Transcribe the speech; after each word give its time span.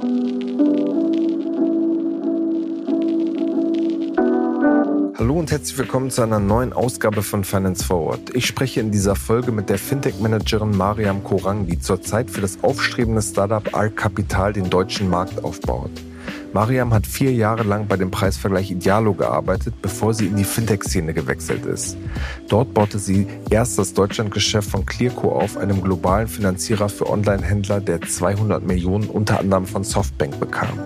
Hallo 0.00 0.12
und 5.34 5.50
herzlich 5.50 5.76
willkommen 5.76 6.12
zu 6.12 6.22
einer 6.22 6.38
neuen 6.38 6.72
Ausgabe 6.72 7.24
von 7.24 7.42
Finance 7.42 7.84
Forward. 7.84 8.32
Ich 8.32 8.46
spreche 8.46 8.78
in 8.78 8.92
dieser 8.92 9.16
Folge 9.16 9.50
mit 9.50 9.68
der 9.68 9.78
Fintech-Managerin 9.78 10.70
Mariam 10.70 11.24
Korang, 11.24 11.66
die 11.66 11.80
zurzeit 11.80 12.30
für 12.30 12.40
das 12.40 12.62
aufstrebende 12.62 13.22
Startup 13.22 13.74
Arc 13.74 13.96
Capital 13.96 14.52
den 14.52 14.70
deutschen 14.70 15.10
Markt 15.10 15.42
aufbaut. 15.42 15.90
Mariam 16.54 16.94
hat 16.94 17.06
vier 17.06 17.32
Jahre 17.32 17.62
lang 17.62 17.86
bei 17.86 17.96
dem 17.96 18.10
Preisvergleich 18.10 18.70
Idealo 18.70 19.12
gearbeitet, 19.12 19.74
bevor 19.82 20.14
sie 20.14 20.26
in 20.26 20.36
die 20.36 20.44
Fintech-Szene 20.44 21.12
gewechselt 21.12 21.66
ist. 21.66 21.96
Dort 22.48 22.72
baute 22.72 22.98
sie 22.98 23.26
erst 23.50 23.78
das 23.78 23.92
Deutschlandgeschäft 23.92 24.70
von 24.70 24.86
Clearco 24.86 25.32
auf, 25.32 25.58
einem 25.58 25.82
globalen 25.82 26.26
Finanzierer 26.26 26.88
für 26.88 27.08
Online-Händler, 27.08 27.80
der 27.80 28.00
200 28.00 28.66
Millionen 28.66 29.08
unter 29.08 29.40
anderem 29.40 29.66
von 29.66 29.84
Softbank 29.84 30.40
bekam. 30.40 30.78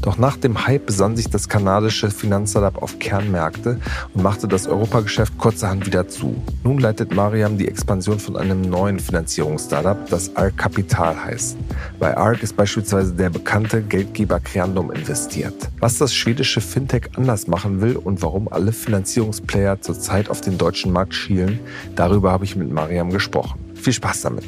Doch 0.00 0.16
nach 0.16 0.36
dem 0.38 0.66
Hype 0.66 0.86
besann 0.86 1.16
sich 1.16 1.28
das 1.28 1.48
kanadische 1.48 2.10
Finanzstartup 2.10 2.82
auf 2.82 2.98
Kernmärkte 2.98 3.78
und 4.14 4.22
machte 4.22 4.48
das 4.48 4.66
Europageschäft 4.66 5.36
kurzerhand 5.36 5.86
wieder 5.86 6.08
zu. 6.08 6.42
Nun 6.64 6.78
leitet 6.78 7.14
Mariam 7.14 7.58
die 7.58 7.68
Expansion 7.68 8.18
von 8.18 8.36
einem 8.36 8.62
neuen 8.62 8.98
Finanzierungsstartup, 8.98 10.08
das 10.08 10.34
ARC 10.36 10.56
Capital 10.56 11.22
heißt. 11.22 11.56
Bei 11.98 12.16
ARC 12.16 12.42
ist 12.42 12.56
beispielsweise 12.56 13.12
der 13.12 13.30
bekannte 13.30 13.82
Geldgeber 13.82 14.40
Creandum 14.40 14.90
investiert. 15.02 15.68
Was 15.80 15.98
das 15.98 16.14
schwedische 16.14 16.60
Fintech 16.60 17.10
anders 17.16 17.48
machen 17.48 17.80
will 17.80 17.96
und 17.96 18.22
warum 18.22 18.46
alle 18.46 18.72
Finanzierungsplayer 18.72 19.80
zurzeit 19.80 20.30
auf 20.30 20.40
den 20.40 20.58
deutschen 20.58 20.92
Markt 20.92 21.12
schielen, 21.12 21.58
darüber 21.96 22.30
habe 22.30 22.44
ich 22.44 22.54
mit 22.54 22.70
Mariam 22.70 23.10
gesprochen. 23.10 23.58
Viel 23.74 23.92
Spaß 23.92 24.22
damit. 24.22 24.46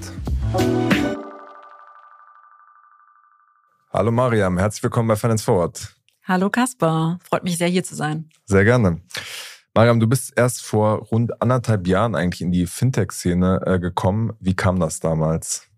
Hallo 3.92 4.12
Mariam, 4.12 4.56
herzlich 4.58 4.84
willkommen 4.84 5.08
bei 5.08 5.16
Finance 5.16 5.44
Forward. 5.44 5.92
Hallo 6.22 6.50
Kaspar, 6.50 7.18
freut 7.28 7.42
mich 7.42 7.58
sehr 7.58 7.68
hier 7.68 7.82
zu 7.82 7.96
sein. 7.96 8.30
Sehr 8.46 8.64
gerne. 8.64 9.00
Mariam, 9.74 9.98
du 9.98 10.06
bist 10.06 10.32
erst 10.36 10.62
vor 10.62 10.98
rund 11.10 11.42
anderthalb 11.42 11.88
Jahren 11.88 12.14
eigentlich 12.14 12.42
in 12.42 12.52
die 12.52 12.66
Fintech-Szene 12.66 13.60
äh, 13.66 13.78
gekommen. 13.80 14.32
Wie 14.38 14.54
kam 14.54 14.78
das 14.78 15.00
damals? 15.00 15.68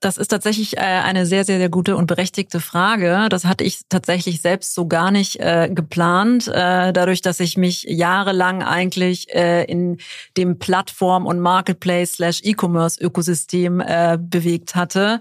Das 0.00 0.16
ist 0.16 0.28
tatsächlich 0.28 0.78
äh, 0.78 0.80
eine 0.80 1.26
sehr, 1.26 1.44
sehr, 1.44 1.58
sehr 1.58 1.68
gute 1.68 1.94
und 1.94 2.06
berechtigte 2.06 2.58
Frage. 2.58 3.26
Das 3.28 3.44
hatte 3.44 3.64
ich 3.64 3.82
tatsächlich 3.90 4.40
selbst 4.40 4.74
so 4.74 4.88
gar 4.88 5.10
nicht 5.10 5.38
äh, 5.40 5.68
geplant, 5.70 6.48
äh, 6.48 6.94
dadurch, 6.94 7.20
dass 7.20 7.38
ich 7.38 7.58
mich 7.58 7.82
jahrelang 7.82 8.62
eigentlich 8.62 9.28
äh, 9.34 9.64
in 9.64 9.98
dem 10.38 10.58
Plattform- 10.58 11.26
und 11.26 11.40
Marketplace-slash-E-Commerce-Ökosystem 11.40 13.80
äh, 13.80 14.16
bewegt 14.18 14.74
hatte. 14.74 15.20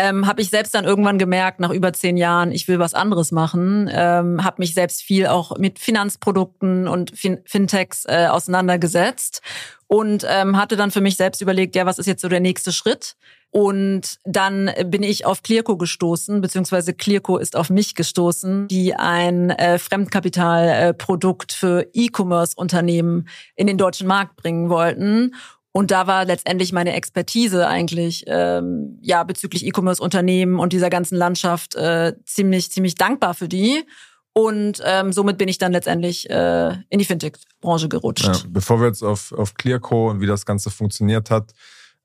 Ähm, 0.00 0.28
habe 0.28 0.40
ich 0.40 0.50
selbst 0.50 0.76
dann 0.76 0.84
irgendwann 0.84 1.18
gemerkt, 1.18 1.58
nach 1.58 1.70
über 1.70 1.92
zehn 1.92 2.16
Jahren, 2.16 2.52
ich 2.52 2.68
will 2.68 2.78
was 2.78 2.94
anderes 2.94 3.32
machen. 3.32 3.90
Ähm, 3.92 4.44
habe 4.44 4.60
mich 4.60 4.72
selbst 4.72 5.02
viel 5.02 5.26
auch 5.26 5.58
mit 5.58 5.80
Finanzprodukten 5.80 6.86
und 6.86 7.18
fin 7.18 7.40
Fintechs 7.44 8.04
äh, 8.06 8.28
auseinandergesetzt 8.28 9.42
und 9.88 10.24
ähm, 10.28 10.56
hatte 10.56 10.76
dann 10.76 10.92
für 10.92 11.00
mich 11.00 11.16
selbst 11.16 11.42
überlegt, 11.42 11.74
ja, 11.74 11.84
was 11.84 11.98
ist 11.98 12.06
jetzt 12.06 12.22
so 12.22 12.28
der 12.28 12.38
nächste 12.40 12.72
Schritt? 12.72 13.16
Und 13.50 14.18
dann 14.24 14.70
bin 14.84 15.02
ich 15.02 15.24
auf 15.24 15.42
Clearco 15.42 15.78
gestoßen, 15.78 16.42
beziehungsweise 16.42 16.92
Clearco 16.92 17.38
ist 17.38 17.56
auf 17.56 17.70
mich 17.70 17.94
gestoßen, 17.94 18.68
die 18.68 18.94
ein 18.94 19.50
äh, 19.50 19.78
Fremdkapitalprodukt 19.78 21.52
äh, 21.52 21.56
für 21.56 21.86
E-Commerce-Unternehmen 21.94 23.28
in 23.56 23.66
den 23.66 23.78
deutschen 23.78 24.06
Markt 24.06 24.36
bringen 24.36 24.68
wollten. 24.68 25.34
Und 25.78 25.92
da 25.92 26.08
war 26.08 26.24
letztendlich 26.24 26.72
meine 26.72 26.94
Expertise 26.94 27.68
eigentlich 27.68 28.24
ähm, 28.26 28.98
ja 29.00 29.22
bezüglich 29.22 29.64
E-Commerce-Unternehmen 29.64 30.58
und 30.58 30.72
dieser 30.72 30.90
ganzen 30.90 31.14
Landschaft 31.14 31.76
äh, 31.76 32.14
ziemlich 32.24 32.72
ziemlich 32.72 32.96
dankbar 32.96 33.32
für 33.32 33.46
die. 33.46 33.84
Und 34.32 34.82
ähm, 34.84 35.12
somit 35.12 35.38
bin 35.38 35.46
ich 35.46 35.58
dann 35.58 35.70
letztendlich 35.70 36.28
äh, 36.30 36.72
in 36.88 36.98
die 36.98 37.04
Fintech-Branche 37.04 37.88
gerutscht. 37.88 38.26
Ja, 38.26 38.32
bevor 38.48 38.80
wir 38.80 38.88
jetzt 38.88 39.04
auf, 39.04 39.30
auf 39.30 39.54
Clearco 39.54 40.10
und 40.10 40.20
wie 40.20 40.26
das 40.26 40.44
Ganze 40.44 40.70
funktioniert 40.70 41.30
hat, 41.30 41.52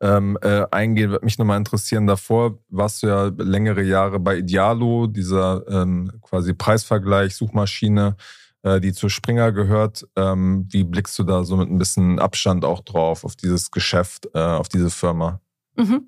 ähm, 0.01 0.37
äh, 0.43 0.67
eingehen, 0.69 1.09
würde 1.09 1.25
mich 1.25 1.39
nochmal 1.39 1.57
interessieren. 1.57 2.05
Davor 2.05 2.59
warst 2.69 3.01
du 3.01 3.07
ja 3.07 3.31
längere 3.39 3.81
Jahre 3.81 4.19
bei 4.19 4.37
Idealo, 4.37 5.07
dieser 5.07 5.63
ähm, 5.67 6.11
quasi 6.21 6.53
Preisvergleich, 6.53 7.35
Suchmaschine, 7.35 8.17
äh, 8.63 8.79
die 8.79 8.93
zu 8.93 9.09
Springer 9.09 9.51
gehört. 9.51 10.07
Ähm, 10.15 10.67
wie 10.69 10.83
blickst 10.83 11.17
du 11.19 11.23
da 11.23 11.43
so 11.43 11.55
mit 11.57 11.69
ein 11.69 11.77
bisschen 11.77 12.19
Abstand 12.19 12.65
auch 12.65 12.81
drauf, 12.81 13.23
auf 13.23 13.35
dieses 13.35 13.71
Geschäft, 13.71 14.27
äh, 14.33 14.39
auf 14.39 14.69
diese 14.69 14.89
Firma? 14.89 15.39
Mhm. 15.75 16.07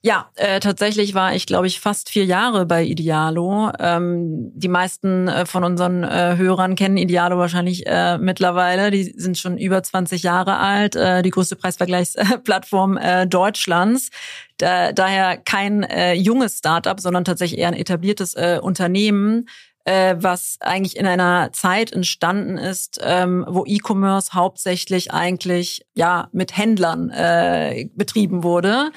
Ja, 0.00 0.30
äh, 0.36 0.58
tatsächlich 0.58 1.14
war 1.14 1.34
ich, 1.34 1.46
glaube 1.46 1.66
ich, 1.66 1.80
fast 1.80 2.08
vier 2.08 2.24
Jahre 2.24 2.64
bei 2.64 2.82
Idealo. 2.82 3.70
Ähm, 3.78 4.50
die 4.54 4.68
meisten 4.68 5.28
äh, 5.28 5.44
von 5.44 5.64
unseren 5.64 6.02
äh, 6.02 6.36
Hörern 6.38 6.76
kennen 6.76 6.96
Idealo 6.96 7.36
wahrscheinlich 7.36 7.86
äh, 7.86 8.16
mittlerweile. 8.18 8.90
Die 8.90 9.04
sind 9.04 9.36
schon 9.36 9.58
über 9.58 9.82
20 9.82 10.22
Jahre 10.22 10.56
alt, 10.56 10.96
äh, 10.96 11.22
die 11.22 11.30
größte 11.30 11.56
Preisvergleichsplattform 11.56 12.96
äh, 12.96 13.26
Deutschlands. 13.26 14.08
Da, 14.56 14.92
daher 14.92 15.36
kein 15.36 15.82
äh, 15.82 16.14
junges 16.14 16.58
Startup, 16.58 16.98
sondern 16.98 17.24
tatsächlich 17.24 17.60
eher 17.60 17.68
ein 17.68 17.74
etabliertes 17.74 18.34
äh, 18.34 18.58
Unternehmen 18.62 19.46
äh, 19.84 20.16
was 20.18 20.58
eigentlich 20.60 20.96
in 20.96 21.06
einer 21.06 21.52
Zeit 21.52 21.92
entstanden 21.92 22.58
ist, 22.58 23.00
ähm, 23.02 23.44
wo 23.48 23.64
E-Commerce 23.66 24.32
hauptsächlich 24.32 25.12
eigentlich 25.12 25.84
ja 25.94 26.28
mit 26.32 26.56
Händlern 26.56 27.10
äh, 27.10 27.88
betrieben 27.94 28.42
wurde. 28.42 28.92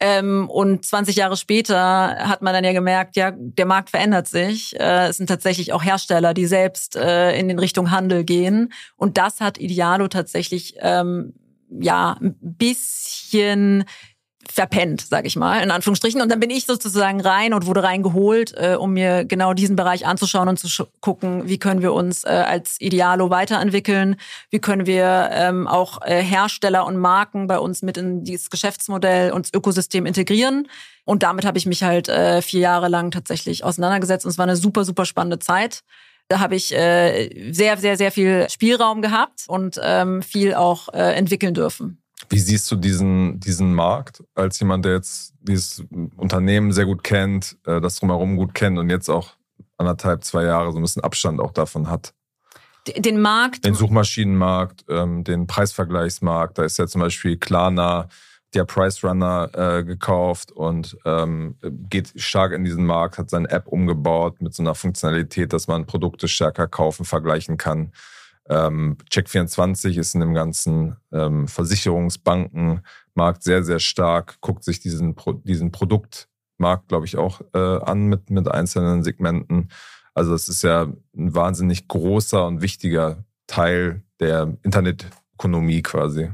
Ähm, 0.00 0.48
und 0.48 0.84
20 0.84 1.16
Jahre 1.16 1.36
später 1.36 2.16
hat 2.20 2.40
man 2.40 2.54
dann 2.54 2.62
ja 2.62 2.72
gemerkt, 2.72 3.16
ja, 3.16 3.32
der 3.36 3.66
Markt 3.66 3.90
verändert 3.90 4.28
sich. 4.28 4.78
Äh, 4.78 5.08
es 5.08 5.16
sind 5.16 5.26
tatsächlich 5.26 5.72
auch 5.72 5.82
Hersteller, 5.82 6.34
die 6.34 6.46
selbst 6.46 6.94
äh, 6.94 7.36
in 7.36 7.48
den 7.48 7.58
Richtung 7.58 7.90
Handel 7.90 8.22
gehen. 8.22 8.72
Und 8.96 9.18
das 9.18 9.40
hat 9.40 9.58
Idealo 9.58 10.06
tatsächlich 10.06 10.76
ähm, 10.80 11.34
ja 11.68 12.16
ein 12.20 12.36
bisschen 12.40 13.84
verpennt, 14.50 15.02
sag 15.02 15.26
ich 15.26 15.36
mal, 15.36 15.62
in 15.62 15.70
Anführungsstrichen. 15.70 16.20
Und 16.20 16.30
dann 16.30 16.40
bin 16.40 16.50
ich 16.50 16.66
sozusagen 16.66 17.20
rein 17.20 17.54
und 17.54 17.66
wurde 17.66 17.82
reingeholt, 17.82 18.54
äh, 18.56 18.76
um 18.78 18.92
mir 18.92 19.24
genau 19.24 19.54
diesen 19.54 19.76
Bereich 19.76 20.06
anzuschauen 20.06 20.48
und 20.48 20.58
zu 20.58 20.86
gucken, 21.00 21.48
wie 21.48 21.58
können 21.58 21.82
wir 21.82 21.92
uns 21.92 22.24
äh, 22.24 22.28
als 22.28 22.80
Idealo 22.80 23.30
weiterentwickeln, 23.30 24.16
wie 24.50 24.58
können 24.58 24.86
wir 24.86 25.30
ähm, 25.32 25.66
auch 25.66 26.02
äh, 26.02 26.22
Hersteller 26.22 26.86
und 26.86 26.96
Marken 26.96 27.46
bei 27.46 27.58
uns 27.58 27.82
mit 27.82 27.96
in 27.96 28.24
dieses 28.24 28.50
Geschäftsmodell 28.50 29.32
und 29.32 29.54
Ökosystem 29.54 30.06
integrieren. 30.06 30.68
Und 31.04 31.22
damit 31.22 31.44
habe 31.44 31.58
ich 31.58 31.66
mich 31.66 31.82
halt 31.82 32.08
äh, 32.08 32.42
vier 32.42 32.60
Jahre 32.60 32.88
lang 32.88 33.10
tatsächlich 33.10 33.64
auseinandergesetzt. 33.64 34.26
Und 34.26 34.30
es 34.30 34.38
war 34.38 34.44
eine 34.44 34.56
super, 34.56 34.84
super 34.84 35.04
spannende 35.04 35.38
Zeit. 35.38 35.82
Da 36.28 36.40
habe 36.40 36.54
ich 36.54 36.74
äh, 36.74 37.52
sehr, 37.52 37.78
sehr, 37.78 37.96
sehr 37.96 38.12
viel 38.12 38.46
Spielraum 38.50 39.00
gehabt 39.00 39.44
und 39.48 39.80
ähm, 39.82 40.22
viel 40.22 40.54
auch 40.54 40.92
äh, 40.92 41.14
entwickeln 41.14 41.54
dürfen. 41.54 42.02
Wie 42.28 42.38
siehst 42.38 42.70
du 42.70 42.76
diesen, 42.76 43.40
diesen 43.40 43.74
Markt 43.74 44.22
als 44.34 44.58
jemand, 44.60 44.84
der 44.84 44.94
jetzt 44.94 45.34
dieses 45.40 45.84
Unternehmen 46.16 46.72
sehr 46.72 46.84
gut 46.84 47.02
kennt, 47.02 47.56
äh, 47.64 47.80
das 47.80 47.96
drumherum 47.96 48.36
gut 48.36 48.54
kennt 48.54 48.78
und 48.78 48.90
jetzt 48.90 49.08
auch 49.08 49.34
anderthalb, 49.76 50.24
zwei 50.24 50.44
Jahre 50.44 50.72
so 50.72 50.78
ein 50.78 50.82
bisschen 50.82 51.04
Abstand 51.04 51.40
auch 51.40 51.52
davon 51.52 51.88
hat? 51.88 52.12
Den 52.96 53.20
Markt? 53.20 53.64
Den 53.64 53.74
Suchmaschinenmarkt, 53.74 54.84
ähm, 54.88 55.24
den 55.24 55.46
Preisvergleichsmarkt. 55.46 56.58
Da 56.58 56.64
ist 56.64 56.78
ja 56.78 56.86
zum 56.86 57.00
Beispiel 57.00 57.36
Klarna, 57.36 58.08
der 58.54 58.64
Price 58.64 59.04
Runner 59.04 59.50
äh, 59.52 59.84
gekauft 59.84 60.52
und 60.52 60.96
ähm, 61.04 61.56
geht 61.60 62.12
stark 62.16 62.52
in 62.52 62.64
diesen 62.64 62.86
Markt, 62.86 63.18
hat 63.18 63.30
seine 63.30 63.50
App 63.50 63.66
umgebaut 63.66 64.40
mit 64.40 64.54
so 64.54 64.62
einer 64.62 64.74
Funktionalität, 64.74 65.52
dass 65.52 65.68
man 65.68 65.86
Produkte 65.86 66.28
stärker 66.28 66.66
kaufen, 66.66 67.04
vergleichen 67.04 67.58
kann. 67.58 67.92
Ähm, 68.48 68.96
Check24 69.10 69.98
ist 69.98 70.14
in 70.14 70.20
dem 70.20 70.34
ganzen 70.34 70.96
ähm, 71.12 71.48
Versicherungsbankenmarkt 71.48 73.42
sehr, 73.42 73.62
sehr 73.62 73.78
stark, 73.78 74.40
guckt 74.40 74.64
sich 74.64 74.80
diesen, 74.80 75.14
Pro 75.14 75.32
diesen 75.32 75.70
Produktmarkt, 75.70 76.88
glaube 76.88 77.06
ich, 77.06 77.16
auch 77.16 77.42
äh, 77.54 77.58
an 77.58 78.06
mit, 78.06 78.30
mit 78.30 78.48
einzelnen 78.48 79.02
Segmenten. 79.02 79.70
Also 80.14 80.34
es 80.34 80.48
ist 80.48 80.62
ja 80.62 80.82
ein 80.82 81.34
wahnsinnig 81.34 81.88
großer 81.88 82.46
und 82.46 82.62
wichtiger 82.62 83.24
Teil 83.46 84.02
der 84.18 84.56
Internetökonomie 84.62 85.82
quasi. 85.82 86.30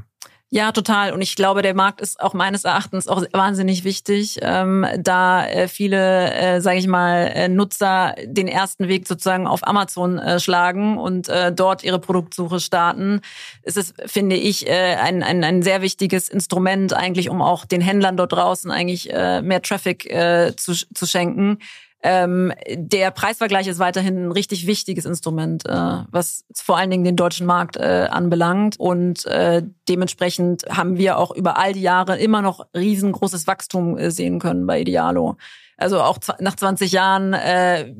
Ja, 0.51 0.71
total. 0.71 1.11
Und 1.11 1.21
ich 1.21 1.35
glaube, 1.35 1.63
der 1.63 1.73
Markt 1.73 1.99
ist 1.99 2.19
auch 2.19 2.33
meines 2.33 2.63
Erachtens 2.63 3.07
auch 3.07 3.23
wahnsinnig 3.33 3.83
wichtig, 3.83 4.39
ähm, 4.41 4.85
da 4.99 5.45
äh, 5.45 5.67
viele, 5.67 6.31
äh, 6.33 6.61
sage 6.61 6.77
ich 6.77 6.87
mal, 6.87 7.31
äh, 7.33 7.49
Nutzer 7.49 8.13
den 8.23 8.47
ersten 8.47 8.87
Weg 8.87 9.07
sozusagen 9.07 9.47
auf 9.47 9.67
Amazon 9.67 10.19
äh, 10.19 10.39
schlagen 10.39 10.97
und 10.97 11.27
äh, 11.29 11.51
dort 11.51 11.83
ihre 11.83 11.99
Produktsuche 11.99 12.59
starten. 12.59 13.21
Es 13.63 13.75
ist, 13.75 13.95
finde 14.05 14.35
ich, 14.35 14.67
äh, 14.67 14.95
ein, 14.95 15.23
ein, 15.23 15.43
ein 15.43 15.63
sehr 15.63 15.81
wichtiges 15.81 16.29
Instrument 16.29 16.93
eigentlich, 16.93 17.29
um 17.29 17.41
auch 17.41 17.65
den 17.65 17.81
Händlern 17.81 18.15
dort 18.15 18.31
draußen 18.31 18.69
eigentlich 18.69 19.11
äh, 19.11 19.41
mehr 19.41 19.63
Traffic 19.63 20.05
äh, 20.05 20.53
zu, 20.55 20.73
zu 20.73 21.05
schenken. 21.07 21.57
Ähm, 22.03 22.53
der 22.69 23.11
Preisvergleich 23.11 23.67
ist 23.67 23.79
weiterhin 23.79 24.27
ein 24.27 24.31
richtig 24.31 24.67
wichtiges 24.67 25.05
Instrument, 25.05 25.65
äh, 25.65 26.03
was 26.11 26.45
vor 26.53 26.77
allen 26.77 26.91
Dingen 26.91 27.03
den 27.03 27.15
deutschen 27.15 27.47
Markt 27.47 27.77
äh, 27.77 28.07
anbelangt. 28.11 28.79
Und 28.79 29.25
äh, 29.25 29.63
dementsprechend 29.89 30.65
haben 30.69 30.97
wir 30.97 31.17
auch 31.17 31.31
über 31.31 31.57
all 31.57 31.73
die 31.73 31.81
Jahre 31.81 32.17
immer 32.17 32.41
noch 32.41 32.67
riesengroßes 32.75 33.47
Wachstum 33.47 33.97
äh, 33.97 34.11
sehen 34.11 34.39
können 34.39 34.67
bei 34.67 34.81
Idealo. 34.81 35.37
Also 35.77 36.01
auch 36.01 36.19
nach 36.39 36.55
20 36.55 36.91
Jahren 36.91 37.33
äh, 37.33 37.93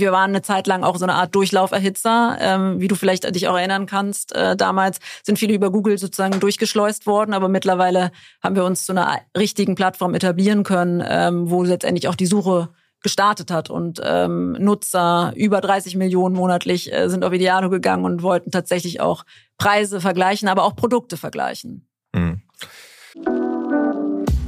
wir 0.00 0.12
waren 0.12 0.30
eine 0.30 0.42
Zeit 0.42 0.66
lang 0.66 0.84
auch 0.84 0.96
so 0.96 1.04
eine 1.04 1.14
Art 1.14 1.34
Durchlauferhitzer, 1.34 2.36
ähm, 2.40 2.80
wie 2.80 2.88
du 2.88 2.94
vielleicht 2.94 3.32
dich 3.34 3.48
auch 3.48 3.56
erinnern 3.56 3.86
kannst. 3.86 4.34
Äh, 4.34 4.56
damals 4.56 4.98
sind 5.22 5.38
viele 5.38 5.54
über 5.54 5.70
Google 5.70 5.98
sozusagen 5.98 6.40
durchgeschleust 6.40 7.06
worden, 7.06 7.34
aber 7.34 7.48
mittlerweile 7.48 8.10
haben 8.42 8.56
wir 8.56 8.64
uns 8.64 8.86
zu 8.86 8.92
einer 8.92 9.20
richtigen 9.36 9.74
Plattform 9.74 10.14
etablieren 10.14 10.64
können, 10.64 11.02
ähm, 11.06 11.50
wo 11.50 11.62
letztendlich 11.62 12.08
auch 12.08 12.14
die 12.14 12.26
Suche 12.26 12.70
gestartet 13.04 13.50
hat 13.50 13.70
und 13.70 14.00
ähm, 14.02 14.52
Nutzer 14.52 15.32
über 15.36 15.60
30 15.60 15.94
Millionen 15.94 16.34
monatlich 16.34 16.92
äh, 16.92 17.08
sind 17.08 17.22
auf 17.22 17.32
Idealo 17.32 17.68
gegangen 17.70 18.04
und 18.04 18.22
wollten 18.22 18.50
tatsächlich 18.50 19.00
auch 19.00 19.24
Preise 19.58 20.00
vergleichen, 20.00 20.48
aber 20.48 20.64
auch 20.64 20.74
Produkte 20.74 21.16
vergleichen. 21.16 21.86
Mhm. 22.14 22.40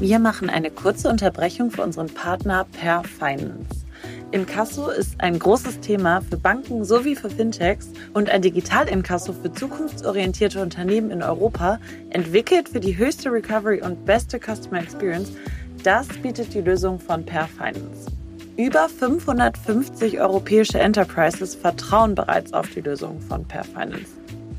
Wir 0.01 0.19
machen 0.19 0.49
eine 0.49 0.71
kurze 0.71 1.09
Unterbrechung 1.09 1.71
für 1.71 1.83
unseren 1.83 2.09
Partner 2.09 2.67
Per 2.81 3.05
Finance. 3.05 3.87
Inkasso 4.31 4.89
ist 4.89 5.21
ein 5.21 5.39
großes 5.39 5.81
Thema 5.81 6.23
für 6.23 6.39
Banken 6.39 6.85
sowie 6.85 7.15
für 7.15 7.31
Fintechs 7.31 7.91
und 8.15 8.31
ein 8.31 8.41
Digital-Inkasso 8.41 9.35
für 9.35 9.53
zukunftsorientierte 9.53 10.63
Unternehmen 10.63 11.11
in 11.11 11.23
Europa, 11.23 11.79
entwickelt 12.11 12.71
für 12.71 12.81
die 12.81 12.97
höchste 12.97 13.31
Recovery 13.31 13.83
und 13.83 14.07
beste 14.07 14.39
Customer 14.39 14.81
Experience. 14.81 15.33
Das 15.83 16.09
bietet 16.09 16.55
die 16.55 16.63
Lösung 16.63 16.99
von 16.99 17.25
Per 17.25 17.47
Finance. 17.47 18.16
Über 18.59 18.89
550 18.89 20.19
europäische 20.19 20.79
Enterprises 20.79 21.55
vertrauen 21.55 22.15
bereits 22.15 22.55
auf 22.55 22.71
die 22.71 22.81
Lösung 22.81 23.21
von 23.21 23.45
Per 23.45 23.65
Finance. 23.65 24.07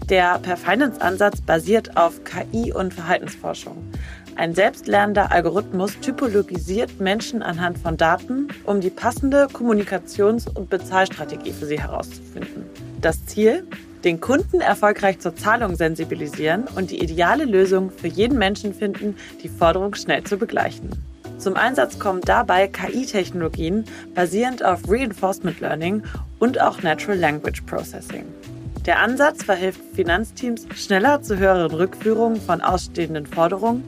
Der 0.07 0.37
Per 0.37 0.55
Finance 0.55 1.01
Ansatz 1.01 1.41
basiert 1.41 1.97
auf 1.97 2.21
KI 2.23 2.71
und 2.71 2.93
Verhaltensforschung. 2.93 3.75
Ein 4.35 4.53
selbstlernender 4.53 5.31
Algorithmus 5.31 5.99
typologisiert 5.99 6.99
Menschen 6.99 7.41
anhand 7.41 7.79
von 7.79 7.97
Daten, 7.97 8.49
um 8.65 8.81
die 8.81 8.91
passende 8.91 9.47
Kommunikations- 9.47 10.47
und 10.47 10.69
Bezahlstrategie 10.69 11.53
für 11.53 11.65
sie 11.65 11.81
herauszufinden. 11.81 12.65
Das 13.01 13.25
Ziel? 13.25 13.67
Den 14.03 14.21
Kunden 14.21 14.61
erfolgreich 14.61 15.17
zur 15.17 15.35
Zahlung 15.35 15.75
sensibilisieren 15.75 16.65
und 16.75 16.91
die 16.91 17.01
ideale 17.01 17.45
Lösung 17.45 17.89
für 17.89 18.07
jeden 18.07 18.37
Menschen 18.37 18.75
finden, 18.75 19.15
die 19.41 19.49
Forderung 19.49 19.95
schnell 19.95 20.23
zu 20.23 20.37
begleichen. 20.37 20.91
Zum 21.37 21.55
Einsatz 21.55 21.99
kommen 21.99 22.21
dabei 22.21 22.67
KI-Technologien 22.67 23.85
basierend 24.15 24.65
auf 24.65 24.81
Reinforcement 24.89 25.59
Learning 25.59 26.03
und 26.39 26.59
auch 26.59 26.81
Natural 26.81 27.17
Language 27.17 27.61
Processing. 27.65 28.25
Der 28.87 28.99
Ansatz 28.99 29.43
verhilft 29.43 29.81
Finanzteams 29.93 30.65
schneller 30.73 31.21
zu 31.21 31.37
höheren 31.37 31.71
Rückführungen 31.71 32.41
von 32.41 32.61
ausstehenden 32.61 33.25
Forderungen 33.27 33.83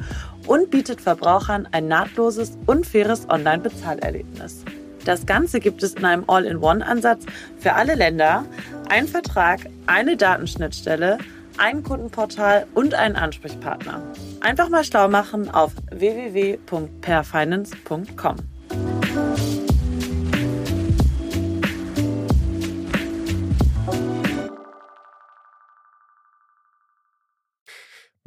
und 0.46 0.70
bietet 0.70 1.02
Verbrauchern 1.02 1.68
ein 1.72 1.88
nahtloses 1.88 2.58
und 2.66 2.86
faires 2.86 3.28
Online-Bezahlerlebnis. 3.30 4.64
Das 5.06 5.26
Ganze 5.26 5.60
gibt 5.60 5.82
es 5.82 5.94
in 5.96 6.06
einem 6.06 6.26
All-in-One-Ansatz 6.28 7.26
für 7.58 7.74
alle 7.74 7.96
Länder, 7.96 8.46
ein 8.90 9.08
Vertrag, 9.08 9.62
eine 9.88 10.18
Datenschnittstelle, 10.18 11.18
ein 11.60 11.84
Kundenportal 11.84 12.66
und 12.74 12.94
einen 12.94 13.16
Ansprechpartner. 13.16 14.02
Einfach 14.42 14.68
mal 14.70 14.84
schlau 14.84 15.08
machen 15.08 15.50
auf 15.50 15.72
www.perfinance.com. 15.92 18.36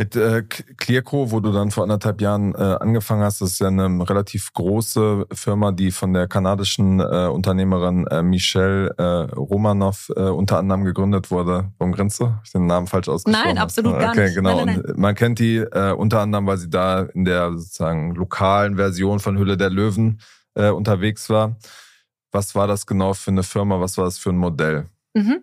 Mit 0.03 0.17
äh, 0.17 0.43
Clearco, 0.43 1.31
wo 1.31 1.39
du 1.39 1.53
dann 1.53 1.71
vor 1.71 1.85
anderthalb 1.85 2.21
Jahren 2.21 2.57
äh, 2.57 2.59
angefangen 2.59 3.23
hast, 3.23 3.41
das 3.41 3.53
ist 3.53 3.61
ja 3.61 3.69
eine 3.69 3.87
relativ 4.11 4.53
große 4.53 5.27
Firma, 5.33 5.71
die 5.71 5.93
von 5.93 6.13
der 6.13 6.27
kanadischen 6.27 6.99
äh, 6.99 7.29
Unternehmerin 7.29 8.09
äh, 8.09 8.21
Michelle 8.21 8.93
äh, 8.99 9.33
Romanov 9.33 10.11
äh, 10.17 10.23
unter 10.23 10.59
anderem 10.59 10.83
gegründet 10.83 11.31
wurde. 11.31 11.71
Warum 11.79 11.93
grinst 11.93 12.19
du? 12.19 12.31
Hab 12.31 12.41
ich 12.45 12.51
den 12.51 12.67
Namen 12.67 12.89
falsch 12.89 13.09
ausgesprochen? 13.09 13.47
Nein, 13.47 13.59
absolut 13.59 13.97
gar 13.97 14.11
okay, 14.11 14.25
nicht. 14.25 14.35
genau. 14.35 14.57
Nein, 14.57 14.67
nein, 14.67 14.83
nein. 14.83 14.91
Und 14.91 14.99
man 14.99 15.15
kennt 15.15 15.39
die 15.39 15.59
äh, 15.59 15.93
unter 15.93 16.19
anderem, 16.19 16.49
weil 16.49 16.59
sie 16.59 16.69
da 16.69 17.03
in 17.03 17.25
der 17.25 17.53
sozusagen 17.53 18.17
lokalen 18.17 18.75
Version 18.75 19.21
von 19.21 19.39
Hülle 19.39 19.57
der 19.57 19.71
Löwen 19.71 20.21
äh, 20.57 20.71
unterwegs 20.71 21.31
war. 21.31 21.55
Was 22.33 22.57
war 22.57 22.67
das 22.67 22.87
genau 22.87 23.15
für 23.15 23.31
eine 23.31 23.45
Firma? 23.45 23.79
Was 23.79 23.97
war 23.99 24.07
das 24.07 24.19
für 24.19 24.31
ein 24.31 24.37
Modell? 24.37 24.89
Mhm. 25.15 25.43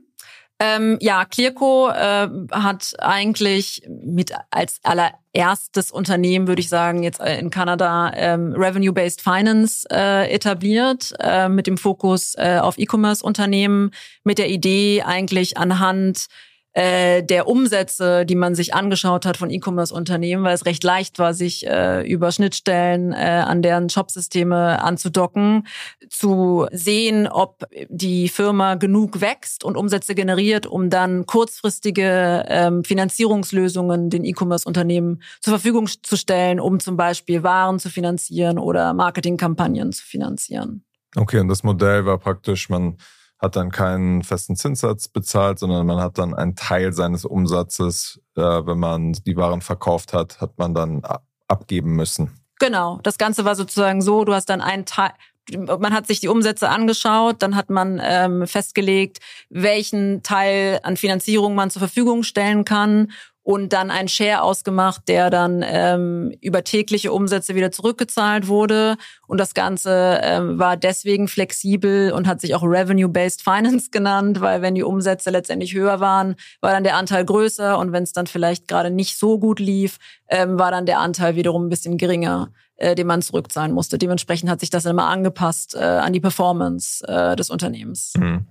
Ähm, 0.61 0.97
ja, 0.99 1.23
Clearco 1.23 1.89
äh, 1.89 2.27
hat 2.51 2.93
eigentlich 2.99 3.81
mit 3.87 4.33
als 4.51 4.81
allererstes 4.83 5.89
Unternehmen, 5.89 6.47
würde 6.47 6.59
ich 6.59 6.67
sagen, 6.67 7.01
jetzt 7.01 7.21
äh, 7.21 7.39
in 7.39 7.49
Kanada 7.49 8.11
ähm, 8.13 8.53
Revenue-Based 8.57 9.21
Finance 9.21 9.87
äh, 9.89 10.29
etabliert, 10.29 11.13
äh, 11.19 11.47
mit 11.47 11.65
dem 11.65 11.77
Fokus 11.77 12.35
äh, 12.35 12.59
auf 12.61 12.77
E-Commerce-Unternehmen, 12.77 13.91
mit 14.25 14.37
der 14.37 14.49
Idee 14.49 15.01
eigentlich 15.03 15.57
anhand 15.57 16.27
äh, 16.73 17.23
der 17.23 17.47
Umsätze, 17.47 18.25
die 18.25 18.35
man 18.35 18.53
sich 18.53 18.73
angeschaut 18.73 19.25
hat 19.25 19.37
von 19.37 19.49
E-Commerce-Unternehmen, 19.49 20.43
weil 20.43 20.53
es 20.53 20.65
recht 20.65 20.83
leicht 20.83 21.17
war, 21.17 21.33
sich 21.33 21.65
äh, 21.65 22.07
über 22.07 22.31
Schnittstellen 22.31 23.11
äh, 23.11 23.43
an 23.45 23.61
deren 23.61 23.89
Shopsysteme 23.89 24.81
anzudocken, 24.81 25.65
zu 26.09 26.67
sehen, 26.71 27.27
ob 27.27 27.65
die 27.89 28.29
Firma 28.29 28.75
genug 28.75 29.19
wächst 29.19 29.63
und 29.63 29.77
Umsätze 29.77 30.13
generiert, 30.13 30.67
um 30.67 30.89
dann 30.89 31.25
kurzfristige 31.25 32.45
ähm, 32.47 32.83
Finanzierungslösungen 32.83 34.09
den 34.09 34.23
E-Commerce-Unternehmen 34.23 35.23
zur 35.41 35.53
Verfügung 35.53 35.87
zu 35.87 36.17
stellen, 36.17 36.59
um 36.59 36.79
zum 36.79 36.97
Beispiel 36.97 37.41
Waren 37.41 37.79
zu 37.79 37.89
finanzieren 37.89 38.59
oder 38.59 38.93
Marketingkampagnen 38.93 39.91
zu 39.91 40.05
finanzieren. 40.05 40.83
Okay, 41.15 41.39
und 41.39 41.47
das 41.47 41.63
Modell 41.63 42.05
war 42.05 42.19
praktisch, 42.19 42.69
man 42.69 42.97
hat 43.39 43.55
dann 43.55 43.71
keinen 43.71 44.23
festen 44.23 44.55
Zinssatz 44.55 45.07
bezahlt, 45.07 45.59
sondern 45.59 45.85
man 45.85 45.99
hat 45.99 46.17
dann 46.17 46.33
einen 46.33 46.55
Teil 46.55 46.91
seines 46.93 47.25
Umsatzes, 47.25 48.19
äh, 48.35 48.41
wenn 48.41 48.79
man 48.79 49.13
die 49.13 49.37
Waren 49.37 49.61
verkauft 49.61 50.13
hat, 50.13 50.41
hat 50.41 50.57
man 50.57 50.73
dann 50.73 51.01
abgeben 51.47 51.95
müssen. 51.95 52.39
Genau, 52.59 52.99
das 53.03 53.17
Ganze 53.17 53.45
war 53.45 53.55
sozusagen 53.55 54.01
so, 54.01 54.25
du 54.25 54.33
hast 54.33 54.49
dann 54.49 54.61
einen 54.61 54.85
Teil, 54.85 55.11
man 55.57 55.93
hat 55.93 56.05
sich 56.05 56.19
die 56.19 56.27
Umsätze 56.27 56.69
angeschaut, 56.69 57.37
dann 57.39 57.55
hat 57.55 57.69
man 57.69 57.99
ähm, 58.03 58.45
festgelegt, 58.45 59.19
welchen 59.49 60.21
Teil 60.21 60.79
an 60.83 60.97
Finanzierung 60.97 61.55
man 61.55 61.71
zur 61.71 61.79
Verfügung 61.79 62.23
stellen 62.23 62.65
kann 62.65 63.11
und 63.49 63.73
dann 63.73 63.89
ein 63.89 64.07
Share 64.07 64.43
ausgemacht, 64.43 65.07
der 65.07 65.31
dann 65.31 65.65
ähm, 65.65 66.31
über 66.39 66.63
tägliche 66.63 67.11
Umsätze 67.11 67.55
wieder 67.55 67.71
zurückgezahlt 67.71 68.47
wurde. 68.47 68.95
Und 69.25 69.39
das 69.39 69.55
Ganze 69.55 70.19
ähm, 70.21 70.59
war 70.59 70.77
deswegen 70.77 71.27
flexibel 71.27 72.11
und 72.11 72.27
hat 72.27 72.41
sich 72.41 72.53
auch 72.53 72.61
Revenue-Based 72.61 73.41
Finance 73.41 73.89
genannt, 73.91 74.39
weil 74.39 74.61
wenn 74.61 74.75
die 74.75 74.83
Umsätze 74.83 75.31
letztendlich 75.31 75.73
höher 75.73 75.99
waren, 75.99 76.35
war 76.61 76.73
dann 76.73 76.83
der 76.83 76.95
Anteil 76.95 77.25
größer 77.25 77.79
und 77.79 77.91
wenn 77.91 78.03
es 78.03 78.13
dann 78.13 78.27
vielleicht 78.27 78.67
gerade 78.67 78.91
nicht 78.91 79.17
so 79.17 79.39
gut 79.39 79.59
lief, 79.59 79.97
ähm, 80.27 80.59
war 80.59 80.69
dann 80.69 80.85
der 80.85 80.99
Anteil 80.99 81.35
wiederum 81.35 81.65
ein 81.65 81.69
bisschen 81.69 81.97
geringer 81.97 82.51
äh, 82.75 82.93
den 82.93 83.07
man 83.07 83.23
zurückzahlen 83.23 83.71
musste. 83.71 83.97
Dementsprechend 83.97 84.51
hat 84.51 84.59
sich 84.59 84.69
das 84.69 84.85
immer 84.85 85.07
angepasst 85.07 85.73
äh, 85.73 85.79
an 85.79 86.13
die 86.13 86.19
Performance 86.19 87.03
äh, 87.07 87.35
des 87.35 87.49
Unternehmens. 87.49 88.13
Mhm. 88.15 88.45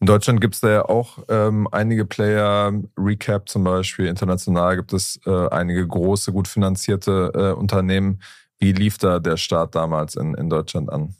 In 0.00 0.06
Deutschland 0.06 0.40
gibt 0.40 0.54
es 0.54 0.60
da 0.60 0.70
ja 0.70 0.84
auch 0.84 1.18
ähm, 1.28 1.66
einige 1.72 2.04
Player, 2.04 2.72
Recap 2.96 3.48
zum 3.48 3.64
Beispiel, 3.64 4.06
international 4.06 4.76
gibt 4.76 4.92
es 4.92 5.18
äh, 5.26 5.48
einige 5.48 5.86
große, 5.86 6.32
gut 6.32 6.46
finanzierte 6.46 7.32
äh, 7.34 7.58
Unternehmen. 7.58 8.20
Wie 8.58 8.72
lief 8.72 8.98
da 8.98 9.18
der 9.18 9.36
Start 9.36 9.74
damals 9.74 10.14
in, 10.14 10.34
in 10.34 10.48
Deutschland 10.50 10.90
an? 10.92 11.14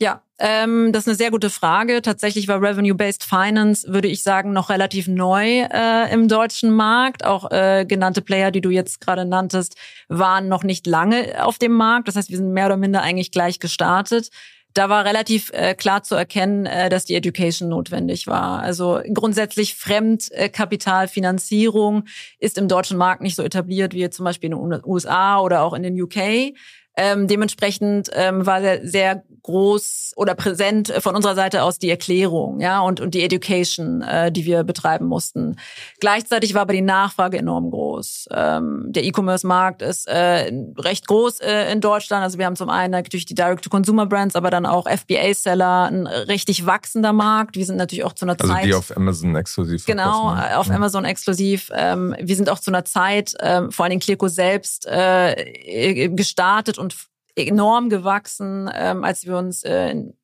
Ja, 0.00 0.22
ähm, 0.38 0.92
das 0.92 1.02
ist 1.02 1.08
eine 1.08 1.16
sehr 1.16 1.30
gute 1.32 1.50
Frage. 1.50 2.02
Tatsächlich 2.02 2.46
war 2.46 2.62
Revenue-Based 2.62 3.24
Finance, 3.24 3.92
würde 3.92 4.06
ich 4.06 4.22
sagen, 4.22 4.52
noch 4.52 4.70
relativ 4.70 5.08
neu 5.08 5.62
äh, 5.62 6.12
im 6.12 6.28
deutschen 6.28 6.70
Markt. 6.70 7.24
Auch 7.24 7.50
äh, 7.50 7.84
genannte 7.84 8.22
Player, 8.22 8.52
die 8.52 8.60
du 8.60 8.70
jetzt 8.70 9.00
gerade 9.00 9.24
nanntest, 9.24 9.76
waren 10.08 10.48
noch 10.48 10.62
nicht 10.62 10.86
lange 10.86 11.44
auf 11.44 11.58
dem 11.58 11.72
Markt. 11.72 12.06
Das 12.06 12.14
heißt, 12.14 12.30
wir 12.30 12.36
sind 12.36 12.52
mehr 12.52 12.66
oder 12.66 12.76
minder 12.76 13.02
eigentlich 13.02 13.32
gleich 13.32 13.58
gestartet 13.58 14.30
da 14.74 14.88
war 14.88 15.04
relativ 15.04 15.50
äh, 15.52 15.74
klar 15.74 16.02
zu 16.02 16.14
erkennen, 16.14 16.64
äh, 16.66 16.88
dass 16.88 17.04
die 17.04 17.14
Education 17.14 17.68
notwendig 17.68 18.26
war. 18.26 18.60
Also 18.60 19.00
grundsätzlich 19.12 19.74
Fremdkapitalfinanzierung 19.74 22.04
ist 22.38 22.56
im 22.58 22.68
deutschen 22.68 22.98
Markt 22.98 23.22
nicht 23.22 23.36
so 23.36 23.42
etabliert 23.42 23.94
wie 23.94 24.10
zum 24.10 24.24
Beispiel 24.24 24.52
in 24.52 24.70
den 24.70 24.80
USA 24.84 25.40
oder 25.40 25.62
auch 25.62 25.72
in 25.72 25.82
den 25.82 26.00
UK. 26.00 26.54
Ähm, 27.00 27.28
dementsprechend 27.28 28.10
ähm, 28.12 28.44
war 28.44 28.60
sehr, 28.60 28.84
sehr 28.84 29.22
groß 29.48 30.14
oder 30.16 30.34
präsent 30.34 30.92
von 30.98 31.14
unserer 31.14 31.36
Seite 31.36 31.62
aus 31.62 31.78
die 31.78 31.88
Erklärung, 31.88 32.60
ja, 32.60 32.80
und, 32.80 33.00
und 33.00 33.14
die 33.14 33.22
Education, 33.22 34.02
äh, 34.02 34.32
die 34.32 34.44
wir 34.44 34.64
betreiben 34.64 35.06
mussten. 35.06 35.56
Gleichzeitig 36.00 36.54
war 36.54 36.62
aber 36.62 36.72
die 36.74 36.82
Nachfrage 36.82 37.38
enorm 37.38 37.70
groß. 37.70 38.28
Ähm, 38.32 38.86
der 38.88 39.04
E-Commerce-Markt 39.04 39.80
ist 39.80 40.08
äh, 40.08 40.52
recht 40.76 41.06
groß 41.06 41.40
äh, 41.40 41.72
in 41.72 41.80
Deutschland. 41.80 42.24
Also 42.24 42.36
wir 42.38 42.46
haben 42.46 42.56
zum 42.56 42.68
einen 42.68 42.90
natürlich 42.90 43.26
die 43.26 43.34
Direct-to-Consumer-Brands, 43.34 44.36
aber 44.36 44.50
dann 44.50 44.66
auch 44.66 44.86
FBA-Seller, 44.86 45.84
ein 45.84 46.06
richtig 46.06 46.66
wachsender 46.66 47.12
Markt. 47.12 47.56
Wir 47.56 47.64
sind 47.64 47.76
natürlich 47.76 48.04
auch 48.04 48.12
zu 48.12 48.26
einer 48.26 48.36
also 48.38 48.52
Zeit. 48.52 48.64
die 48.66 48.74
auf 48.74 48.94
Amazon 48.96 49.34
exklusiv. 49.36 49.86
Genau, 49.86 50.34
ne? 50.34 50.58
auf 50.58 50.66
ja. 50.66 50.74
Amazon 50.74 51.04
exklusiv. 51.04 51.70
Ähm, 51.74 52.14
wir 52.20 52.36
sind 52.36 52.50
auch 52.50 52.58
zu 52.58 52.70
einer 52.70 52.84
Zeit, 52.84 53.34
ähm, 53.40 53.70
vor 53.70 53.86
allem 53.86 53.98
Clearco 53.98 54.28
selbst, 54.28 54.86
äh, 54.86 56.08
gestartet 56.10 56.76
und 56.76 56.87
enorm 57.36 57.88
gewachsen, 57.88 58.70
ähm, 58.74 59.04
als 59.04 59.26
wir 59.26 59.36
uns 59.36 59.62
äh, 59.62 59.90
in 59.90 60.14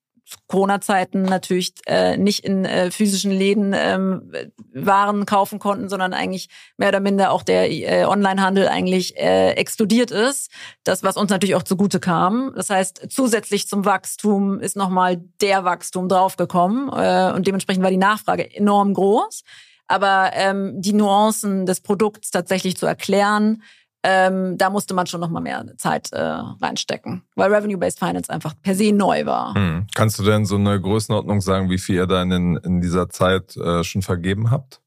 Corona-Zeiten 0.46 1.22
natürlich 1.22 1.74
äh, 1.86 2.16
nicht 2.16 2.44
in 2.44 2.64
äh, 2.64 2.90
physischen 2.90 3.30
Läden 3.30 3.74
ähm, 3.74 4.32
Waren 4.72 5.26
kaufen 5.26 5.58
konnten, 5.58 5.88
sondern 5.88 6.14
eigentlich 6.14 6.48
mehr 6.76 6.88
oder 6.88 7.00
minder 7.00 7.30
auch 7.30 7.42
der 7.42 7.70
äh, 7.70 8.04
Onlinehandel 8.06 8.68
eigentlich 8.68 9.16
äh, 9.16 9.50
explodiert 9.52 10.10
ist. 10.10 10.50
Das, 10.82 11.02
was 11.02 11.16
uns 11.16 11.30
natürlich 11.30 11.54
auch 11.54 11.62
zugute 11.62 12.00
kam. 12.00 12.52
Das 12.56 12.70
heißt, 12.70 13.06
zusätzlich 13.10 13.68
zum 13.68 13.84
Wachstum 13.84 14.60
ist 14.60 14.76
nochmal 14.76 15.22
der 15.40 15.64
Wachstum 15.64 16.08
draufgekommen 16.08 16.88
äh, 16.88 17.32
und 17.34 17.46
dementsprechend 17.46 17.82
war 17.82 17.90
die 17.90 17.96
Nachfrage 17.96 18.54
enorm 18.54 18.94
groß. 18.94 19.42
Aber 19.86 20.30
ähm, 20.32 20.80
die 20.80 20.94
Nuancen 20.94 21.66
des 21.66 21.82
Produkts 21.82 22.30
tatsächlich 22.30 22.78
zu 22.78 22.86
erklären, 22.86 23.62
ähm, 24.06 24.58
da 24.58 24.68
musste 24.68 24.92
man 24.92 25.06
schon 25.06 25.20
noch 25.20 25.30
mal 25.30 25.40
mehr 25.40 25.64
Zeit 25.78 26.12
äh, 26.12 26.20
reinstecken, 26.20 27.22
weil 27.34 27.52
Revenue-Based 27.52 27.98
Finance 27.98 28.30
einfach 28.30 28.54
per 28.62 28.74
se 28.74 28.92
neu 28.92 29.24
war. 29.24 29.54
Hm. 29.54 29.86
Kannst 29.94 30.18
du 30.18 30.22
denn 30.22 30.44
so 30.44 30.56
eine 30.56 30.78
Größenordnung 30.78 31.40
sagen, 31.40 31.70
wie 31.70 31.78
viel 31.78 31.96
ihr 31.96 32.06
da 32.06 32.22
in, 32.22 32.56
in 32.58 32.80
dieser 32.82 33.08
Zeit 33.08 33.56
äh, 33.56 33.82
schon 33.82 34.02
vergeben 34.02 34.50
habt? 34.50 34.82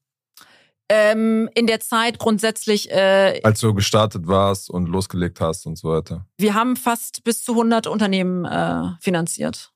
Ähm, 0.88 1.50
in 1.54 1.66
der 1.66 1.80
Zeit 1.80 2.18
grundsätzlich. 2.18 2.90
Äh, 2.90 3.40
Als 3.42 3.60
du 3.60 3.74
gestartet 3.74 4.26
warst 4.28 4.70
und 4.70 4.88
losgelegt 4.88 5.40
hast 5.40 5.66
und 5.66 5.76
so 5.76 5.90
weiter. 5.90 6.24
Wir 6.38 6.54
haben 6.54 6.76
fast 6.76 7.24
bis 7.24 7.42
zu 7.42 7.52
100 7.52 7.88
Unternehmen 7.88 8.44
äh, 8.44 8.84
finanziert. 9.00 9.72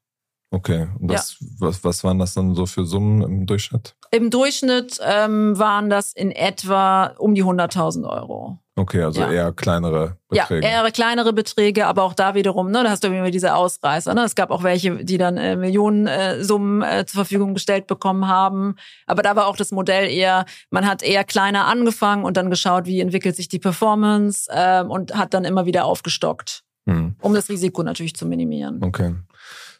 Okay, 0.53 0.87
und 1.01 1.11
das, 1.11 1.39
ja. 1.41 1.47
was, 1.61 1.83
was 1.83 2.05
waren 2.05 2.19
das 2.19 2.35
dann 2.35 2.55
so 2.55 2.67
für 2.67 2.85
Summen 2.85 3.23
im 3.23 3.47
Durchschnitt? 3.47 3.95
Im 4.11 4.29
Durchschnitt 4.29 5.01
ähm, 5.03 5.59
waren 5.59 5.89
das 5.89 6.13
in 6.13 6.31
etwa 6.31 7.07
um 7.19 7.35
die 7.35 7.43
100.000 7.43 8.07
Euro. 8.07 8.59
Okay, 8.77 9.03
also 9.03 9.23
ja. 9.23 9.33
eher 9.33 9.53
kleinere 9.53 10.19
Beträge. 10.29 10.67
Ja, 10.67 10.85
eher 10.85 10.91
kleinere 10.91 11.33
Beträge, 11.33 11.87
aber 11.87 12.03
auch 12.03 12.13
da 12.13 12.35
wiederum, 12.35 12.71
ne, 12.71 12.83
da 12.85 12.91
hast 12.91 13.03
du 13.03 13.09
immer 13.09 13.31
diese 13.31 13.55
Ausreißer. 13.55 14.13
Ne? 14.13 14.25
Es 14.25 14.35
gab 14.35 14.51
auch 14.51 14.63
welche, 14.63 15.05
die 15.05 15.17
dann 15.17 15.39
äh, 15.39 15.57
Millionensummen 15.57 16.83
äh, 16.83 17.07
zur 17.07 17.21
Verfügung 17.21 17.55
gestellt 17.55 17.87
bekommen 17.87 18.29
haben. 18.29 18.77
Aber 19.07 19.23
da 19.23 19.35
war 19.37 19.47
auch 19.47 19.57
das 19.57 19.73
Modell 19.73 20.11
eher, 20.11 20.45
man 20.71 20.87
hat 20.87 21.03
eher 21.03 21.25
kleiner 21.25 21.67
angefangen 21.67 22.25
und 22.25 22.37
dann 22.37 22.51
geschaut, 22.51 22.85
wie 22.85 23.01
entwickelt 23.01 23.37
sich 23.37 23.49
die 23.49 23.59
Performance 23.59 24.51
äh, 24.51 24.83
und 24.83 25.15
hat 25.15 25.33
dann 25.33 25.45
immer 25.45 25.65
wieder 25.65 25.87
aufgestockt, 25.87 26.63
hm. 26.87 27.17
um 27.21 27.33
das 27.33 27.49
Risiko 27.49 27.83
natürlich 27.83 28.17
zu 28.17 28.27
minimieren. 28.27 28.83
Okay. 28.83 29.15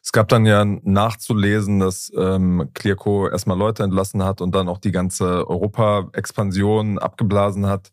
Es 0.05 0.11
gab 0.11 0.29
dann 0.29 0.47
ja 0.47 0.65
nachzulesen, 0.65 1.79
dass 1.79 2.11
ähm, 2.17 2.71
Clearco 2.75 3.29
erstmal 3.29 3.57
Leute 3.57 3.85
entlassen 3.85 4.25
hat 4.25 4.41
und 4.41 4.55
dann 4.55 4.69
auch 4.69 4.79
die 4.79 4.91
ganze 4.91 5.49
Europa-Expansion 5.49 6.99
abgeblasen 6.99 7.67
hat. 7.67 7.93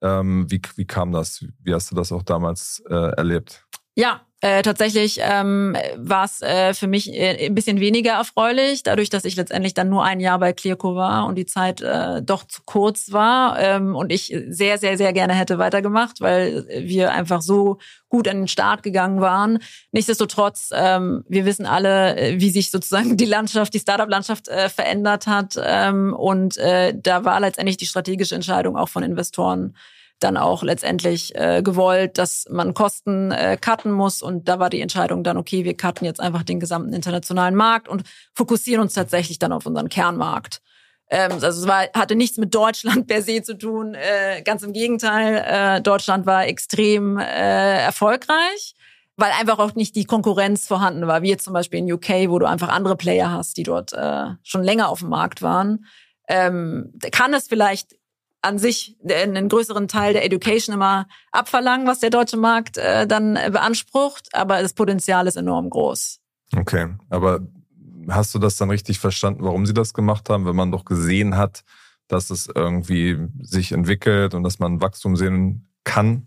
Ähm, 0.00 0.48
wie, 0.48 0.62
wie 0.76 0.86
kam 0.86 1.10
das? 1.10 1.44
Wie 1.62 1.74
hast 1.74 1.90
du 1.90 1.96
das 1.96 2.12
auch 2.12 2.22
damals 2.22 2.82
äh, 2.88 2.94
erlebt? 2.94 3.67
Ja, 3.98 4.20
äh, 4.40 4.62
tatsächlich 4.62 5.18
ähm, 5.20 5.76
war 5.96 6.24
es 6.24 6.40
äh, 6.40 6.72
für 6.72 6.86
mich 6.86 7.12
äh, 7.12 7.46
ein 7.46 7.56
bisschen 7.56 7.80
weniger 7.80 8.12
erfreulich, 8.12 8.84
dadurch, 8.84 9.10
dass 9.10 9.24
ich 9.24 9.34
letztendlich 9.34 9.74
dann 9.74 9.88
nur 9.88 10.04
ein 10.04 10.20
Jahr 10.20 10.38
bei 10.38 10.52
Clearco 10.52 10.94
war 10.94 11.26
und 11.26 11.34
die 11.34 11.46
Zeit 11.46 11.80
äh, 11.80 12.22
doch 12.22 12.44
zu 12.44 12.62
kurz 12.64 13.10
war 13.10 13.58
ähm, 13.58 13.96
und 13.96 14.12
ich 14.12 14.32
sehr, 14.50 14.78
sehr, 14.78 14.96
sehr 14.96 15.12
gerne 15.12 15.34
hätte 15.34 15.58
weitergemacht, 15.58 16.20
weil 16.20 16.64
wir 16.68 17.10
einfach 17.10 17.42
so 17.42 17.78
gut 18.08 18.28
an 18.28 18.42
den 18.42 18.46
Start 18.46 18.84
gegangen 18.84 19.20
waren. 19.20 19.58
Nichtsdestotrotz, 19.90 20.70
ähm, 20.72 21.24
wir 21.28 21.44
wissen 21.44 21.66
alle, 21.66 22.16
äh, 22.16 22.40
wie 22.40 22.50
sich 22.50 22.70
sozusagen 22.70 23.16
die 23.16 23.24
Landschaft, 23.24 23.74
die 23.74 23.80
Startup-Landschaft 23.80 24.46
äh, 24.46 24.68
verändert 24.68 25.26
hat 25.26 25.60
ähm, 25.60 26.14
und 26.14 26.56
äh, 26.58 26.94
da 26.96 27.24
war 27.24 27.40
letztendlich 27.40 27.78
die 27.78 27.86
strategische 27.86 28.36
Entscheidung 28.36 28.76
auch 28.76 28.90
von 28.90 29.02
Investoren 29.02 29.74
dann 30.20 30.36
auch 30.36 30.62
letztendlich 30.62 31.34
äh, 31.34 31.62
gewollt, 31.62 32.18
dass 32.18 32.46
man 32.50 32.74
Kosten 32.74 33.30
äh, 33.30 33.56
cutten 33.60 33.92
muss. 33.92 34.22
Und 34.22 34.48
da 34.48 34.58
war 34.58 34.70
die 34.70 34.80
Entscheidung 34.80 35.22
dann, 35.24 35.36
okay, 35.36 35.64
wir 35.64 35.76
cutten 35.76 36.04
jetzt 36.04 36.20
einfach 36.20 36.42
den 36.42 36.60
gesamten 36.60 36.92
internationalen 36.92 37.54
Markt 37.54 37.88
und 37.88 38.02
fokussieren 38.34 38.82
uns 38.82 38.94
tatsächlich 38.94 39.38
dann 39.38 39.52
auf 39.52 39.66
unseren 39.66 39.88
Kernmarkt. 39.88 40.60
Ähm, 41.10 41.32
also 41.32 41.46
es 41.46 41.66
war, 41.66 41.84
hatte 41.94 42.16
nichts 42.16 42.38
mit 42.38 42.54
Deutschland 42.54 43.06
per 43.08 43.22
se 43.22 43.42
zu 43.42 43.56
tun. 43.56 43.94
Äh, 43.94 44.42
ganz 44.42 44.62
im 44.62 44.72
Gegenteil, 44.72 45.44
äh, 45.46 45.80
Deutschland 45.80 46.26
war 46.26 46.46
extrem 46.46 47.18
äh, 47.18 47.82
erfolgreich 47.82 48.74
weil 49.18 49.32
einfach 49.32 49.58
auch 49.58 49.74
nicht 49.74 49.96
die 49.96 50.04
Konkurrenz 50.04 50.68
vorhanden 50.68 51.08
war, 51.08 51.22
wie 51.22 51.28
jetzt 51.28 51.44
zum 51.44 51.52
Beispiel 51.52 51.80
in 51.80 51.92
UK, 51.92 52.28
wo 52.28 52.38
du 52.38 52.46
einfach 52.46 52.68
andere 52.68 52.96
Player 52.96 53.32
hast, 53.32 53.56
die 53.56 53.64
dort 53.64 53.92
äh, 53.92 54.26
schon 54.44 54.62
länger 54.62 54.88
auf 54.88 55.00
dem 55.00 55.08
Markt 55.08 55.42
waren. 55.42 55.86
Ähm, 56.28 56.92
kann 57.10 57.34
es 57.34 57.48
vielleicht 57.48 57.97
an 58.40 58.58
sich 58.58 58.96
einen 59.08 59.48
größeren 59.48 59.88
Teil 59.88 60.12
der 60.12 60.24
Education 60.24 60.74
immer 60.74 61.06
abverlangen, 61.32 61.86
was 61.86 62.00
der 62.00 62.10
deutsche 62.10 62.36
Markt 62.36 62.76
äh, 62.76 63.06
dann 63.06 63.34
beansprucht, 63.34 64.28
aber 64.32 64.62
das 64.62 64.74
Potenzial 64.74 65.26
ist 65.26 65.36
enorm 65.36 65.70
groß. 65.70 66.20
Okay, 66.56 66.94
aber 67.10 67.40
hast 68.08 68.34
du 68.34 68.38
das 68.38 68.56
dann 68.56 68.70
richtig 68.70 68.98
verstanden, 68.98 69.44
warum 69.44 69.66
sie 69.66 69.74
das 69.74 69.92
gemacht 69.92 70.30
haben, 70.30 70.46
wenn 70.46 70.56
man 70.56 70.72
doch 70.72 70.84
gesehen 70.84 71.36
hat, 71.36 71.64
dass 72.06 72.30
es 72.30 72.48
irgendwie 72.52 73.18
sich 73.40 73.72
entwickelt 73.72 74.34
und 74.34 74.42
dass 74.42 74.58
man 74.58 74.80
Wachstum 74.80 75.16
sehen 75.16 75.68
kann? 75.84 76.26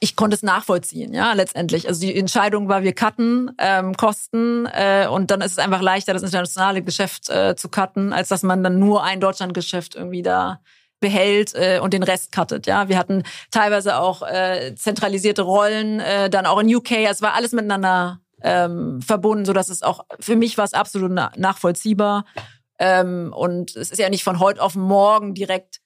Ich 0.00 0.16
konnte 0.16 0.34
es 0.34 0.42
nachvollziehen, 0.42 1.14
ja, 1.14 1.32
letztendlich. 1.32 1.88
Also 1.88 2.00
die 2.00 2.14
Entscheidung 2.14 2.68
war, 2.68 2.82
wir 2.82 2.94
cutten 2.94 3.52
ähm, 3.58 3.94
Kosten 3.96 4.66
äh, 4.66 5.06
und 5.10 5.30
dann 5.30 5.40
ist 5.40 5.52
es 5.52 5.58
einfach 5.58 5.80
leichter, 5.80 6.12
das 6.12 6.22
internationale 6.22 6.82
Geschäft 6.82 7.30
äh, 7.30 7.54
zu 7.56 7.68
cutten, 7.68 8.12
als 8.12 8.28
dass 8.28 8.42
man 8.42 8.62
dann 8.62 8.78
nur 8.78 9.04
ein 9.04 9.20
Deutschlandgeschäft 9.20 9.94
irgendwie 9.94 10.22
da 10.22 10.60
behält 11.00 11.54
äh, 11.54 11.80
und 11.82 11.92
den 11.92 12.02
Rest 12.02 12.32
cuttet. 12.32 12.66
Ja, 12.66 12.88
wir 12.88 12.98
hatten 12.98 13.24
teilweise 13.50 13.98
auch 13.98 14.22
äh, 14.22 14.74
zentralisierte 14.76 15.42
Rollen, 15.42 16.00
äh, 16.00 16.30
dann 16.30 16.46
auch 16.46 16.60
in 16.60 16.74
UK. 16.74 16.92
Es 17.10 17.22
war 17.22 17.34
alles 17.34 17.52
miteinander 17.52 18.20
ähm, 18.42 19.02
verbunden, 19.02 19.44
so 19.44 19.52
dass 19.52 19.68
es 19.68 19.82
auch 19.82 20.04
für 20.18 20.36
mich 20.36 20.56
war 20.58 20.64
es 20.64 20.74
absolut 20.74 21.10
na 21.12 21.32
nachvollziehbar. 21.36 22.24
Ähm, 22.78 23.32
und 23.36 23.76
es 23.76 23.90
ist 23.90 23.98
ja 23.98 24.08
nicht 24.08 24.24
von 24.24 24.38
heute 24.38 24.62
auf 24.62 24.74
morgen 24.74 25.34
direkt 25.34 25.80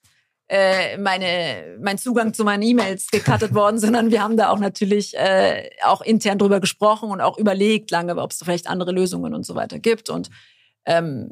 äh, 0.48 0.98
meine 0.98 1.78
mein 1.80 1.98
Zugang 1.98 2.34
zu 2.34 2.44
meinen 2.44 2.62
E-Mails 2.62 3.08
gecuttet 3.10 3.54
worden, 3.54 3.78
sondern 3.80 4.10
wir 4.10 4.22
haben 4.22 4.36
da 4.36 4.50
auch 4.50 4.58
natürlich 4.58 5.16
äh, 5.16 5.70
auch 5.84 6.02
intern 6.02 6.38
drüber 6.38 6.60
gesprochen 6.60 7.10
und 7.10 7.20
auch 7.20 7.38
überlegt 7.38 7.90
lange, 7.90 8.16
ob 8.16 8.30
es 8.30 8.38
vielleicht 8.38 8.68
andere 8.68 8.92
Lösungen 8.92 9.34
und 9.34 9.44
so 9.44 9.54
weiter 9.54 9.78
gibt 9.78 10.10
und 10.10 10.30
ähm, 10.86 11.30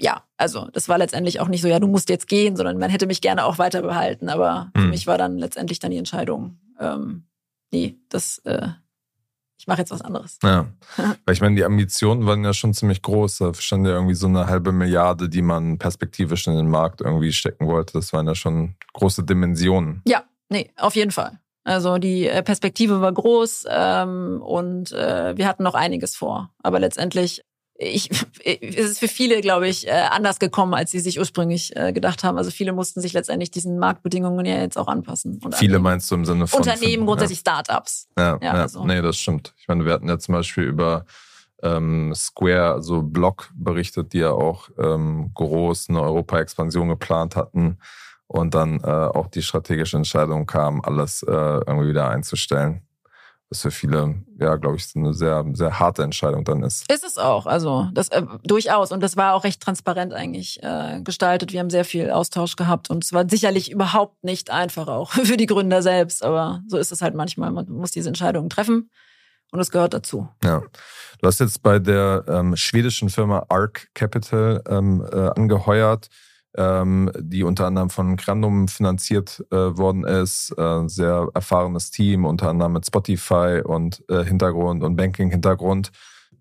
ja, 0.00 0.22
also 0.36 0.68
das 0.72 0.88
war 0.88 0.98
letztendlich 0.98 1.40
auch 1.40 1.48
nicht 1.48 1.62
so, 1.62 1.68
ja, 1.68 1.78
du 1.78 1.86
musst 1.86 2.08
jetzt 2.08 2.28
gehen, 2.28 2.56
sondern 2.56 2.78
man 2.78 2.90
hätte 2.90 3.06
mich 3.06 3.20
gerne 3.20 3.44
auch 3.44 3.58
weiter 3.58 3.82
behalten. 3.82 4.28
Aber 4.28 4.70
mhm. 4.74 4.80
für 4.80 4.88
mich 4.88 5.06
war 5.06 5.18
dann 5.18 5.38
letztendlich 5.38 5.78
dann 5.78 5.90
die 5.90 5.98
Entscheidung, 5.98 6.58
ähm, 6.80 7.24
nee, 7.72 7.96
das, 8.08 8.38
äh, 8.44 8.68
ich 9.58 9.66
mache 9.66 9.80
jetzt 9.80 9.90
was 9.90 10.02
anderes. 10.02 10.38
Ja, 10.42 10.66
weil 11.24 11.34
ich 11.34 11.40
meine, 11.40 11.56
die 11.56 11.64
Ambitionen 11.64 12.26
waren 12.26 12.44
ja 12.44 12.52
schon 12.52 12.74
ziemlich 12.74 13.02
groß. 13.02 13.38
Da 13.38 13.54
stand 13.54 13.86
ja 13.86 13.92
irgendwie 13.92 14.14
so 14.14 14.26
eine 14.26 14.46
halbe 14.46 14.72
Milliarde, 14.72 15.28
die 15.28 15.42
man 15.42 15.78
perspektivisch 15.78 16.46
in 16.46 16.56
den 16.56 16.68
Markt 16.68 17.00
irgendwie 17.00 17.32
stecken 17.32 17.66
wollte. 17.66 17.94
Das 17.94 18.12
waren 18.12 18.26
ja 18.26 18.34
schon 18.34 18.76
große 18.92 19.24
Dimensionen. 19.24 20.02
Ja, 20.06 20.24
nee, 20.48 20.70
auf 20.76 20.96
jeden 20.96 21.10
Fall. 21.10 21.38
Also 21.64 21.96
die 21.96 22.28
äh, 22.28 22.42
Perspektive 22.42 23.00
war 23.00 23.12
groß 23.12 23.64
ähm, 23.70 24.42
und 24.42 24.92
äh, 24.92 25.34
wir 25.36 25.48
hatten 25.48 25.62
noch 25.62 25.74
einiges 25.74 26.14
vor. 26.14 26.52
Aber 26.62 26.78
letztendlich 26.78 27.42
ich, 27.76 28.10
es 28.44 28.90
ist 28.90 28.98
für 28.98 29.08
viele, 29.08 29.40
glaube 29.40 29.68
ich, 29.68 29.86
äh, 29.86 29.90
anders 29.90 30.38
gekommen, 30.38 30.74
als 30.74 30.90
sie 30.90 31.00
sich 31.00 31.18
ursprünglich 31.18 31.74
äh, 31.76 31.92
gedacht 31.92 32.24
haben. 32.24 32.38
Also 32.38 32.50
viele 32.50 32.72
mussten 32.72 33.00
sich 33.00 33.12
letztendlich 33.12 33.50
diesen 33.50 33.78
Marktbedingungen 33.78 34.46
ja 34.46 34.58
jetzt 34.58 34.78
auch 34.78 34.88
anpassen. 34.88 35.40
viele 35.40 35.52
annehmen. 35.52 35.82
meinst 35.82 36.10
du 36.10 36.14
im 36.14 36.24
Sinne 36.24 36.46
von 36.46 36.60
Unternehmen, 36.60 37.06
grundsätzlich 37.06 37.42
ja. 37.44 37.62
Startups. 37.62 38.08
Ja, 38.18 38.24
ja, 38.24 38.38
ja. 38.42 38.52
Also. 38.52 38.84
nee, 38.84 39.02
das 39.02 39.16
stimmt. 39.16 39.54
Ich 39.58 39.68
meine, 39.68 39.84
wir 39.84 39.92
hatten 39.92 40.08
ja 40.08 40.18
zum 40.18 40.34
Beispiel 40.34 40.64
über 40.64 41.04
ähm, 41.62 42.14
Square, 42.14 42.72
also 42.74 43.02
Block 43.02 43.50
berichtet, 43.54 44.12
die 44.12 44.18
ja 44.18 44.30
auch 44.30 44.68
ähm, 44.78 45.32
groß 45.34 45.88
eine 45.88 46.02
Europa-Expansion 46.02 46.88
geplant 46.88 47.36
hatten 47.36 47.78
und 48.26 48.54
dann 48.54 48.80
äh, 48.80 48.86
auch 48.86 49.28
die 49.28 49.42
strategische 49.42 49.96
Entscheidung 49.96 50.46
kam, 50.46 50.80
alles 50.82 51.22
äh, 51.22 51.30
irgendwie 51.32 51.88
wieder 51.88 52.08
einzustellen 52.08 52.82
was 53.54 53.62
für 53.62 53.70
viele, 53.70 54.16
ja, 54.40 54.56
glaube 54.56 54.76
ich, 54.76 54.86
eine 54.96 55.14
sehr, 55.14 55.44
sehr 55.52 55.78
harte 55.78 56.02
Entscheidung 56.02 56.44
dann 56.44 56.62
ist. 56.64 56.90
Ist 56.90 57.04
es 57.04 57.18
auch, 57.18 57.46
also 57.46 57.88
das 57.92 58.08
äh, 58.08 58.22
durchaus. 58.42 58.90
Und 58.90 59.00
das 59.00 59.16
war 59.16 59.34
auch 59.34 59.44
recht 59.44 59.62
transparent 59.62 60.12
eigentlich 60.12 60.60
äh, 60.62 61.00
gestaltet. 61.02 61.52
Wir 61.52 61.60
haben 61.60 61.70
sehr 61.70 61.84
viel 61.84 62.10
Austausch 62.10 62.56
gehabt 62.56 62.90
und 62.90 63.04
es 63.04 63.12
war 63.12 63.28
sicherlich 63.28 63.70
überhaupt 63.70 64.24
nicht 64.24 64.50
einfach 64.50 64.88
auch 64.88 65.12
für 65.24 65.36
die 65.36 65.46
Gründer 65.46 65.82
selbst. 65.82 66.24
Aber 66.24 66.62
so 66.66 66.76
ist 66.78 66.90
es 66.90 67.00
halt 67.00 67.14
manchmal. 67.14 67.52
Man 67.52 67.68
muss 67.68 67.92
diese 67.92 68.08
Entscheidungen 68.08 68.50
treffen 68.50 68.90
und 69.52 69.60
es 69.60 69.70
gehört 69.70 69.94
dazu. 69.94 70.28
Ja. 70.42 70.62
Du 71.20 71.28
hast 71.28 71.38
jetzt 71.38 71.62
bei 71.62 71.78
der 71.78 72.24
ähm, 72.26 72.56
schwedischen 72.56 73.08
Firma 73.08 73.46
Arc 73.48 73.88
Capital 73.94 74.62
ähm, 74.68 75.06
äh, 75.12 75.16
angeheuert 75.36 76.08
ähm, 76.56 77.10
die 77.18 77.42
unter 77.42 77.66
anderem 77.66 77.90
von 77.90 78.16
Grandum 78.16 78.68
finanziert 78.68 79.44
äh, 79.50 79.56
worden 79.56 80.04
ist. 80.04 80.54
Äh, 80.56 80.88
sehr 80.88 81.28
erfahrenes 81.34 81.90
Team, 81.90 82.24
unter 82.24 82.48
anderem 82.48 82.72
mit 82.72 82.86
Spotify 82.86 83.62
und 83.64 84.02
äh, 84.08 84.24
Hintergrund 84.24 84.82
und 84.82 84.96
Banking-Hintergrund. 84.96 85.90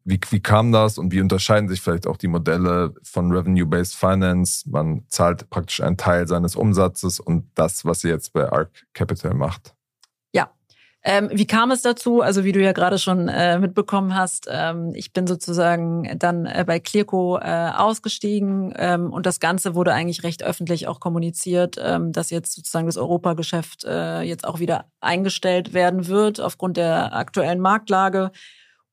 Wie, 0.05 0.20
wie 0.32 0.41
kam 0.41 0.72
das 0.72 0.98
und 0.98 1.13
wie 1.13 1.22
unterscheiden 1.22 1.70
sich 1.70 1.82
vielleicht 1.82 2.08
auch 2.08 2.17
die 2.17 2.27
Modelle 2.27 2.93
von 3.03 3.32
Revenue-Based 3.32 3.96
Finance? 3.96 4.70
Man 4.70 5.03
zahlt 5.08 5.50
praktisch 5.50 5.82
einen 5.82 5.98
Teil 5.98 6.27
seines 6.27 6.55
Umsatzes 6.55 7.20
und 7.20 7.50
das, 7.55 7.86
was 7.86 8.01
sie 8.01 8.10
jetzt 8.10 8.34
bei 8.34 8.51
Arc 8.51 8.70
Capital 8.93 9.34
macht. 9.34 9.74
Ähm, 11.05 11.29
wie 11.33 11.45
kam 11.45 11.72
es 11.72 11.81
dazu? 11.81 12.22
Also 12.22 12.45
wie 12.45 12.53
du 12.53 12.62
ja 12.62 12.72
gerade 12.72 12.98
schon 12.98 13.27
äh, 13.27 13.60
mitbekommen 13.60 14.15
hast, 14.15 14.48
ähm, 14.50 14.93
ich 14.95 15.12
bin 15.12 15.27
sozusagen 15.27 16.17
dann 16.17 16.45
äh, 16.45 16.63
bei 16.65 16.79
Clearco 16.79 17.39
äh, 17.39 17.72
ausgestiegen 17.75 18.74
ähm, 18.77 19.12
und 19.12 19.25
das 19.25 19.41
Ganze 19.41 19.75
wurde 19.75 19.91
eigentlich 19.93 20.24
recht 20.24 20.43
öffentlich 20.43 20.88
auch 20.88 21.01
kommuniziert, 21.01 21.75
ähm, 21.77 22.13
dass 22.13 22.29
jetzt 22.29 22.53
sozusagen 22.53 22.86
das 22.86 22.95
Europageschäft 22.95 23.83
äh, 23.83 24.22
jetzt 24.22 24.48
auch 24.48 24.60
wieder 24.60 24.86
eingestellt 25.01 25.74
werden 25.74 26.07
wird 26.07 26.39
aufgrund 26.39 26.77
der 26.77 27.13
aktuellen 27.13 27.60
Marktlage. 27.60 28.31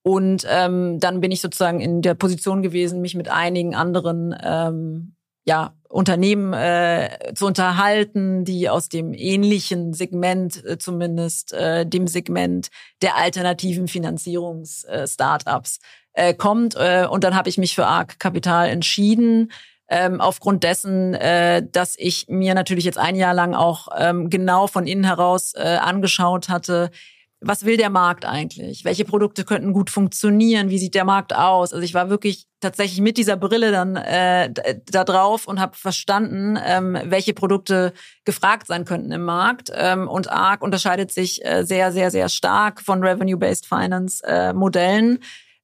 Und 0.02 0.45
ähm, 0.49 0.99
dann 0.99 1.21
bin 1.21 1.31
ich 1.31 1.40
sozusagen 1.40 1.81
in 1.81 2.02
der 2.02 2.14
Position 2.14 2.62
gewesen, 2.62 3.00
mich 3.00 3.14
mit 3.14 3.31
einigen 3.31 3.76
anderen 3.76 4.35
ähm, 4.43 5.14
ja, 5.50 5.75
Unternehmen 5.88 6.52
äh, 6.52 7.33
zu 7.35 7.47
unterhalten, 7.47 8.45
die 8.45 8.69
aus 8.69 8.88
dem 8.88 9.12
ähnlichen 9.12 9.92
Segment 9.92 10.64
äh, 10.64 10.78
zumindest, 10.78 11.52
äh, 11.52 11.85
dem 11.85 12.07
Segment 12.07 12.69
der 13.02 13.16
alternativen 13.16 13.88
Finanzierungs-Startups 13.88 15.80
äh, 16.12 16.35
kommt. 16.35 16.76
Äh, 16.76 17.09
und 17.11 17.25
dann 17.25 17.35
habe 17.35 17.49
ich 17.49 17.59
mich 17.59 17.75
für 17.75 17.85
ARC 17.85 18.21
Kapital 18.21 18.69
entschieden, 18.69 19.50
ähm, 19.88 20.21
aufgrund 20.21 20.62
dessen, 20.62 21.14
äh, 21.14 21.66
dass 21.69 21.97
ich 21.99 22.26
mir 22.28 22.54
natürlich 22.54 22.85
jetzt 22.85 22.99
ein 22.99 23.16
Jahr 23.16 23.35
lang 23.35 23.54
auch 23.54 23.88
ähm, 23.99 24.30
genau 24.30 24.69
von 24.69 24.87
innen 24.87 25.02
heraus 25.02 25.54
äh, 25.57 25.78
angeschaut 25.80 26.49
hatte, 26.49 26.92
was 27.40 27.64
will 27.64 27.76
der 27.78 27.88
Markt 27.88 28.26
eigentlich? 28.26 28.85
Welche 28.85 29.04
Produkte 29.04 29.44
könnten 29.44 29.73
gut 29.73 29.88
funktionieren? 29.88 30.68
Wie 30.68 30.78
sieht 30.78 30.94
der 30.94 31.04
Markt 31.04 31.35
aus? 31.35 31.73
Also 31.73 31.82
ich 31.82 31.94
war 31.94 32.11
wirklich 32.11 32.47
tatsächlich 32.61 33.00
mit 33.00 33.16
dieser 33.16 33.37
Brille 33.37 33.73
dann 33.73 33.97
äh, 33.97 34.52
da 34.90 35.04
drauf 35.04 35.49
und 35.49 35.59
habe 35.59 35.75
verstanden, 35.75 36.59
ähm, 36.62 36.99
welche 37.04 37.32
Produkte 37.32 37.94
gefragt 38.26 38.66
sein 38.66 38.85
könnten 38.85 39.11
im 39.11 39.25
Markt. 39.25 39.73
Ähm, 39.75 40.06
und 40.06 40.30
ARC 40.30 40.62
unterscheidet 40.62 41.12
sich 41.12 41.44
äh, 41.44 41.64
sehr, 41.64 41.92
sehr, 41.92 42.11
sehr 42.11 42.28
stark 42.28 42.82
von 42.82 43.02
Revenue-Based 43.02 43.66
Finance 43.66 44.23
äh, 44.26 44.52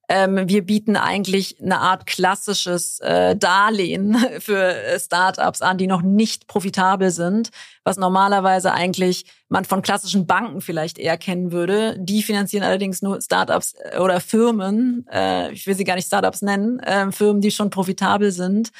ähm, 0.08 0.48
wir 0.48 0.64
bieten 0.64 0.96
eigentlich 0.96 1.60
eine 1.60 1.80
Art 1.80 2.06
klassisches 2.06 3.00
äh, 3.00 3.34
Darlehen 3.36 4.16
für 4.38 4.74
äh, 4.74 5.00
Startups 5.00 5.62
an, 5.62 5.78
die 5.78 5.86
noch 5.86 6.02
nicht 6.02 6.46
profitabel 6.46 7.10
sind, 7.10 7.50
was 7.82 7.96
normalerweise 7.96 8.72
eigentlich 8.72 9.26
man 9.48 9.64
von 9.64 9.82
klassischen 9.82 10.26
Banken 10.26 10.60
vielleicht 10.60 10.98
eher 10.98 11.16
kennen 11.16 11.50
würde. 11.50 11.96
Die 11.98 12.22
finanzieren 12.22 12.64
allerdings 12.64 13.02
nur 13.02 13.20
Startups 13.20 13.74
äh, 13.92 13.98
oder 13.98 14.20
Firmen, 14.20 15.06
äh, 15.12 15.52
ich 15.52 15.66
will 15.66 15.74
sie 15.74 15.84
gar 15.84 15.96
nicht 15.96 16.06
Startups 16.06 16.42
nennen, 16.42 16.78
äh, 16.80 17.10
Firmen, 17.10 17.40
die 17.40 17.50
schon 17.50 17.70
profitabel 17.70 18.30
sind. 18.30 18.70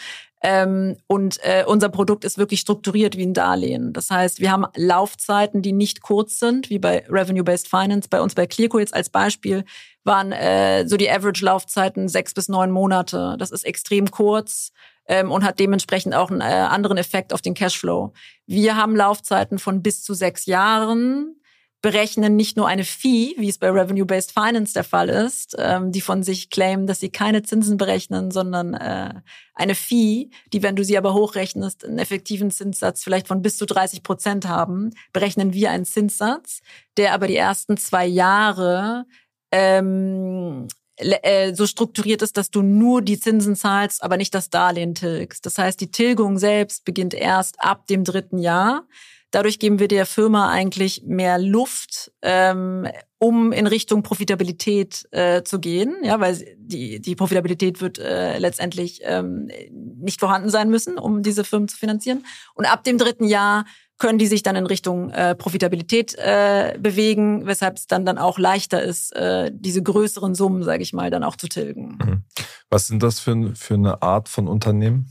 Ähm, 0.42 0.96
und 1.08 1.38
äh, 1.42 1.64
unser 1.66 1.88
Produkt 1.88 2.24
ist 2.24 2.38
wirklich 2.38 2.60
strukturiert 2.60 3.16
wie 3.16 3.24
ein 3.24 3.34
Darlehen. 3.34 3.92
Das 3.92 4.10
heißt, 4.10 4.38
wir 4.38 4.52
haben 4.52 4.66
Laufzeiten, 4.76 5.62
die 5.62 5.72
nicht 5.72 6.02
kurz 6.02 6.38
sind, 6.38 6.70
wie 6.70 6.78
bei 6.78 7.04
Revenue-Based 7.08 7.66
Finance. 7.66 8.08
Bei 8.08 8.20
uns 8.20 8.34
bei 8.34 8.46
Clearco 8.46 8.78
jetzt 8.78 8.94
als 8.94 9.08
Beispiel 9.08 9.64
waren 10.06 10.32
äh, 10.32 10.86
so 10.86 10.96
die 10.96 11.10
Average-Laufzeiten 11.10 12.08
sechs 12.08 12.32
bis 12.32 12.48
neun 12.48 12.70
Monate. 12.70 13.36
Das 13.38 13.50
ist 13.50 13.64
extrem 13.64 14.10
kurz 14.10 14.72
ähm, 15.08 15.30
und 15.30 15.44
hat 15.44 15.58
dementsprechend 15.58 16.14
auch 16.14 16.30
einen 16.30 16.40
äh, 16.40 16.44
anderen 16.44 16.96
Effekt 16.96 17.32
auf 17.32 17.42
den 17.42 17.54
Cashflow. 17.54 18.12
Wir 18.46 18.76
haben 18.76 18.96
Laufzeiten 18.96 19.58
von 19.58 19.82
bis 19.82 20.02
zu 20.02 20.14
sechs 20.14 20.46
Jahren 20.46 21.36
berechnen 21.82 22.34
nicht 22.36 22.56
nur 22.56 22.66
eine 22.66 22.84
Fee, 22.84 23.34
wie 23.38 23.48
es 23.48 23.58
bei 23.58 23.70
Revenue-Based 23.70 24.32
Finance 24.32 24.72
der 24.72 24.82
Fall 24.82 25.08
ist, 25.08 25.54
ähm, 25.58 25.92
die 25.92 26.00
von 26.00 26.22
sich 26.22 26.50
claimen, 26.50 26.86
dass 26.86 27.00
sie 27.00 27.10
keine 27.10 27.42
Zinsen 27.42 27.76
berechnen, 27.76 28.30
sondern 28.30 28.74
äh, 28.74 29.14
eine 29.54 29.74
Fee, 29.74 30.30
die, 30.52 30.62
wenn 30.62 30.74
du 30.74 30.82
sie 30.82 30.98
aber 30.98 31.14
hochrechnest, 31.14 31.84
einen 31.84 31.98
effektiven 31.98 32.50
Zinssatz 32.50 33.04
vielleicht 33.04 33.28
von 33.28 33.42
bis 33.42 33.56
zu 33.56 33.66
30 33.66 34.02
Prozent 34.02 34.48
haben, 34.48 34.90
berechnen 35.12 35.52
wir 35.52 35.70
einen 35.70 35.84
Zinssatz, 35.84 36.60
der 36.96 37.12
aber 37.12 37.28
die 37.28 37.36
ersten 37.36 37.76
zwei 37.76 38.06
Jahre 38.06 39.04
ähm, 39.56 40.68
äh, 40.96 41.54
so 41.54 41.66
strukturiert 41.66 42.22
ist, 42.22 42.36
dass 42.36 42.50
du 42.50 42.62
nur 42.62 43.02
die 43.02 43.18
Zinsen 43.18 43.56
zahlst, 43.56 44.02
aber 44.02 44.16
nicht 44.16 44.34
das 44.34 44.50
Darlehen 44.50 44.94
tilgst. 44.94 45.46
Das 45.46 45.58
heißt, 45.58 45.80
die 45.80 45.90
Tilgung 45.90 46.38
selbst 46.38 46.84
beginnt 46.84 47.14
erst 47.14 47.56
ab 47.58 47.86
dem 47.86 48.04
dritten 48.04 48.38
Jahr. 48.38 48.86
Dadurch 49.30 49.58
geben 49.58 49.78
wir 49.78 49.88
der 49.88 50.06
Firma 50.06 50.50
eigentlich 50.50 51.02
mehr 51.04 51.38
Luft, 51.38 52.12
ähm, 52.22 52.86
um 53.18 53.52
in 53.52 53.66
Richtung 53.66 54.02
Profitabilität 54.02 55.06
äh, 55.10 55.42
zu 55.42 55.58
gehen, 55.58 55.96
ja, 56.02 56.20
weil 56.20 56.56
die 56.58 57.00
die 57.00 57.16
Profitabilität 57.16 57.80
wird 57.80 57.98
äh, 57.98 58.38
letztendlich 58.38 59.00
ähm, 59.02 59.50
nicht 59.70 60.20
vorhanden 60.20 60.48
sein 60.48 60.70
müssen, 60.70 60.98
um 60.98 61.22
diese 61.22 61.44
Firmen 61.44 61.68
zu 61.68 61.76
finanzieren. 61.76 62.24
Und 62.54 62.66
ab 62.66 62.84
dem 62.84 62.98
dritten 62.98 63.24
Jahr 63.24 63.66
können 63.98 64.18
die 64.18 64.26
sich 64.26 64.42
dann 64.42 64.56
in 64.56 64.66
Richtung 64.66 65.10
äh, 65.10 65.34
Profitabilität 65.34 66.14
äh, 66.18 66.76
bewegen, 66.78 67.46
weshalb 67.46 67.76
es 67.76 67.86
dann 67.86 68.04
dann 68.04 68.18
auch 68.18 68.38
leichter 68.38 68.82
ist, 68.82 69.14
äh, 69.16 69.50
diese 69.54 69.82
größeren 69.82 70.34
Summen, 70.34 70.62
sage 70.62 70.82
ich 70.82 70.92
mal, 70.92 71.10
dann 71.10 71.24
auch 71.24 71.36
zu 71.36 71.48
tilgen. 71.48 71.98
Mhm. 72.04 72.24
Was 72.68 72.88
sind 72.88 73.02
das 73.02 73.20
für, 73.20 73.54
für 73.54 73.74
eine 73.74 74.02
Art 74.02 74.28
von 74.28 74.48
Unternehmen? 74.48 75.08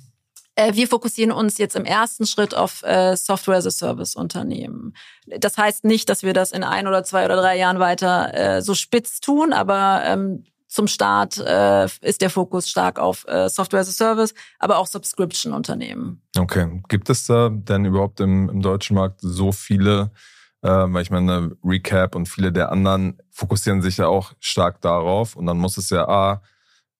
Äh, 0.56 0.74
wir 0.76 0.88
fokussieren 0.88 1.32
uns 1.32 1.58
jetzt 1.58 1.76
im 1.76 1.86
ersten 1.86 2.26
Schritt 2.26 2.56
auf 2.56 2.82
äh, 2.84 3.16
Software 3.16 3.58
as 3.58 3.66
a 3.66 3.72
Service 3.72 4.16
Unternehmen. 4.16 4.94
Das 5.26 5.58
heißt 5.58 5.84
nicht, 5.84 6.08
dass 6.10 6.24
wir 6.24 6.34
das 6.34 6.52
in 6.52 6.64
ein 6.64 6.88
oder 6.88 7.04
zwei 7.04 7.26
oder 7.26 7.36
drei 7.36 7.58
Jahren 7.58 7.80
weiter 7.80 8.34
äh, 8.34 8.62
so 8.62 8.74
spitz 8.74 9.20
tun, 9.20 9.52
aber 9.52 10.02
ähm, 10.06 10.46
zum 10.76 10.88
Start 10.88 11.38
äh, 11.38 11.86
ist 12.02 12.22
der 12.22 12.30
Fokus 12.30 12.68
stark 12.70 13.00
auf 13.00 13.26
äh, 13.30 13.48
Software 13.48 13.80
as 13.80 13.88
a 13.88 13.92
Service, 13.94 14.34
aber 14.60 14.78
auch 14.78 14.88
Subscription-Unternehmen. 14.88 16.22
Okay. 16.38 16.82
Gibt 16.90 17.10
es 17.10 17.26
da 17.26 17.48
denn 17.50 17.86
überhaupt 17.86 18.20
im, 18.20 18.50
im 18.50 18.62
deutschen 18.62 18.98
Markt 18.98 19.22
so 19.22 19.54
viele, 19.54 20.12
äh, 20.64 20.68
weil 20.68 21.02
ich 21.02 21.12
meine, 21.12 21.56
Recap 21.64 22.14
und 22.14 22.28
viele 22.28 22.52
der 22.52 22.74
anderen 22.74 23.22
fokussieren 23.32 23.82
sich 23.82 23.98
ja 23.98 24.08
auch 24.08 24.34
stark 24.42 24.82
darauf 24.82 25.38
und 25.38 25.46
dann 25.46 25.58
muss 25.58 25.78
es 25.78 25.90
ja 25.92 26.10
A, 26.10 26.42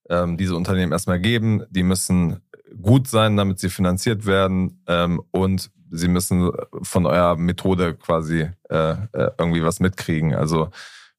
ähm, 0.10 0.38
diese 0.38 0.56
Unternehmen 0.56 0.94
erstmal 0.94 1.20
geben, 1.20 1.66
die 1.70 1.84
müssen 1.84 2.42
gut 2.82 3.10
sein, 3.10 3.36
damit 3.36 3.60
sie 3.60 3.70
finanziert 3.70 4.26
werden 4.26 4.82
ähm, 4.88 5.22
und 5.32 5.70
sie 5.92 6.08
müssen 6.08 6.50
von 6.82 7.06
eurer 7.06 7.36
Methode 7.36 7.94
quasi 7.96 8.50
äh, 8.70 8.92
äh 8.92 9.32
irgendwie 9.38 9.64
was 9.64 9.82
mitkriegen. 9.82 10.34
Also 10.34 10.70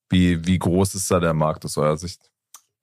wie, 0.09 0.47
wie 0.47 0.59
groß 0.59 0.95
ist 0.95 1.11
da 1.11 1.21
der 1.21 1.35
Markt 1.35 1.67
aus 1.67 1.77
eurer 1.77 1.99
Sicht? 1.99 2.31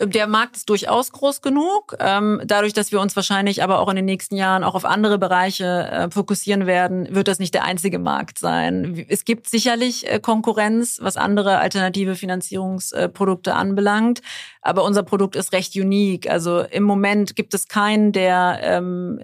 Der 0.06 0.28
Markt 0.28 0.58
ist 0.58 0.70
durchaus 0.70 1.12
groß 1.12 1.42
genug. 1.42 1.96
Ähm, 2.00 2.42
dadurch, 2.46 2.74
dass 2.74 2.92
wir 2.92 3.00
uns 3.00 3.16
wahrscheinlich 3.16 3.64
aber 3.64 3.80
auch 3.80 3.90
in 3.90 3.96
den 3.96 4.06
nächsten 4.06 4.36
Jahren 4.36 4.64
auch 4.64 4.76
auf 4.76 4.86
andere 4.86 5.18
Bereiche 5.18 5.66
äh, 5.66 6.10
fokussieren 6.10 6.66
werden, 6.66 7.14
wird 7.14 7.28
das 7.28 7.40
nicht 7.40 7.54
der 7.54 7.64
einzige 7.64 8.00
Markt 8.00 8.40
sein. 8.40 9.06
Es 9.10 9.26
gibt 9.26 9.50
sicherlich 9.50 10.10
äh, 10.10 10.20
Konkurrenz, 10.20 11.00
was 11.02 11.18
andere 11.18 11.60
alternative 11.60 12.16
Finanzierungsprodukte 12.16 13.54
anbelangt. 13.54 14.22
Aber 14.62 14.84
unser 14.84 15.04
Produkt 15.04 15.36
ist 15.36 15.54
recht 15.54 15.76
unique. 15.76 16.30
Also 16.30 16.62
im 16.62 16.84
Moment 16.84 17.36
gibt 17.36 17.54
es 17.54 17.68
keinen, 17.68 18.12
der 18.12 18.60
ähm, 18.62 19.20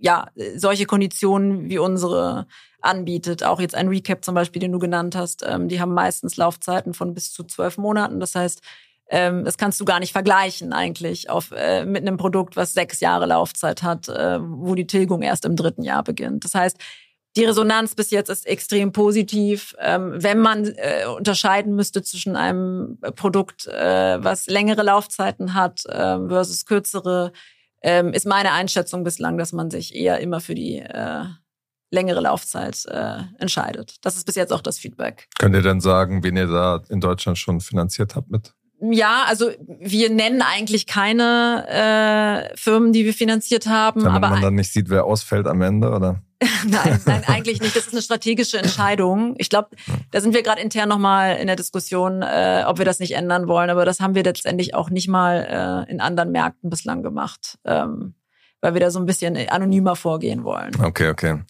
ja 0.00 0.28
solche 0.56 0.86
Konditionen 0.86 1.68
wie 1.68 1.78
unsere 1.78 2.46
anbietet. 2.84 3.42
Auch 3.42 3.60
jetzt 3.60 3.74
ein 3.74 3.88
Recap 3.88 4.24
zum 4.24 4.34
Beispiel, 4.34 4.60
den 4.60 4.72
du 4.72 4.78
genannt 4.78 5.16
hast. 5.16 5.44
Ähm, 5.46 5.68
die 5.68 5.80
haben 5.80 5.94
meistens 5.94 6.36
Laufzeiten 6.36 6.94
von 6.94 7.14
bis 7.14 7.32
zu 7.32 7.44
zwölf 7.44 7.78
Monaten. 7.78 8.20
Das 8.20 8.34
heißt, 8.34 8.60
ähm, 9.08 9.44
das 9.44 9.58
kannst 9.58 9.80
du 9.80 9.84
gar 9.84 10.00
nicht 10.00 10.12
vergleichen 10.12 10.72
eigentlich 10.72 11.30
auf, 11.30 11.52
äh, 11.52 11.84
mit 11.84 12.02
einem 12.02 12.16
Produkt, 12.16 12.56
was 12.56 12.72
sechs 12.72 13.00
Jahre 13.00 13.26
Laufzeit 13.26 13.82
hat, 13.82 14.08
äh, 14.08 14.38
wo 14.40 14.74
die 14.74 14.86
Tilgung 14.86 15.22
erst 15.22 15.44
im 15.44 15.56
dritten 15.56 15.82
Jahr 15.82 16.02
beginnt. 16.02 16.44
Das 16.44 16.54
heißt, 16.54 16.78
die 17.36 17.44
Resonanz 17.44 17.94
bis 17.96 18.10
jetzt 18.10 18.30
ist 18.30 18.46
extrem 18.46 18.92
positiv. 18.92 19.74
Ähm, 19.80 20.12
wenn 20.14 20.38
man 20.38 20.66
äh, 20.66 21.06
unterscheiden 21.06 21.74
müsste 21.74 22.02
zwischen 22.02 22.36
einem 22.36 22.98
Produkt, 23.16 23.66
äh, 23.66 24.22
was 24.22 24.46
längere 24.46 24.84
Laufzeiten 24.84 25.54
hat 25.54 25.84
äh, 25.86 26.18
versus 26.28 26.64
kürzere, 26.64 27.32
ähm, 27.82 28.12
ist 28.12 28.26
meine 28.26 28.52
Einschätzung 28.52 29.04
bislang, 29.04 29.36
dass 29.36 29.52
man 29.52 29.70
sich 29.70 29.94
eher 29.94 30.20
immer 30.20 30.40
für 30.40 30.54
die 30.54 30.78
äh, 30.78 31.24
längere 31.90 32.20
Laufzeit 32.20 32.84
äh, 32.86 33.22
entscheidet. 33.38 33.96
Das 34.02 34.16
ist 34.16 34.24
bis 34.24 34.36
jetzt 34.36 34.52
auch 34.52 34.62
das 34.62 34.78
Feedback. 34.78 35.28
Könnt 35.38 35.54
ihr 35.54 35.62
denn 35.62 35.80
sagen, 35.80 36.22
wen 36.22 36.36
ihr 36.36 36.46
da 36.46 36.82
in 36.88 37.00
Deutschland 37.00 37.36
schon 37.36 37.60
finanziert 37.60 38.14
habt 38.14 38.30
mit? 38.30 38.54
Ja, 38.90 39.24
also 39.26 39.50
wir 39.66 40.10
nennen 40.10 40.42
eigentlich 40.42 40.86
keine 40.86 42.50
äh, 42.50 42.56
Firmen, 42.56 42.92
die 42.92 43.04
wir 43.04 43.14
finanziert 43.14 43.66
haben. 43.66 44.02
Damit 44.02 44.16
aber 44.16 44.30
man 44.30 44.42
dann 44.42 44.54
nicht 44.54 44.72
sieht, 44.72 44.90
wer 44.90 45.04
ausfällt 45.04 45.46
am 45.46 45.62
Ende, 45.62 45.90
oder? 45.90 46.22
nein, 46.66 47.00
nein, 47.06 47.22
eigentlich 47.26 47.60
nicht. 47.60 47.74
Das 47.76 47.86
ist 47.86 47.92
eine 47.92 48.02
strategische 48.02 48.58
Entscheidung. 48.58 49.34
Ich 49.38 49.48
glaube, 49.48 49.70
da 50.10 50.20
sind 50.20 50.34
wir 50.34 50.42
gerade 50.42 50.60
intern 50.60 50.88
nochmal 50.88 51.36
in 51.36 51.46
der 51.46 51.56
Diskussion, 51.56 52.22
äh, 52.22 52.64
ob 52.66 52.78
wir 52.78 52.84
das 52.84 52.98
nicht 52.98 53.12
ändern 53.12 53.48
wollen. 53.48 53.70
Aber 53.70 53.84
das 53.84 54.00
haben 54.00 54.14
wir 54.14 54.24
letztendlich 54.24 54.74
auch 54.74 54.90
nicht 54.90 55.08
mal 55.08 55.86
äh, 55.88 55.90
in 55.90 56.00
anderen 56.00 56.32
Märkten 56.32 56.70
bislang 56.70 57.02
gemacht, 57.02 57.58
ähm, 57.64 58.14
weil 58.60 58.74
wir 58.74 58.80
da 58.80 58.90
so 58.90 58.98
ein 58.98 59.06
bisschen 59.06 59.36
anonymer 59.48 59.96
vorgehen 59.96 60.44
wollen. 60.44 60.72
Okay, 60.82 61.08
okay. 61.08 61.40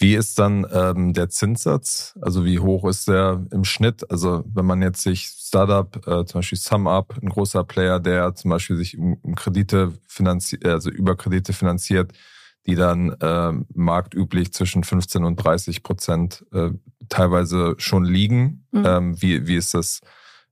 Wie 0.00 0.14
ist 0.14 0.38
dann 0.38 0.66
ähm, 0.72 1.12
der 1.12 1.28
Zinssatz? 1.28 2.18
Also 2.22 2.46
wie 2.46 2.58
hoch 2.58 2.88
ist 2.88 3.06
der 3.06 3.44
im 3.50 3.64
Schnitt? 3.64 4.10
Also 4.10 4.42
wenn 4.46 4.64
man 4.64 4.80
jetzt 4.80 5.02
sich 5.02 5.26
Startup, 5.26 5.94
äh, 6.06 6.24
zum 6.24 6.38
Beispiel 6.38 6.56
SumUp, 6.56 7.18
ein 7.22 7.28
großer 7.28 7.64
Player, 7.64 8.00
der 8.00 8.34
zum 8.34 8.50
Beispiel 8.50 8.76
sich 8.76 8.96
um, 8.96 9.18
um 9.20 9.34
Kredite 9.34 9.92
finanziert, 10.08 10.64
also 10.64 10.88
über 10.88 11.16
Kredite 11.16 11.52
finanziert, 11.52 12.12
die 12.66 12.76
dann 12.76 13.10
äh, 13.20 13.52
marktüblich 13.74 14.54
zwischen 14.54 14.84
15 14.84 15.22
und 15.22 15.36
30 15.36 15.82
Prozent 15.82 16.46
äh, 16.54 16.70
teilweise 17.10 17.74
schon 17.76 18.04
liegen. 18.06 18.66
Mhm. 18.72 18.84
Ähm, 18.86 19.22
wie, 19.22 19.46
wie 19.46 19.56
ist 19.56 19.74
das 19.74 20.00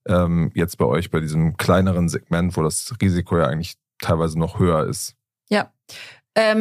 ähm, 0.06 0.50
jetzt 0.54 0.76
bei 0.76 0.84
euch 0.84 1.10
bei 1.10 1.20
diesem 1.20 1.56
kleineren 1.56 2.10
Segment, 2.10 2.54
wo 2.54 2.62
das 2.62 2.92
Risiko 3.00 3.38
ja 3.38 3.46
eigentlich 3.46 3.78
teilweise 3.98 4.38
noch 4.38 4.58
höher 4.58 4.84
ist? 4.84 5.14
Ja, 5.48 5.72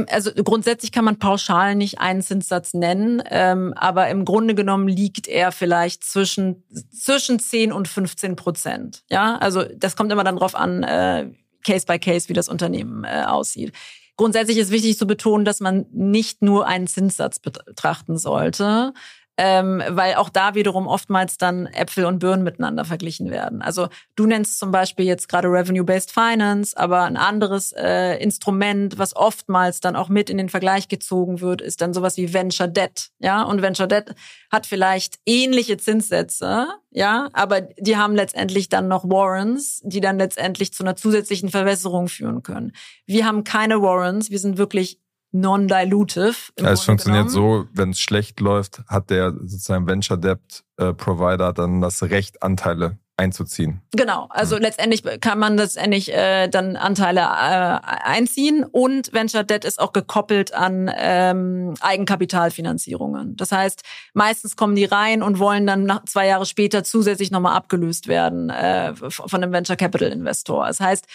also 0.10 0.32
grundsätzlich 0.34 0.92
kann 0.92 1.06
man 1.06 1.20
pauschal 1.20 1.76
nicht 1.76 2.00
einen 2.00 2.22
Zinssatz 2.22 2.74
nennen, 2.74 3.22
ähm, 3.30 3.74
aber 3.76 4.10
im 4.10 4.26
Grunde 4.26 4.56
genommen 4.56 4.88
liegt 4.88 5.28
er 5.28 5.52
vielleicht 5.52 6.04
zwischen, 6.04 6.64
zwischen 6.92 7.40
10 7.40 7.72
und 7.72 7.88
15 7.88 8.36
Prozent. 8.36 9.04
Ja, 9.10 9.38
also 9.38 9.64
das 9.76 9.96
kommt 9.96 10.12
immer 10.12 10.24
dann 10.24 10.38
drauf 10.38 10.56
an, 10.56 10.84
äh, 10.84 11.30
Case 11.66 11.86
by 11.86 12.00
Case, 12.00 12.30
wie 12.30 12.34
das 12.34 12.50
Unternehmen 12.50 13.04
äh, 13.04 13.24
aussieht. 13.28 13.74
Grundsätzlich 14.16 14.58
ist 14.58 14.72
wichtig 14.72 14.98
zu 14.98 15.06
betonen, 15.06 15.46
dass 15.46 15.60
man 15.60 15.86
nicht 15.92 16.42
nur 16.42 16.66
einen 16.66 16.88
Zinssatz 16.88 17.40
betrachten 17.40 18.18
sollte, 18.18 18.94
ähm, 19.38 19.84
weil 19.90 20.16
auch 20.16 20.30
da 20.30 20.56
wiederum 20.56 20.88
oftmals 20.88 21.38
dann 21.38 21.68
Äpfel 21.68 22.06
und 22.06 22.20
Birnen 22.20 22.44
miteinander 22.44 22.86
verglichen 22.86 23.30
werden. 23.30 23.62
Also 23.62 23.88
du 24.16 24.26
nennst 24.26 24.58
zum 24.58 24.72
Beispiel 24.72 25.06
jetzt 25.06 25.30
gerade 25.30 25.48
Revenue-Based 25.48 26.12
Finance, 26.12 26.76
aber 26.76 27.04
ein 27.04 27.18
anderes 27.18 27.72
äh, 27.72 28.18
Instrument, 28.22 28.98
was 28.98 29.16
oftmals 29.16 29.80
dann 29.80 29.96
auch 29.96 30.10
mit 30.10 30.30
in 30.30 30.38
den 30.38 30.50
Vergleich 30.50 30.88
gezogen 30.88 31.40
wird, 31.40 31.62
ist 31.62 31.82
dann 31.82 31.94
sowas 31.94 32.18
wie 32.18 32.34
Venture 32.34 32.68
Debt. 32.68 33.10
Ja, 33.20 33.44
und 33.44 33.62
Venture 33.62 33.88
Debt 33.88 34.16
hat 34.52 34.66
vielleicht 34.66 35.20
ähnliche 35.26 35.78
Zinssätze, 35.78 36.68
ja, 36.90 37.30
aber 37.34 37.62
die 37.62 37.98
haben 37.98 38.16
letztendlich 38.16 38.70
dann 38.70 38.88
noch 38.88 39.04
Warrants, 39.04 39.82
die 39.84 40.02
dann 40.02 40.18
letztendlich 40.18 40.74
zu 40.74 40.84
einer 40.84 40.96
zusätzlichen 40.96 41.50
Verwässerung 41.50 42.08
führen 42.08 42.42
können. 42.42 42.72
Wir 43.06 43.26
haben 43.26 43.44
keine 43.44 43.82
Warrants, 43.82 44.32
wir 44.32 44.40
sind 44.40 44.58
wirklich 44.58 45.00
non-dilutive. 45.32 46.36
Ja, 46.60 46.72
es 46.72 46.84
funktioniert 46.84 47.28
genommen. 47.28 47.66
so, 47.66 47.70
wenn 47.74 47.92
es 47.92 48.00
schlecht 48.00 48.40
läuft, 48.40 48.82
hat 48.88 49.10
der 49.10 49.32
sozusagen 49.32 49.88
Venture 49.88 50.18
Debt 50.18 50.64
äh, 50.78 50.94
Provider 50.94 51.54
dann 51.54 51.82
das 51.82 52.02
Recht, 52.04 52.42
Anteile 52.44 52.98
einzuziehen. 53.18 53.82
Genau, 53.96 54.28
also 54.30 54.56
mhm. 54.56 54.62
letztendlich 54.62 55.04
kann 55.22 55.40
man 55.40 55.58
letztendlich 55.58 56.14
äh, 56.14 56.48
dann 56.48 56.76
Anteile 56.76 57.22
äh, 57.22 57.24
einziehen 57.24 58.64
und 58.64 59.12
Venture 59.12 59.44
Debt 59.44 59.66
ist 59.66 59.80
auch 59.80 59.92
gekoppelt 59.92 60.54
an 60.54 60.92
ähm, 60.96 61.74
Eigenkapitalfinanzierungen. 61.82 63.36
Das 63.36 63.52
heißt, 63.52 63.82
meistens 64.14 64.56
kommen 64.56 64.76
die 64.76 64.86
rein 64.86 65.24
und 65.24 65.40
wollen 65.40 65.66
dann 65.66 65.84
nach 65.84 66.06
zwei 66.06 66.28
Jahre 66.28 66.46
später 66.46 66.84
zusätzlich 66.84 67.32
nochmal 67.32 67.56
abgelöst 67.56 68.08
werden 68.08 68.52
äh, 68.52 68.94
von 68.96 69.44
einem 69.44 69.52
Venture 69.52 69.76
Capital 69.76 70.12
Investor. 70.12 70.68
Das 70.68 70.80
heißt, 70.80 71.08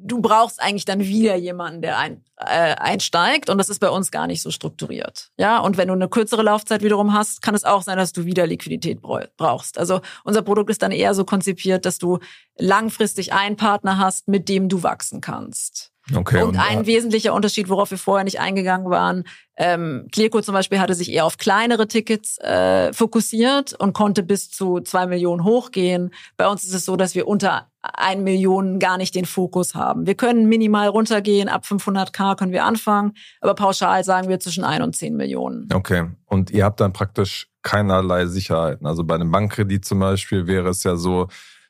du 0.00 0.20
brauchst 0.20 0.62
eigentlich 0.62 0.84
dann 0.84 1.00
wieder 1.00 1.36
jemanden, 1.36 1.82
der 1.82 1.98
ein, 1.98 2.24
äh, 2.36 2.74
einsteigt 2.76 3.50
und 3.50 3.58
das 3.58 3.68
ist 3.68 3.80
bei 3.80 3.90
uns 3.90 4.10
gar 4.10 4.26
nicht 4.26 4.42
so 4.42 4.50
strukturiert. 4.50 5.30
Ja, 5.36 5.58
und 5.58 5.76
wenn 5.76 5.88
du 5.88 5.94
eine 5.94 6.08
kürzere 6.08 6.42
Laufzeit 6.42 6.82
wiederum 6.82 7.12
hast, 7.12 7.42
kann 7.42 7.54
es 7.54 7.64
auch 7.64 7.82
sein, 7.82 7.98
dass 7.98 8.12
du 8.12 8.24
wieder 8.24 8.46
Liquidität 8.46 9.00
brauchst. 9.02 9.78
Also 9.78 10.00
unser 10.24 10.42
Produkt 10.42 10.70
ist 10.70 10.82
dann 10.82 10.92
eher 10.92 11.14
so 11.14 11.24
konzipiert, 11.24 11.84
dass 11.84 11.98
du 11.98 12.18
langfristig 12.56 13.32
einen 13.32 13.56
Partner 13.56 13.98
hast, 13.98 14.28
mit 14.28 14.48
dem 14.48 14.68
du 14.68 14.82
wachsen 14.82 15.20
kannst. 15.20 15.92
Okay, 16.14 16.42
und, 16.42 16.50
und 16.50 16.56
ein 16.56 16.82
äh, 16.82 16.86
wesentlicher 16.86 17.34
Unterschied, 17.34 17.68
worauf 17.68 17.90
wir 17.90 17.98
vorher 17.98 18.24
nicht 18.24 18.40
eingegangen 18.40 18.90
waren, 18.90 19.24
ähm, 19.60 20.06
Clearco 20.12 20.40
zum 20.40 20.54
Beispiel 20.54 20.78
hatte 20.78 20.94
sich 20.94 21.10
eher 21.12 21.24
auf 21.24 21.36
kleinere 21.36 21.88
Tickets 21.88 22.38
äh, 22.38 22.92
fokussiert 22.92 23.74
und 23.74 23.92
konnte 23.92 24.22
bis 24.22 24.50
zu 24.50 24.78
zwei 24.80 25.06
Millionen 25.06 25.42
hochgehen. 25.42 26.12
Bei 26.36 26.46
uns 26.46 26.64
ist 26.64 26.74
es 26.74 26.84
so, 26.84 26.96
dass 26.96 27.16
wir 27.16 27.26
unter 27.26 27.66
ein 27.82 28.22
Million 28.22 28.78
gar 28.78 28.98
nicht 28.98 29.16
den 29.16 29.24
Fokus 29.24 29.74
haben. 29.74 30.06
Wir 30.06 30.14
können 30.14 30.48
minimal 30.48 30.88
runtergehen, 30.88 31.48
ab 31.48 31.64
500k 31.64 32.36
können 32.36 32.52
wir 32.52 32.64
anfangen, 32.64 33.14
aber 33.40 33.54
pauschal 33.54 34.04
sagen 34.04 34.28
wir 34.28 34.38
zwischen 34.38 34.62
ein 34.62 34.82
und 34.82 34.94
zehn 34.94 35.16
Millionen. 35.16 35.68
Okay, 35.72 36.04
und 36.26 36.50
ihr 36.50 36.64
habt 36.64 36.80
dann 36.80 36.92
praktisch 36.92 37.48
keinerlei 37.62 38.26
Sicherheiten. 38.26 38.86
Also 38.86 39.02
bei 39.04 39.16
einem 39.16 39.32
Bankkredit 39.32 39.84
zum 39.84 39.98
Beispiel 39.98 40.46
wäre 40.46 40.68
es 40.68 40.84
ja 40.84 40.94
so, 40.96 41.28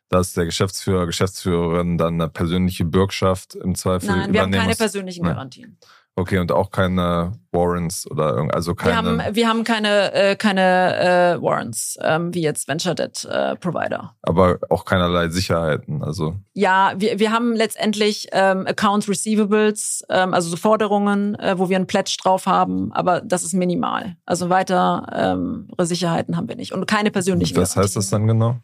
dass 0.08 0.32
der 0.32 0.46
Geschäftsführer, 0.46 1.06
Geschäftsführerin 1.06 1.98
dann 1.98 2.14
eine 2.14 2.28
persönliche 2.28 2.84
Bürgschaft 2.84 3.54
im 3.54 3.74
Zweifel 3.74 4.08
Nein, 4.08 4.32
wir 4.32 4.42
haben 4.42 4.52
keine 4.52 4.68
muss. 4.68 4.78
persönlichen 4.78 5.24
Garantien. 5.24 5.78
Okay, 6.18 6.38
und 6.38 6.50
auch 6.50 6.72
keine 6.72 7.38
Warrants 7.52 8.10
oder 8.10 8.48
also 8.52 8.74
keine. 8.74 9.04
Wir 9.04 9.24
haben, 9.26 9.36
wir 9.36 9.48
haben 9.48 9.62
keine, 9.62 10.12
äh, 10.12 10.34
keine 10.34 11.36
äh, 11.36 11.40
Warrants, 11.40 11.96
ähm, 12.02 12.34
wie 12.34 12.42
jetzt 12.42 12.66
Venture 12.66 12.96
Debt 12.96 13.24
äh, 13.24 13.54
Provider. 13.54 14.16
Aber 14.22 14.58
auch 14.68 14.84
keinerlei 14.84 15.28
Sicherheiten, 15.28 16.02
also. 16.02 16.34
Ja, 16.54 16.92
wir, 16.96 17.20
wir 17.20 17.30
haben 17.30 17.54
letztendlich 17.54 18.26
ähm, 18.32 18.66
Accounts 18.66 19.08
Receivables, 19.08 20.04
ähm, 20.08 20.34
also 20.34 20.50
so 20.50 20.56
Forderungen, 20.56 21.36
äh, 21.36 21.56
wo 21.56 21.68
wir 21.68 21.76
einen 21.76 21.86
Pledge 21.86 22.16
drauf 22.20 22.46
haben, 22.46 22.92
aber 22.92 23.20
das 23.20 23.44
ist 23.44 23.52
minimal. 23.54 24.16
Also 24.26 24.50
weitere 24.50 25.02
ähm, 25.14 25.68
Sicherheiten 25.78 26.36
haben 26.36 26.48
wir 26.48 26.56
nicht 26.56 26.72
und 26.72 26.86
keine 26.86 27.12
persönlichen. 27.12 27.56
Was 27.56 27.76
heißt 27.76 27.94
das 27.94 28.10
dann 28.10 28.26
genau? 28.26 28.56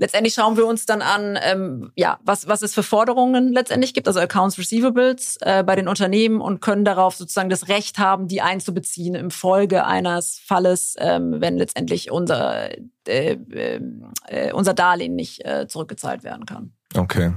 Letztendlich 0.00 0.34
schauen 0.34 0.56
wir 0.56 0.66
uns 0.66 0.84
dann 0.86 1.02
an, 1.02 1.38
ähm, 1.42 1.92
ja, 1.94 2.18
was, 2.24 2.48
was 2.48 2.62
es 2.62 2.74
für 2.74 2.82
Forderungen 2.82 3.52
letztendlich 3.52 3.94
gibt, 3.94 4.08
also 4.08 4.18
Accounts 4.18 4.58
Receivables 4.58 5.36
äh, 5.42 5.62
bei 5.62 5.76
den 5.76 5.86
Unternehmen 5.88 6.40
und 6.40 6.60
können 6.60 6.86
darauf 6.86 7.14
sozusagen 7.14 7.50
das 7.50 7.68
Recht 7.68 7.98
haben, 7.98 8.26
die 8.26 8.40
einzubeziehen 8.40 9.14
im 9.14 9.30
Folge 9.30 9.84
eines 9.84 10.40
Falles, 10.42 10.96
ähm, 10.98 11.36
wenn 11.40 11.58
letztendlich 11.58 12.10
unser, 12.10 12.70
äh, 13.06 13.34
äh, 13.34 13.80
äh 14.26 14.52
unser 14.52 14.72
Darlehen 14.72 15.14
nicht 15.14 15.44
äh, 15.44 15.68
zurückgezahlt 15.68 16.24
werden 16.24 16.46
kann. 16.46 16.72
Okay. 16.96 17.34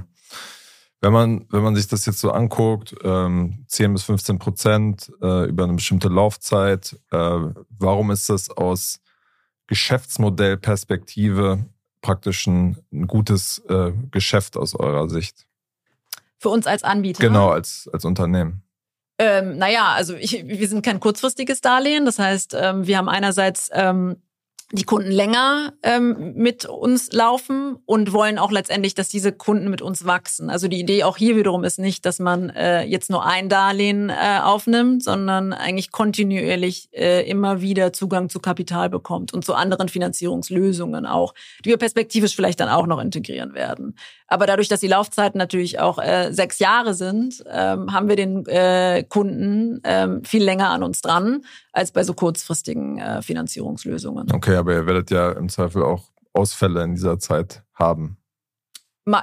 Wenn 1.02 1.12
man, 1.12 1.44
wenn 1.50 1.62
man 1.62 1.76
sich 1.76 1.86
das 1.86 2.06
jetzt 2.06 2.20
so 2.20 2.30
anguckt, 2.30 2.94
ähm, 3.04 3.66
10 3.68 3.92
bis 3.92 4.04
15 4.04 4.38
Prozent 4.38 5.12
äh, 5.20 5.50
über 5.50 5.64
eine 5.64 5.74
bestimmte 5.74 6.08
Laufzeit, 6.08 6.98
äh, 7.10 7.40
warum 7.78 8.10
ist 8.10 8.30
das 8.30 8.48
aus 8.48 9.00
Geschäftsmodellperspektive 9.66 11.66
praktisch 12.04 12.46
ein, 12.46 12.76
ein 12.92 13.06
gutes 13.06 13.60
äh, 13.68 13.92
Geschäft 14.10 14.56
aus 14.56 14.74
eurer 14.74 15.08
Sicht? 15.08 15.46
Für 16.38 16.50
uns 16.50 16.66
als 16.66 16.84
Anbieter? 16.84 17.20
Genau, 17.20 17.48
als, 17.48 17.88
als 17.92 18.04
Unternehmen. 18.04 18.62
Ähm, 19.18 19.56
naja, 19.56 19.92
also 19.92 20.14
ich, 20.14 20.46
wir 20.46 20.68
sind 20.68 20.84
kein 20.84 21.00
kurzfristiges 21.00 21.62
Darlehen. 21.62 22.04
Das 22.04 22.18
heißt, 22.18 22.54
ähm, 22.60 22.86
wir 22.86 22.98
haben 22.98 23.08
einerseits 23.08 23.70
ähm, 23.72 24.16
die 24.74 24.84
Kunden 24.84 25.12
länger 25.12 25.72
ähm, 25.84 26.32
mit 26.34 26.66
uns 26.66 27.12
laufen 27.12 27.76
und 27.86 28.12
wollen 28.12 28.38
auch 28.38 28.50
letztendlich, 28.50 28.94
dass 28.94 29.08
diese 29.08 29.30
Kunden 29.30 29.70
mit 29.70 29.82
uns 29.82 30.04
wachsen. 30.04 30.50
Also 30.50 30.66
die 30.66 30.80
Idee 30.80 31.04
auch 31.04 31.16
hier 31.16 31.36
wiederum 31.36 31.62
ist 31.62 31.78
nicht, 31.78 32.04
dass 32.04 32.18
man 32.18 32.50
äh, 32.50 32.82
jetzt 32.82 33.08
nur 33.08 33.24
ein 33.24 33.48
Darlehen 33.48 34.10
äh, 34.10 34.40
aufnimmt, 34.42 35.04
sondern 35.04 35.52
eigentlich 35.52 35.92
kontinuierlich 35.92 36.88
äh, 36.92 37.28
immer 37.28 37.60
wieder 37.60 37.92
Zugang 37.92 38.28
zu 38.28 38.40
Kapital 38.40 38.90
bekommt 38.90 39.32
und 39.32 39.44
zu 39.44 39.54
anderen 39.54 39.88
Finanzierungslösungen 39.88 41.06
auch, 41.06 41.34
die 41.64 41.70
wir 41.70 41.76
perspektivisch 41.76 42.34
vielleicht 42.34 42.58
dann 42.58 42.68
auch 42.68 42.86
noch 42.86 43.00
integrieren 43.00 43.54
werden. 43.54 43.94
Aber 44.26 44.46
dadurch, 44.46 44.68
dass 44.68 44.80
die 44.80 44.88
Laufzeiten 44.88 45.38
natürlich 45.38 45.80
auch 45.80 45.98
äh, 45.98 46.32
sechs 46.32 46.58
Jahre 46.58 46.94
sind, 46.94 47.44
ähm, 47.46 47.92
haben 47.92 48.08
wir 48.08 48.16
den 48.16 48.46
äh, 48.46 49.04
Kunden 49.08 49.80
ähm, 49.84 50.24
viel 50.24 50.42
länger 50.42 50.70
an 50.70 50.82
uns 50.82 51.02
dran 51.02 51.42
als 51.72 51.92
bei 51.92 52.02
so 52.04 52.14
kurzfristigen 52.14 52.98
äh, 52.98 53.22
Finanzierungslösungen. 53.22 54.32
Okay, 54.32 54.56
aber 54.56 54.72
ihr 54.74 54.86
werdet 54.86 55.10
ja 55.10 55.32
im 55.32 55.48
Zweifel 55.48 55.82
auch 55.82 56.04
Ausfälle 56.32 56.82
in 56.82 56.94
dieser 56.94 57.18
Zeit 57.18 57.62
haben. 57.74 58.16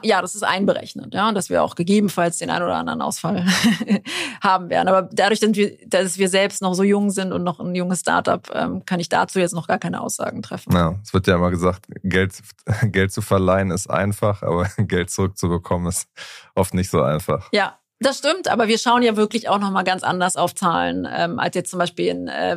Ja, 0.04 0.22
das 0.22 0.36
ist 0.36 0.44
einberechnet, 0.44 1.14
ja, 1.14 1.32
dass 1.32 1.50
wir 1.50 1.64
auch 1.64 1.74
gegebenenfalls 1.74 2.38
den 2.38 2.52
einen 2.52 2.66
oder 2.66 2.76
anderen 2.76 3.02
Ausfall 3.02 3.46
haben 4.44 4.70
werden. 4.70 4.88
Aber 4.88 5.10
dadurch, 5.12 5.40
dass 5.40 5.56
wir, 5.56 5.76
dass 5.88 6.20
wir 6.20 6.30
selbst 6.30 6.62
noch 6.62 6.76
so 6.76 6.84
jung 6.84 7.10
sind 7.10 7.34
und 7.34 7.44
noch 7.44 7.60
ein 7.60 7.74
junges 7.74 8.02
Startup, 8.02 8.48
ähm, 8.54 8.86
kann 8.86 9.00
ich 9.00 9.10
dazu 9.10 9.40
jetzt 9.40 9.54
noch 9.56 9.68
gar 9.68 9.80
keine 9.80 10.02
Aussagen 10.02 10.44
treffen. 10.44 10.72
Ja, 10.74 11.00
es 11.04 11.14
wird 11.14 11.26
ja 11.26 11.36
immer 11.36 11.50
gesagt, 11.50 11.88
Geld, 12.04 12.34
Geld 12.84 13.12
zu 13.12 13.24
verleihen 13.24 13.72
ist 13.72 13.90
einfach, 13.90 14.44
aber 14.44 14.68
Geld 14.78 15.10
zurückzubekommen 15.10 15.88
ist 15.88 16.08
oft 16.54 16.76
nicht 16.76 16.92
so 16.92 17.02
einfach. 17.02 17.50
Ja, 17.52 17.80
das 18.02 18.18
stimmt, 18.18 18.48
aber 18.48 18.68
wir 18.68 18.78
schauen 18.78 19.04
ja 19.04 19.16
wirklich 19.16 19.48
auch 19.48 19.60
nochmal 19.60 19.84
ganz 19.84 20.04
anders 20.04 20.36
auf 20.36 20.56
Zahlen, 20.56 21.08
ähm, 21.10 21.40
als 21.40 21.56
jetzt 21.56 21.70
zum 21.70 21.80
Beispiel 21.80 22.10
ein 22.10 22.28
äh, 22.28 22.54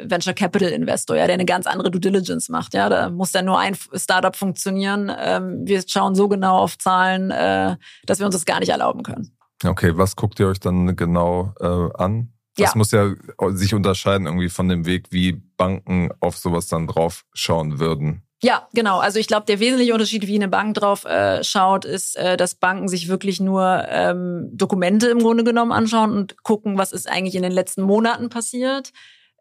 äh, 0.00 0.10
Venture 0.10 0.32
Capital 0.32 0.68
Investor, 0.68 1.16
ja, 1.16 1.26
der 1.26 1.34
eine 1.34 1.44
ganz 1.44 1.66
andere 1.66 1.90
Due 1.90 2.00
Diligence 2.00 2.48
macht. 2.48 2.72
Ja, 2.72 2.88
da 2.88 3.10
muss 3.10 3.32
dann 3.32 3.46
nur 3.46 3.58
ein 3.58 3.76
Startup 3.94 4.34
funktionieren. 4.34 5.12
Ähm, 5.18 5.62
wir 5.64 5.82
schauen 5.86 6.14
so 6.14 6.28
genau 6.28 6.58
auf 6.58 6.78
Zahlen, 6.78 7.30
äh, 7.32 7.76
dass 8.06 8.20
wir 8.20 8.26
uns 8.26 8.34
das 8.34 8.44
gar 8.44 8.60
nicht 8.60 8.68
erlauben 8.68 9.02
können. 9.02 9.36
Okay, 9.64 9.96
was 9.96 10.16
guckt 10.16 10.38
ihr 10.38 10.48
euch 10.48 10.60
dann 10.60 10.94
genau 10.94 11.52
äh, 11.60 11.88
an? 12.00 12.32
Das 12.56 12.72
ja. 12.72 12.78
muss 12.78 12.90
ja 12.90 13.12
sich 13.50 13.74
unterscheiden 13.74 14.26
irgendwie 14.26 14.48
von 14.48 14.68
dem 14.68 14.86
Weg, 14.86 15.08
wie 15.10 15.32
Banken 15.32 16.10
auf 16.20 16.38
sowas 16.38 16.68
dann 16.68 16.86
drauf 16.86 17.24
schauen 17.34 17.78
würden. 17.78 18.22
Ja, 18.42 18.68
genau. 18.74 18.98
Also 18.98 19.18
ich 19.18 19.28
glaube, 19.28 19.46
der 19.46 19.60
wesentliche 19.60 19.94
Unterschied, 19.94 20.26
wie 20.26 20.34
eine 20.34 20.48
Bank 20.48 20.74
drauf 20.74 21.04
äh, 21.06 21.42
schaut, 21.42 21.86
ist, 21.86 22.16
äh, 22.16 22.36
dass 22.36 22.54
Banken 22.54 22.86
sich 22.86 23.08
wirklich 23.08 23.40
nur 23.40 23.84
ähm, 23.88 24.50
Dokumente 24.52 25.08
im 25.08 25.20
Grunde 25.20 25.42
genommen 25.42 25.72
anschauen 25.72 26.12
und 26.12 26.42
gucken, 26.42 26.76
was 26.76 26.92
ist 26.92 27.08
eigentlich 27.08 27.34
in 27.34 27.42
den 27.42 27.52
letzten 27.52 27.82
Monaten 27.82 28.28
passiert. 28.28 28.92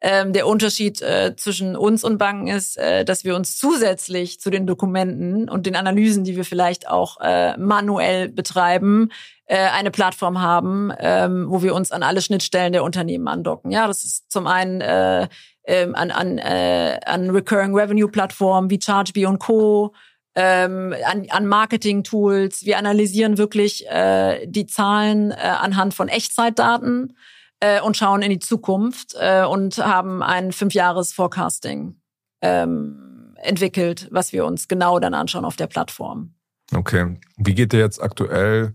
Ähm, 0.01 0.34
der 0.34 0.45
Unterschied 0.45 1.01
äh, 1.01 1.36
zwischen 1.36 1.75
uns 1.75 2.03
und 2.03 2.17
Banken 2.17 2.47
ist, 2.47 2.77
äh, 2.77 3.05
dass 3.05 3.23
wir 3.23 3.36
uns 3.36 3.58
zusätzlich 3.58 4.39
zu 4.39 4.49
den 4.49 4.67
Dokumenten 4.67 5.49
und 5.49 5.65
den 5.65 5.75
Analysen, 5.75 6.23
die 6.23 6.36
wir 6.36 6.45
vielleicht 6.45 6.88
auch 6.88 7.19
äh, 7.21 7.58
manuell 7.58 8.29
betreiben, 8.29 9.10
äh, 9.45 9.58
eine 9.58 9.91
Plattform 9.91 10.41
haben, 10.41 10.91
ähm, 10.99 11.45
wo 11.49 11.63
wir 11.63 11.73
uns 11.73 11.91
an 11.91 12.03
alle 12.03 12.21
Schnittstellen 12.21 12.73
der 12.73 12.84
Unternehmen 12.84 13.27
andocken. 13.27 13.71
Ja, 13.71 13.88
das 13.88 14.03
ist 14.03 14.31
zum 14.31 14.47
einen 14.47 14.81
äh, 14.81 15.27
ähm, 15.65 15.95
an, 15.95 16.12
an, 16.12 16.38
äh, 16.38 16.99
an 17.05 17.29
Recurring 17.29 17.75
Revenue 17.75 18.10
Plattformen 18.10 18.69
wie 18.69 18.79
ChargeBee 18.79 19.25
und 19.25 19.39
Co 19.39 19.93
ähm, 20.36 20.93
an, 21.05 21.25
an 21.29 21.47
Marketing-Tools. 21.47 22.65
Wir 22.65 22.77
analysieren 22.77 23.38
wirklich 23.38 23.88
äh, 23.88 24.45
die 24.47 24.65
Zahlen 24.65 25.31
äh, 25.31 25.36
anhand 25.36 25.93
von 25.93 26.10
Echtzeitdaten 26.10 27.17
äh, 27.65 27.82
und 27.82 27.97
schauen 27.97 28.21
in 28.21 28.30
die 28.30 28.39
Zukunft 28.39 29.15
äh, 29.19 29.43
und 29.43 29.78
haben 29.78 30.21
ein 30.21 30.51
Fünfjahres-Forecasting 30.51 31.95
ähm, 32.41 33.36
entwickelt, 33.38 34.08
was 34.12 34.34
wir 34.34 34.45
uns 34.45 34.67
genau 34.67 34.99
dann 34.99 35.13
anschauen 35.13 35.45
auf 35.45 35.56
der 35.56 35.67
Plattform. 35.67 36.36
Okay. 36.73 37.17
Wie 37.38 37.56
geht 37.56 37.73
ihr 37.73 37.80
jetzt 37.80 38.01
aktuell 38.01 38.73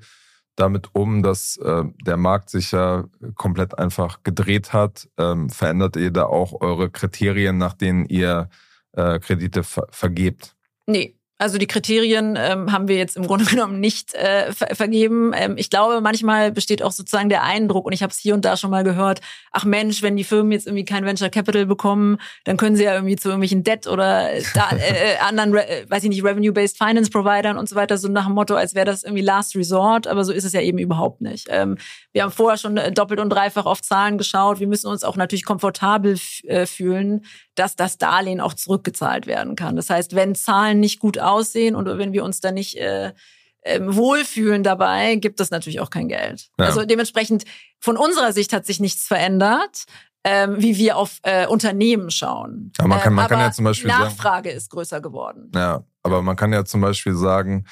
damit 0.57 0.89
um, 0.93 1.23
dass 1.23 1.57
äh, 1.59 1.85
der 2.05 2.17
Markt 2.17 2.51
sich 2.51 2.73
ja 2.73 3.05
komplett 3.35 3.79
einfach 3.79 4.23
gedreht 4.23 4.73
hat? 4.73 5.09
Ähm, 5.19 5.51
verändert 5.51 5.97
ihr 5.97 6.11
da 6.11 6.25
auch 6.25 6.61
eure 6.61 6.91
Kriterien, 6.91 7.59
nach 7.59 7.75
denen 7.75 8.07
ihr 8.07 8.49
äh, 8.93 9.19
Kredite 9.21 9.63
ver 9.63 9.87
vergebt? 9.91 10.57
Nee, 10.87 11.17
also 11.41 11.57
die 11.57 11.67
Kriterien 11.67 12.37
ähm, 12.39 12.71
haben 12.71 12.87
wir 12.87 12.97
jetzt 12.97 13.17
im 13.17 13.27
Grunde 13.27 13.45
genommen 13.51 13.81
nicht 13.81 14.15
äh, 14.15 14.53
ver 14.53 14.75
vergeben. 14.75 15.33
Ähm, 15.35 15.55
ich 15.57 15.71
glaube, 15.71 16.01
manchmal 16.03 16.53
besteht 16.53 16.83
auch 16.83 16.93
sozusagen 16.93 17.31
der 17.31 17.43
Eindruck, 17.43 17.87
und 17.87 17.93
ich 17.93 18.03
habe 18.03 18.13
es 18.13 18.19
hier 18.19 18.35
und 18.35 18.45
da 18.45 18.57
schon 18.57 18.71
mal 18.71 18.85
gehört, 18.85 19.21
ach 19.51 19.65
Mensch, 19.65 20.03
wenn 20.03 20.17
die 20.17 20.25
Firmen 20.25 20.53
jetzt 20.53 20.67
irgendwie 20.67 20.85
kein 20.85 21.05
Venture 21.07 21.31
Capital 21.31 21.65
bekommen, 21.65 22.19
dann 22.45 22.59
können 22.59 22.77
sie 22.77 22.85
ja 22.85 22.95
irgendwie 22.95 23.17
zu 23.17 23.29
irgendwelchen 23.29 23.65
Debt 23.65 23.87
oder 23.87 24.29
da, 24.55 24.71
äh, 24.77 25.15
äh 25.15 25.19
anderen, 25.19 25.55
äh, 25.55 25.87
weiß 25.89 26.05
ich 26.05 26.11
nicht, 26.11 26.23
Revenue-Based 26.23 26.77
Finance 26.77 27.11
Providern 27.11 27.57
und 27.57 27.69
so 27.69 27.75
weiter, 27.75 27.97
so 27.97 28.09
nach 28.09 28.27
dem 28.27 28.35
Motto, 28.35 28.55
als 28.55 28.75
wäre 28.75 28.85
das 28.87 29.03
irgendwie 29.03 29.23
Last 29.23 29.57
Resort, 29.57 30.07
aber 30.07 30.25
so 30.25 30.33
ist 30.33 30.45
es 30.45 30.53
ja 30.53 30.61
eben 30.61 30.79
überhaupt 30.79 31.23
nicht. 31.23 31.47
Ähm, 31.49 31.79
wir 32.13 32.23
haben 32.23 32.33
vorher 32.33 32.59
schon 32.59 32.77
äh, 32.77 32.93
doppelt 32.93 33.19
und 33.19 33.31
dreifach 33.31 33.65
auf 33.65 33.81
Zahlen 33.81 34.19
geschaut. 34.19 34.61
Wir 34.61 34.69
müssen 34.69 34.89
uns 34.89 35.05
auch 35.05 35.17
natürlich 35.17 35.45
komfortabel 35.45 36.19
äh, 36.45 36.67
fühlen, 36.67 37.25
dass 37.61 37.77
das 37.77 37.99
Darlehen 37.99 38.41
auch 38.41 38.55
zurückgezahlt 38.55 39.27
werden 39.27 39.55
kann. 39.55 39.77
Das 39.77 39.91
heißt, 39.91 40.15
wenn 40.15 40.35
Zahlen 40.35 40.81
nicht 40.81 40.99
gut 40.99 41.19
aussehen 41.19 41.75
und 41.75 41.87
wenn 41.87 42.15
wir 42.15 42.25
uns 42.25 42.41
da 42.41 42.53
nicht 42.53 42.79
äh, 42.79 43.13
äh, 43.61 43.81
wohlfühlen 43.83 44.63
dabei, 44.63 45.17
gibt 45.17 45.41
es 45.41 45.51
natürlich 45.51 45.81
auch 45.81 45.91
kein 45.91 46.09
Geld. 46.09 46.49
Ja. 46.59 46.65
Also 46.65 46.87
dementsprechend 46.87 47.45
von 47.79 47.99
unserer 47.99 48.33
Sicht 48.33 48.55
hat 48.55 48.65
sich 48.65 48.81
nichts 48.81 49.07
verändert. 49.07 49.85
Ähm, 50.23 50.57
wie 50.59 50.77
wir 50.77 50.99
auf 50.99 51.19
äh, 51.23 51.47
Unternehmen 51.47 52.11
schauen. 52.11 52.73
Ja, 52.79 52.87
man 52.87 53.01
kann, 53.01 53.15
man 53.15 53.25
ähm, 53.25 53.29
kann 53.31 53.41
ja 53.41 53.53
zum 53.53 53.65
Beispiel 53.65 53.89
Nachfrage 53.89 54.51
sagen, 54.51 54.59
ist 54.59 54.69
größer 54.71 55.01
geworden. 55.01 55.51
Ja, 55.55 55.83
aber 56.03 56.21
man 56.21 56.37
kann 56.37 56.53
ja 56.53 56.63
zum 56.67 56.83
Beispiel 56.83 57.15
sagen, 57.15 57.65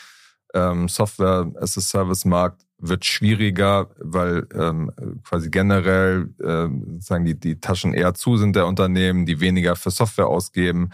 ähm, 0.54 0.88
Software 0.88 1.52
as 1.60 1.76
a 1.76 1.82
Service 1.82 2.24
Markt 2.24 2.62
wird 2.78 3.04
schwieriger, 3.04 3.90
weil 3.98 4.46
ähm, 4.54 4.92
quasi 5.24 5.50
generell 5.50 6.30
äh, 6.40 6.68
sozusagen 6.92 7.24
die, 7.24 7.38
die 7.38 7.60
Taschen 7.60 7.94
eher 7.94 8.14
zu 8.14 8.36
sind 8.36 8.54
der 8.56 8.66
Unternehmen, 8.66 9.26
die 9.26 9.40
weniger 9.40 9.76
für 9.76 9.90
Software 9.90 10.28
ausgeben, 10.28 10.90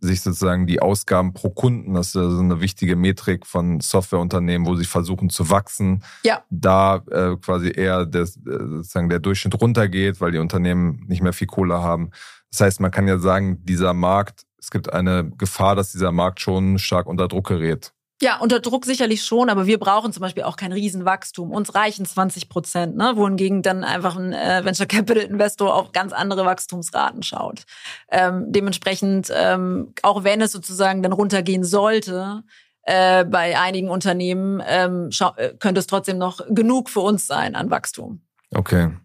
sich 0.00 0.20
sozusagen 0.20 0.66
die 0.66 0.80
Ausgaben 0.80 1.32
pro 1.32 1.50
Kunden, 1.50 1.94
das 1.94 2.08
ist 2.08 2.12
so 2.14 2.38
eine 2.38 2.60
wichtige 2.60 2.96
Metrik 2.96 3.46
von 3.46 3.80
Softwareunternehmen, 3.80 4.66
wo 4.66 4.74
sie 4.74 4.84
versuchen 4.84 5.30
zu 5.30 5.50
wachsen, 5.50 6.02
ja. 6.24 6.42
da 6.50 7.02
äh, 7.10 7.36
quasi 7.36 7.70
eher 7.70 8.06
des, 8.06 8.36
äh, 8.36 8.40
sozusagen 8.44 9.08
der 9.08 9.20
Durchschnitt 9.20 9.60
runtergeht, 9.60 10.20
weil 10.20 10.32
die 10.32 10.38
Unternehmen 10.38 11.04
nicht 11.08 11.22
mehr 11.22 11.32
viel 11.32 11.46
Kohle 11.46 11.82
haben. 11.82 12.10
Das 12.50 12.60
heißt, 12.60 12.80
man 12.80 12.90
kann 12.90 13.08
ja 13.08 13.18
sagen, 13.18 13.64
dieser 13.64 13.94
Markt, 13.94 14.44
es 14.58 14.70
gibt 14.70 14.92
eine 14.92 15.30
Gefahr, 15.36 15.76
dass 15.76 15.92
dieser 15.92 16.12
Markt 16.12 16.40
schon 16.40 16.78
stark 16.78 17.06
unter 17.06 17.28
Druck 17.28 17.48
gerät. 17.48 17.92
Ja, 18.22 18.38
unter 18.38 18.60
Druck 18.60 18.86
sicherlich 18.86 19.22
schon, 19.22 19.50
aber 19.50 19.66
wir 19.66 19.78
brauchen 19.78 20.10
zum 20.10 20.22
Beispiel 20.22 20.44
auch 20.44 20.56
kein 20.56 20.72
Riesenwachstum. 20.72 21.50
Uns 21.50 21.74
reichen 21.74 22.06
20 22.06 22.48
Prozent, 22.48 22.96
ne? 22.96 23.12
wohingegen 23.16 23.60
dann 23.60 23.84
einfach 23.84 24.16
ein 24.16 24.32
äh, 24.32 24.64
Venture 24.64 24.86
Capital 24.86 25.22
Investor 25.24 25.74
auf 25.74 25.92
ganz 25.92 26.14
andere 26.14 26.46
Wachstumsraten 26.46 27.22
schaut. 27.22 27.64
Ähm, 28.10 28.46
dementsprechend, 28.48 29.30
ähm, 29.34 29.92
auch 30.02 30.24
wenn 30.24 30.40
es 30.40 30.52
sozusagen 30.52 31.02
dann 31.02 31.12
runtergehen 31.12 31.62
sollte, 31.62 32.42
äh, 32.84 33.26
bei 33.26 33.58
einigen 33.58 33.90
Unternehmen 33.90 34.62
ähm, 34.66 35.10
äh, 35.36 35.50
könnte 35.58 35.80
es 35.80 35.86
trotzdem 35.86 36.16
noch 36.16 36.40
genug 36.48 36.88
für 36.88 37.00
uns 37.00 37.26
sein 37.26 37.54
an 37.54 37.70
Wachstum. 37.70 38.22
Okay. 38.54 38.96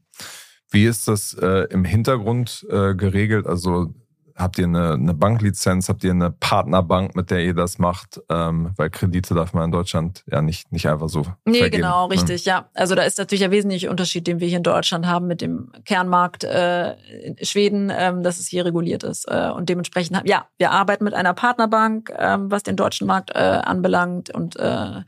Wie 0.69 0.85
ist 0.85 1.09
das 1.09 1.33
äh, 1.33 1.67
im 1.69 1.83
Hintergrund 1.83 2.65
äh, 2.69 2.95
geregelt? 2.95 3.45
Also 3.45 3.93
Habt 4.41 4.57
ihr 4.57 4.65
eine, 4.65 4.93
eine 4.93 5.13
Banklizenz? 5.13 5.87
Habt 5.87 6.03
ihr 6.03 6.11
eine 6.11 6.31
Partnerbank, 6.31 7.15
mit 7.15 7.29
der 7.29 7.43
ihr 7.43 7.53
das 7.53 7.77
macht? 7.77 8.19
Ähm, 8.29 8.71
weil 8.75 8.89
Kredite 8.89 9.35
darf 9.35 9.53
man 9.53 9.65
in 9.65 9.71
Deutschland 9.71 10.23
ja 10.31 10.41
nicht, 10.41 10.71
nicht 10.71 10.87
einfach 10.87 11.09
so. 11.09 11.25
Nee, 11.45 11.59
vergeben. 11.59 11.83
genau, 11.83 12.05
hm. 12.05 12.11
richtig, 12.11 12.45
ja. 12.45 12.69
Also 12.73 12.95
da 12.95 13.03
ist 13.03 13.19
natürlich 13.19 13.43
ein 13.43 13.51
wesentlicher 13.51 13.91
Unterschied, 13.91 14.25
den 14.25 14.39
wir 14.39 14.47
hier 14.47 14.57
in 14.57 14.63
Deutschland 14.63 15.05
haben 15.05 15.27
mit 15.27 15.41
dem 15.41 15.71
Kernmarkt 15.85 16.43
äh, 16.43 16.93
in 17.23 17.37
Schweden, 17.45 17.91
ähm, 17.95 18.23
dass 18.23 18.39
es 18.39 18.47
hier 18.47 18.65
reguliert 18.65 19.03
ist. 19.03 19.25
Äh, 19.27 19.51
und 19.51 19.69
dementsprechend, 19.69 20.21
ja, 20.25 20.47
wir 20.57 20.71
arbeiten 20.71 21.03
mit 21.03 21.13
einer 21.13 21.35
Partnerbank, 21.35 22.11
ähm, 22.17 22.49
was 22.49 22.63
den 22.63 22.75
deutschen 22.75 23.05
Markt 23.05 23.29
äh, 23.35 23.37
anbelangt 23.37 24.33
und 24.33 24.55
äh, 24.55 25.01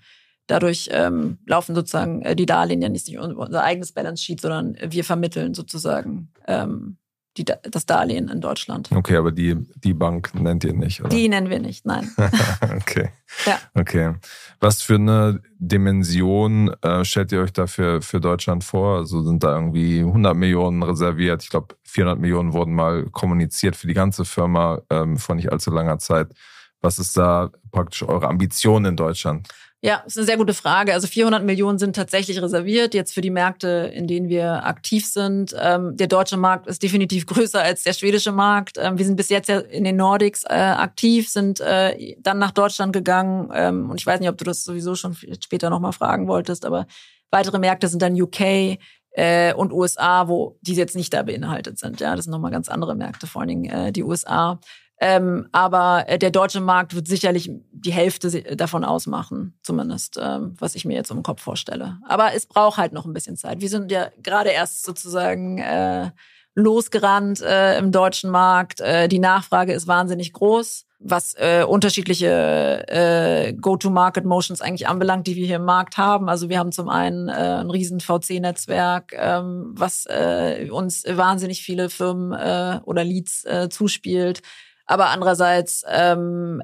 Dadurch 0.48 0.90
ähm, 0.92 1.38
laufen 1.46 1.74
sozusagen 1.74 2.22
äh, 2.22 2.36
die 2.36 2.46
Darlehen 2.46 2.82
ja 2.82 2.90
nicht 2.90 3.08
unser 3.18 3.64
eigenes 3.64 3.94
Balance 3.94 4.22
Sheet, 4.22 4.42
sondern 4.42 4.76
wir 4.86 5.06
vermitteln 5.06 5.54
sozusagen 5.54 6.34
ähm, 6.48 6.98
die, 7.38 7.46
das 7.46 7.86
Darlehen 7.86 8.30
in 8.30 8.42
Deutschland. 8.42 8.92
Okay, 8.92 9.18
aber 9.18 9.32
die, 9.32 9.56
die 9.76 9.94
Bank 9.94 10.34
nennt 10.36 10.64
ihr 10.64 10.74
nicht, 10.74 11.02
oder? 11.02 11.10
Die 11.10 11.28
nennen 11.28 11.50
wir 11.50 11.60
nicht, 11.60 11.86
nein. 11.86 12.12
okay. 12.76 13.10
Ja. 13.46 13.60
Okay. 13.74 14.16
Was 14.60 14.82
für 14.82 14.96
eine 14.96 15.42
Dimension 15.58 16.74
äh, 16.82 17.04
stellt 17.04 17.32
ihr 17.32 17.42
euch 17.42 17.54
da 17.54 17.66
für, 17.68 18.02
für 18.02 18.20
Deutschland 18.20 18.64
vor? 18.64 18.98
Also 18.98 19.24
sind 19.24 19.44
da 19.44 19.56
irgendwie 19.56 20.00
100 20.00 20.36
Millionen 20.36 20.84
reserviert? 20.84 21.44
Ich 21.44 21.50
glaube, 21.50 21.76
400 21.84 22.20
Millionen 22.20 22.54
wurden 22.54 22.76
mal 22.76 23.06
kommuniziert 23.10 23.76
für 23.76 23.88
die 23.88 23.94
ganze 23.94 24.26
Firma 24.26 24.82
ähm, 24.90 25.18
vor 25.18 25.36
nicht 25.36 25.52
allzu 25.52 25.72
langer 25.72 25.98
Zeit. 25.98 26.34
Was 26.82 27.00
ist 27.00 27.18
da 27.18 27.50
praktisch 27.72 28.04
eure 28.04 28.28
Ambition 28.28 28.86
in 28.86 28.96
Deutschland? 28.96 29.48
Ja, 29.86 30.02
ist 30.08 30.18
eine 30.18 30.26
sehr 30.26 30.38
gute 30.38 30.54
Frage. 30.54 30.94
Also 30.94 31.08
400 31.08 31.44
Millionen 31.44 31.78
sind 31.78 31.94
tatsächlich 31.94 32.42
reserviert 32.42 32.94
jetzt 32.94 33.14
für 33.14 33.20
die 33.20 33.30
Märkte, 33.30 33.92
in 33.94 34.08
denen 34.08 34.30
wir 34.30 34.66
aktiv 34.66 35.06
sind. 35.06 35.54
Ähm, 35.60 35.98
der 35.98 36.08
deutsche 36.08 36.38
Markt 36.38 36.68
ist 36.68 36.82
definitiv 36.82 37.26
größer 37.28 37.62
als 37.62 37.84
der 37.84 37.92
schwedische 37.92 38.32
Markt. 38.32 38.78
Ähm, 38.80 38.98
wir 38.98 39.04
sind 39.06 39.18
bis 39.18 39.28
jetzt 39.28 39.50
ja 39.50 39.60
in 39.60 39.84
den 39.84 39.98
Nordics 39.98 40.46
äh, 40.46 40.54
aktiv, 40.54 41.28
sind 41.28 41.60
äh, 41.60 42.16
dann 42.20 42.40
nach 42.40 42.52
Deutschland 42.52 42.94
gegangen. 42.94 43.52
Ähm, 43.54 43.90
und 43.90 44.00
ich 44.00 44.06
weiß 44.06 44.22
nicht, 44.22 44.30
ob 44.30 44.38
du 44.38 44.46
das 44.46 44.64
sowieso 44.64 44.96
schon 44.96 45.18
später 45.44 45.70
nochmal 45.70 45.92
fragen 45.92 46.30
wolltest, 46.30 46.64
aber 46.66 46.88
weitere 47.30 47.60
Märkte 47.60 47.90
sind 47.90 48.02
dann 48.02 48.20
UK, 48.20 48.80
äh, 49.14 49.54
und 49.54 49.72
USA, 49.72 50.28
wo 50.28 50.58
die 50.62 50.74
jetzt 50.76 50.96
nicht 50.96 51.14
da 51.14 51.24
beinhaltet 51.24 51.78
sind. 51.78 52.00
Ja, 52.00 52.16
das 52.16 52.26
sind 52.26 52.32
nochmal 52.32 52.52
ganz 52.52 52.70
andere 52.70 52.96
Märkte, 52.96 53.28
vor 53.28 53.42
allen 53.42 53.50
Dingen 53.50 53.66
äh, 53.66 53.92
die 53.92 54.04
USA. 54.04 54.60
Ähm, 55.00 55.48
aber 55.52 56.06
äh, 56.08 56.18
der 56.18 56.32
deutsche 56.32 56.62
Markt 56.62 56.96
wird 56.96 57.08
sicherlich 57.08 57.52
die 57.72 57.92
Hälfte 57.92 58.56
davon 58.56 58.86
ausmachen, 58.86 59.58
zumindest, 59.62 60.20
ähm, 60.22 60.56
was 60.60 60.76
ich 60.76 60.86
mir 60.86 60.96
jetzt 60.96 61.12
im 61.12 61.24
Kopf 61.24 61.42
vorstelle. 61.42 61.98
Aber 62.08 62.34
es 62.34 62.46
braucht 62.46 62.78
halt 62.78 62.94
noch 62.94 63.06
ein 63.06 63.14
bisschen 63.14 63.36
Zeit. 63.36 63.60
Wir 63.60 63.70
sind 63.70 63.92
ja 63.92 64.10
gerade 64.22 64.52
erst 64.52 64.84
sozusagen 64.84 65.58
äh, 65.58 66.12
losgerannt 66.56 67.42
äh, 67.42 67.78
im 67.80 67.92
deutschen 67.92 68.30
Markt. 68.30 68.80
Äh, 68.80 69.08
die 69.08 69.20
Nachfrage 69.20 69.74
ist 69.74 69.88
wahnsinnig 69.88 70.32
groß, 70.34 70.86
was 71.00 71.34
äh, 71.34 71.66
unterschiedliche 71.68 72.88
äh, 72.88 73.54
Go-to-Market-Motions 73.54 74.62
eigentlich 74.62 74.88
anbelangt, 74.88 75.28
die 75.28 75.36
wir 75.36 75.48
hier 75.48 75.56
im 75.58 75.66
Markt 75.66 75.98
haben. 75.98 76.30
Also 76.30 76.50
wir 76.50 76.60
haben 76.60 76.72
zum 76.72 76.90
einen 76.90 77.28
äh, 77.28 77.32
ein 77.32 77.70
riesen 77.72 78.00
VC-Netzwerk, 78.00 79.14
ähm, 79.18 79.74
was 79.76 80.06
äh, 80.06 80.70
uns 80.72 81.04
wahnsinnig 81.10 81.64
viele 81.64 81.90
Firmen 81.90 82.32
äh, 82.32 82.80
oder 82.86 83.04
Leads 83.04 83.44
äh, 83.46 83.70
zuspielt 83.70 84.42
aber 84.86 85.10
andererseits 85.10 85.84
ähm, 85.88 86.62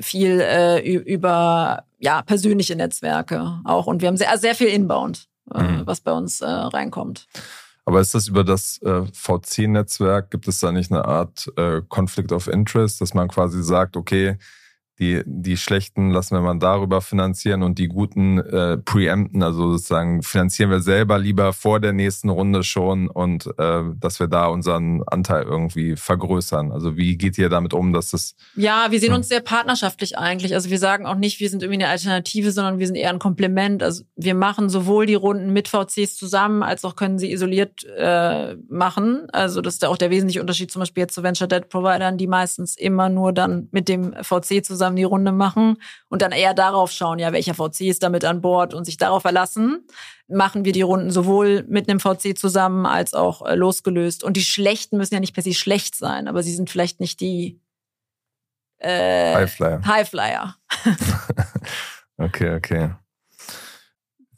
viel 0.00 0.40
äh, 0.40 0.80
über 0.80 1.84
ja 1.98 2.22
persönliche 2.22 2.76
Netzwerke 2.76 3.60
auch 3.64 3.86
und 3.86 4.02
wir 4.02 4.08
haben 4.08 4.16
sehr 4.16 4.36
sehr 4.38 4.54
viel 4.54 4.68
Inbound, 4.68 5.28
äh, 5.52 5.62
mhm. 5.62 5.86
was 5.86 6.00
bei 6.00 6.12
uns 6.12 6.40
äh, 6.40 6.46
reinkommt. 6.46 7.26
Aber 7.86 8.00
ist 8.00 8.14
das 8.14 8.28
über 8.28 8.44
das 8.44 8.80
äh, 8.82 9.02
VC-Netzwerk, 9.12 10.30
gibt 10.30 10.48
es 10.48 10.60
da 10.60 10.72
nicht 10.72 10.90
eine 10.90 11.04
Art 11.04 11.52
äh, 11.56 11.82
Conflict 11.88 12.32
of 12.32 12.48
Interest, 12.48 13.00
dass 13.00 13.12
man 13.12 13.28
quasi 13.28 13.62
sagt, 13.62 13.96
okay, 13.96 14.38
die, 15.00 15.22
die 15.26 15.56
schlechten 15.56 16.10
lassen 16.10 16.36
wir 16.36 16.40
mal 16.40 16.56
darüber 16.58 17.00
finanzieren 17.00 17.64
und 17.64 17.78
die 17.78 17.88
guten 17.88 18.38
äh, 18.38 18.78
preempten, 18.78 19.42
also 19.42 19.72
sozusagen 19.72 20.22
finanzieren 20.22 20.70
wir 20.70 20.80
selber 20.80 21.18
lieber 21.18 21.52
vor 21.52 21.80
der 21.80 21.92
nächsten 21.92 22.28
Runde 22.28 22.62
schon 22.62 23.08
und 23.08 23.46
äh, 23.58 23.82
dass 23.98 24.20
wir 24.20 24.28
da 24.28 24.46
unseren 24.46 25.02
Anteil 25.04 25.42
irgendwie 25.42 25.96
vergrößern. 25.96 26.70
Also 26.70 26.96
wie 26.96 27.16
geht 27.18 27.38
ihr 27.38 27.48
damit 27.48 27.74
um, 27.74 27.92
dass 27.92 28.10
das... 28.10 28.36
Ja, 28.54 28.86
wir 28.90 29.00
sehen 29.00 29.12
uns 29.12 29.28
sehr 29.28 29.40
partnerschaftlich 29.40 30.16
eigentlich. 30.16 30.54
Also 30.54 30.70
wir 30.70 30.78
sagen 30.78 31.06
auch 31.06 31.16
nicht, 31.16 31.40
wir 31.40 31.50
sind 31.50 31.64
irgendwie 31.64 31.82
eine 31.82 31.90
Alternative, 31.90 32.52
sondern 32.52 32.78
wir 32.78 32.86
sind 32.86 32.96
eher 32.96 33.10
ein 33.10 33.18
Komplement. 33.18 33.82
Also 33.82 34.04
wir 34.14 34.36
machen 34.36 34.68
sowohl 34.68 35.06
die 35.06 35.14
Runden 35.14 35.52
mit 35.52 35.66
VCs 35.66 36.16
zusammen, 36.16 36.62
als 36.62 36.84
auch 36.84 36.94
können 36.94 37.18
sie 37.18 37.32
isoliert 37.32 37.84
äh, 37.96 38.54
machen. 38.68 39.26
Also 39.32 39.60
das 39.60 39.74
ist 39.74 39.84
auch 39.84 39.96
der 39.96 40.10
wesentliche 40.10 40.40
Unterschied 40.40 40.70
zum 40.70 40.80
Beispiel 40.80 41.02
jetzt 41.02 41.14
zu 41.14 41.24
Venture 41.24 41.48
Debt 41.48 41.68
Providern, 41.68 42.16
die 42.16 42.28
meistens 42.28 42.76
immer 42.76 43.08
nur 43.08 43.32
dann 43.32 43.68
mit 43.72 43.88
dem 43.88 44.14
VC 44.22 44.64
zusammen 44.64 44.83
zusammen 44.84 44.96
die 44.96 45.04
Runde 45.04 45.32
machen 45.32 45.78
und 46.08 46.20
dann 46.20 46.32
eher 46.32 46.52
darauf 46.52 46.90
schauen, 46.90 47.18
ja, 47.18 47.32
welcher 47.32 47.54
VC 47.54 47.82
ist 47.82 48.02
damit 48.02 48.24
an 48.24 48.42
Bord 48.42 48.74
und 48.74 48.84
sich 48.84 48.98
darauf 48.98 49.22
verlassen, 49.22 49.86
machen 50.28 50.64
wir 50.66 50.72
die 50.72 50.82
Runden 50.82 51.10
sowohl 51.10 51.64
mit 51.68 51.88
einem 51.88 52.00
VC 52.00 52.36
zusammen 52.36 52.84
als 52.84 53.14
auch 53.14 53.46
äh, 53.46 53.54
losgelöst. 53.54 54.22
Und 54.22 54.36
die 54.36 54.44
Schlechten 54.44 54.98
müssen 54.98 55.14
ja 55.14 55.20
nicht 55.20 55.34
per 55.34 55.42
se 55.42 55.54
schlecht 55.54 55.94
sein, 55.94 56.28
aber 56.28 56.42
sie 56.42 56.54
sind 56.54 56.68
vielleicht 56.68 57.00
nicht 57.00 57.20
die 57.20 57.60
äh, 58.78 59.34
Highflyer. 59.34 59.86
Highflyer. 59.86 60.56
okay, 62.18 62.54
okay. 62.54 62.90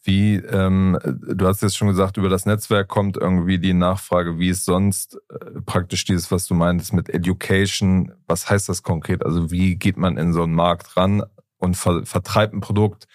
Wie, 0.07 0.37
ähm, 0.37 0.97
du 1.05 1.49
hast 1.49 1.63
jetzt 1.63 1.77
schon 1.77 1.89
gesagt, 1.89 2.17
über 2.17 2.29
das 2.29 2.47
Netzwerk 2.47 2.87
kommt 2.87 3.17
irgendwie 3.17 3.59
die 3.59 3.73
Nachfrage, 3.75 4.39
wie 4.39 4.51
ist 4.51 4.65
sonst 4.65 5.19
äh, 5.29 5.61
praktisch 5.67 6.05
dieses, 6.05 6.31
was 6.31 6.47
du 6.47 6.55
meintest 6.55 6.93
mit 6.93 7.09
Education, 7.09 8.13
was 8.29 8.49
heißt 8.49 8.69
das 8.69 8.85
konkret? 8.85 9.27
Also 9.27 9.51
wie 9.51 9.75
geht 9.75 9.97
man 9.97 10.17
in 10.17 10.33
so 10.33 10.45
einen 10.45 10.55
Markt 10.55 10.97
ran 10.97 11.25
und 11.57 11.77
ver 11.77 12.07
vertreibt 12.07 12.55
ein 12.55 12.61
Produkt, 12.61 13.09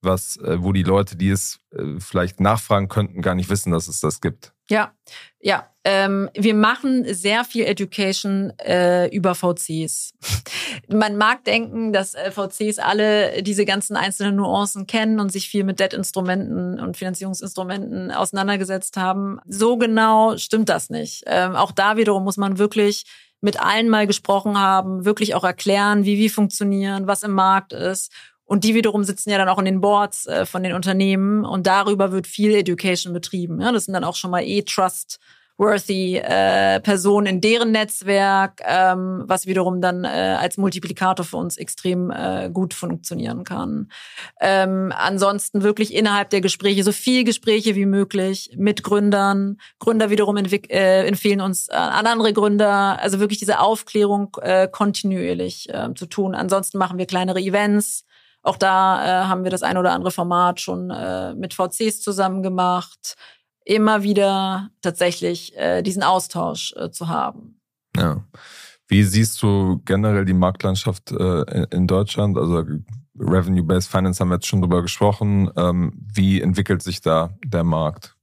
was, 0.00 0.36
äh, 0.38 0.60
wo 0.60 0.72
die 0.72 0.82
Leute, 0.82 1.14
die 1.14 1.30
es 1.30 1.60
äh, 1.70 2.00
vielleicht 2.00 2.40
nachfragen 2.40 2.88
könnten, 2.88 3.22
gar 3.22 3.36
nicht 3.36 3.48
wissen, 3.48 3.70
dass 3.70 3.86
es 3.86 4.00
das 4.00 4.20
gibt? 4.20 4.52
Ja, 4.72 4.94
ja. 5.38 5.68
Ähm, 5.84 6.30
wir 6.32 6.54
machen 6.54 7.04
sehr 7.12 7.44
viel 7.44 7.66
Education 7.66 8.52
äh, 8.58 9.08
über 9.08 9.34
VCs. 9.34 10.14
Man 10.88 11.18
mag 11.18 11.44
denken, 11.44 11.92
dass 11.92 12.14
äh, 12.14 12.30
VCs 12.30 12.78
alle 12.78 13.42
diese 13.42 13.66
ganzen 13.66 13.96
einzelnen 13.96 14.36
Nuancen 14.36 14.86
kennen 14.86 15.20
und 15.20 15.30
sich 15.30 15.50
viel 15.50 15.64
mit 15.64 15.78
Debt-Instrumenten 15.78 16.80
und 16.80 16.96
Finanzierungsinstrumenten 16.96 18.12
auseinandergesetzt 18.12 18.96
haben. 18.96 19.40
So 19.46 19.76
genau 19.76 20.38
stimmt 20.38 20.70
das 20.70 20.88
nicht. 20.88 21.24
Ähm, 21.26 21.54
auch 21.54 21.72
da 21.72 21.98
wiederum 21.98 22.24
muss 22.24 22.38
man 22.38 22.56
wirklich 22.56 23.04
mit 23.42 23.60
allen 23.60 23.90
mal 23.90 24.06
gesprochen 24.06 24.58
haben, 24.58 25.04
wirklich 25.04 25.34
auch 25.34 25.44
erklären, 25.44 26.06
wie 26.06 26.16
wie 26.16 26.30
funktionieren, 26.30 27.08
was 27.08 27.24
im 27.24 27.32
Markt 27.32 27.74
ist 27.74 28.10
und 28.52 28.64
die 28.64 28.74
wiederum 28.74 29.02
sitzen 29.02 29.30
ja 29.30 29.38
dann 29.38 29.48
auch 29.48 29.58
in 29.58 29.64
den 29.64 29.80
Boards 29.80 30.26
äh, 30.26 30.44
von 30.44 30.62
den 30.62 30.74
Unternehmen 30.74 31.46
und 31.46 31.66
darüber 31.66 32.12
wird 32.12 32.26
viel 32.26 32.54
Education 32.54 33.14
betrieben. 33.14 33.62
Ja, 33.62 33.72
das 33.72 33.86
sind 33.86 33.94
dann 33.94 34.04
auch 34.04 34.14
schon 34.14 34.30
mal 34.30 34.42
eh 34.42 34.60
Trust 34.60 35.20
worthy 35.56 36.18
äh, 36.18 36.78
Personen 36.80 37.26
in 37.26 37.40
deren 37.40 37.72
Netzwerk, 37.72 38.60
ähm, 38.66 39.22
was 39.26 39.46
wiederum 39.46 39.80
dann 39.80 40.04
äh, 40.04 40.36
als 40.38 40.58
Multiplikator 40.58 41.24
für 41.24 41.38
uns 41.38 41.56
extrem 41.56 42.10
äh, 42.10 42.50
gut 42.52 42.74
funktionieren 42.74 43.44
kann. 43.44 43.90
Ähm, 44.38 44.92
ansonsten 44.94 45.62
wirklich 45.62 45.94
innerhalb 45.94 46.28
der 46.28 46.42
Gespräche 46.42 46.84
so 46.84 46.92
viel 46.92 47.24
Gespräche 47.24 47.74
wie 47.74 47.86
möglich 47.86 48.50
mit 48.58 48.82
Gründern. 48.82 49.56
Gründer 49.78 50.10
wiederum 50.10 50.36
äh, 50.36 51.06
empfehlen 51.06 51.40
uns 51.40 51.68
äh, 51.68 51.72
an 51.72 52.06
andere 52.06 52.34
Gründer. 52.34 53.00
Also 53.00 53.18
wirklich 53.18 53.38
diese 53.38 53.60
Aufklärung 53.60 54.36
äh, 54.42 54.68
kontinuierlich 54.68 55.70
äh, 55.70 55.94
zu 55.94 56.04
tun. 56.04 56.34
Ansonsten 56.34 56.76
machen 56.76 56.98
wir 56.98 57.06
kleinere 57.06 57.40
Events 57.40 58.04
auch 58.42 58.56
da 58.56 59.04
äh, 59.04 59.24
haben 59.26 59.44
wir 59.44 59.50
das 59.50 59.62
ein 59.62 59.76
oder 59.76 59.92
andere 59.92 60.10
Format 60.10 60.60
schon 60.60 60.90
äh, 60.90 61.34
mit 61.34 61.54
VCs 61.54 62.00
zusammen 62.00 62.42
gemacht. 62.42 63.14
Immer 63.64 64.02
wieder 64.02 64.70
tatsächlich 64.80 65.56
äh, 65.56 65.82
diesen 65.82 66.02
Austausch 66.02 66.74
äh, 66.76 66.90
zu 66.90 67.08
haben. 67.08 67.60
Ja. 67.96 68.24
Wie 68.88 69.04
siehst 69.04 69.40
du 69.42 69.80
generell 69.84 70.24
die 70.24 70.34
Marktlandschaft 70.34 71.12
äh, 71.12 71.66
in 71.70 71.86
Deutschland? 71.86 72.36
Also 72.36 72.64
Revenue-Based 73.18 73.88
Finance 73.88 74.20
haben 74.20 74.28
wir 74.28 74.34
jetzt 74.34 74.46
schon 74.46 74.60
drüber 74.60 74.82
gesprochen. 74.82 75.50
Ähm, 75.56 75.92
wie 76.12 76.40
entwickelt 76.40 76.82
sich 76.82 77.00
da 77.00 77.30
der 77.44 77.64
Markt? 77.64 78.16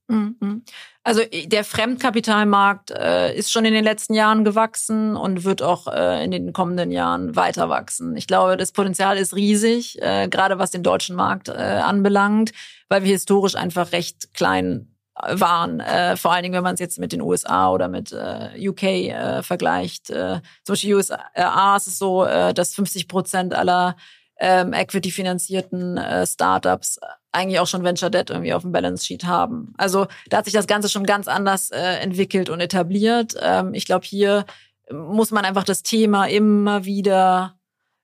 Also 1.03 1.21
der 1.45 1.63
Fremdkapitalmarkt 1.63 2.91
äh, 2.91 3.35
ist 3.35 3.51
schon 3.51 3.65
in 3.65 3.73
den 3.73 3.83
letzten 3.83 4.13
Jahren 4.13 4.43
gewachsen 4.43 5.15
und 5.15 5.45
wird 5.45 5.62
auch 5.62 5.88
äh, 5.88 6.23
in 6.23 6.31
den 6.31 6.51
kommenden 6.51 6.91
Jahren 6.91 7.35
weiter 7.35 7.69
wachsen. 7.69 8.17
Ich 8.17 8.27
glaube, 8.27 8.57
das 8.57 8.73
Potenzial 8.73 9.17
ist 9.17 9.33
riesig, 9.33 10.01
äh, 10.01 10.27
gerade 10.27 10.59
was 10.59 10.71
den 10.71 10.83
deutschen 10.83 11.15
Markt 11.15 11.47
äh, 11.47 11.53
anbelangt, 11.53 12.51
weil 12.89 13.03
wir 13.03 13.12
historisch 13.13 13.55
einfach 13.55 13.93
recht 13.93 14.33
klein 14.33 14.93
waren. 15.15 15.79
Äh, 15.79 16.17
vor 16.17 16.33
allen 16.33 16.43
Dingen, 16.43 16.55
wenn 16.55 16.63
man 16.63 16.73
es 16.73 16.79
jetzt 16.79 16.99
mit 16.99 17.12
den 17.12 17.21
USA 17.21 17.71
oder 17.71 17.88
mit 17.88 18.12
äh, 18.12 18.69
UK 18.69 18.83
äh, 18.83 19.43
vergleicht. 19.43 20.09
Äh, 20.09 20.41
zum 20.63 20.73
Beispiel 20.73 20.95
USA 20.95 21.75
ist 21.75 21.88
es 21.88 21.97
so, 21.97 22.25
äh, 22.25 22.53
dass 22.53 22.75
50 22.75 23.07
Prozent 23.07 23.53
aller 23.53 23.95
ähm, 24.39 24.73
equity-finanzierten 24.73 25.97
äh, 25.97 26.25
Startups 26.25 26.99
eigentlich 27.32 27.60
auch 27.60 27.68
schon 27.68 27.84
Venture 27.84 28.10
Debt 28.10 28.30
irgendwie 28.30 28.54
auf 28.54 28.63
dem 28.63 28.72
Balance 28.72 29.06
Sheet 29.06 29.26
haben. 29.26 29.74
Also 29.78 30.08
da 30.30 30.38
hat 30.38 30.46
sich 30.46 30.54
das 30.54 30.68
Ganze 30.68 30.89
schon 30.89 31.04
ganz 31.04 31.28
anders 31.28 31.70
äh, 31.70 31.78
entwickelt 31.78 32.50
und 32.50 32.60
etabliert. 32.60 33.36
Ähm, 33.42 33.74
ich 33.74 33.86
glaube, 33.86 34.06
hier 34.06 34.46
muss 34.92 35.32
man 35.32 35.46
einfach 35.46 35.63
das 35.63 35.84
Thema 35.84 36.26
immer 36.26 36.86
wieder 36.86 37.60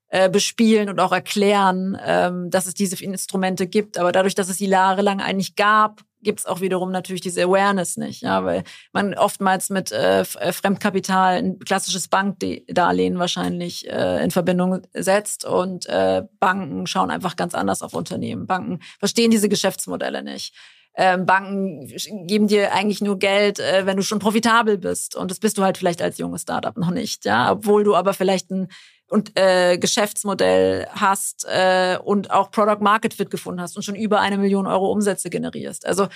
äh, 0.10 0.30
bespielen 0.30 0.90
und 0.90 1.00
auch 1.00 1.12
erklären, 1.12 1.98
ähm, 2.06 2.50
dass 2.50 2.68
es 2.68 2.74
diese 2.74 3.04
Instrumente 3.04 3.68
gibt. 3.68 3.98
Aber 3.98 4.12
dadurch, 4.12 4.36
dass 4.36 4.50
es 4.50 4.58
sie 4.58 4.68
jahrelang 4.68 5.20
eigentlich 5.20 5.56
gab, 5.56 6.05
gibt 6.26 6.42
es 6.42 6.46
auch 6.46 6.60
wiederum 6.60 6.92
natürlich 6.92 7.22
diese 7.22 7.44
Awareness 7.44 7.96
nicht, 7.96 8.24
ja, 8.24 8.44
weil 8.44 8.64
man 8.92 9.14
oftmals 9.14 9.70
mit 9.70 9.94
äh, 9.94 10.22
äh 10.22 10.52
Fremdkapital 10.52 11.38
ein 11.38 11.60
klassisches 11.60 12.10
Bankdarlehen 12.10 13.18
wahrscheinlich 13.18 13.90
äh, 13.90 14.22
in 14.22 14.32
Verbindung 14.32 14.82
setzt 14.94 15.46
und 15.46 15.86
äh, 15.86 16.24
Banken 16.42 16.88
schauen 16.88 17.12
einfach 17.12 17.38
ganz 17.38 17.56
anders 17.56 17.82
auf 17.82 17.94
Unternehmen. 17.94 18.48
Banken 18.48 18.80
verstehen 19.00 19.32
diese 19.32 19.48
Geschäftsmodelle 19.48 20.22
nicht. 20.22 20.54
Ähm, 20.98 21.26
Banken 21.26 21.88
geben 22.26 22.48
dir 22.48 22.74
eigentlich 22.74 23.02
nur 23.02 23.20
Geld, 23.20 23.60
äh, 23.60 23.86
wenn 23.86 23.98
du 23.98 24.04
schon 24.04 24.20
profitabel 24.20 24.78
bist. 24.78 25.16
Und 25.16 25.30
das 25.30 25.40
bist 25.40 25.58
du 25.58 25.64
halt 25.64 25.78
vielleicht 25.78 26.02
als 26.02 26.18
junges 26.18 26.44
Startup 26.44 26.78
noch 26.78 26.92
nicht, 26.92 27.26
ja. 27.26 27.52
Obwohl 27.52 27.84
du 27.84 27.96
aber 27.96 28.14
vielleicht 28.14 28.50
ein 28.50 28.70
und 29.10 29.38
äh, 29.40 29.78
Geschäftsmodell 29.78 30.88
hast 30.90 31.46
äh, 31.48 31.98
und 32.04 32.32
auch 32.32 32.52
Product 32.52 32.82
Market 32.82 33.14
Fit 33.14 33.30
gefunden 33.30 33.62
hast 33.62 33.76
und 33.76 33.84
schon 33.84 33.96
über 33.96 34.20
eine 34.20 34.38
Million 34.38 34.68
Euro 34.68 34.92
Umsätze 34.92 35.30
generierst. 35.30 35.86
Also 35.86 36.08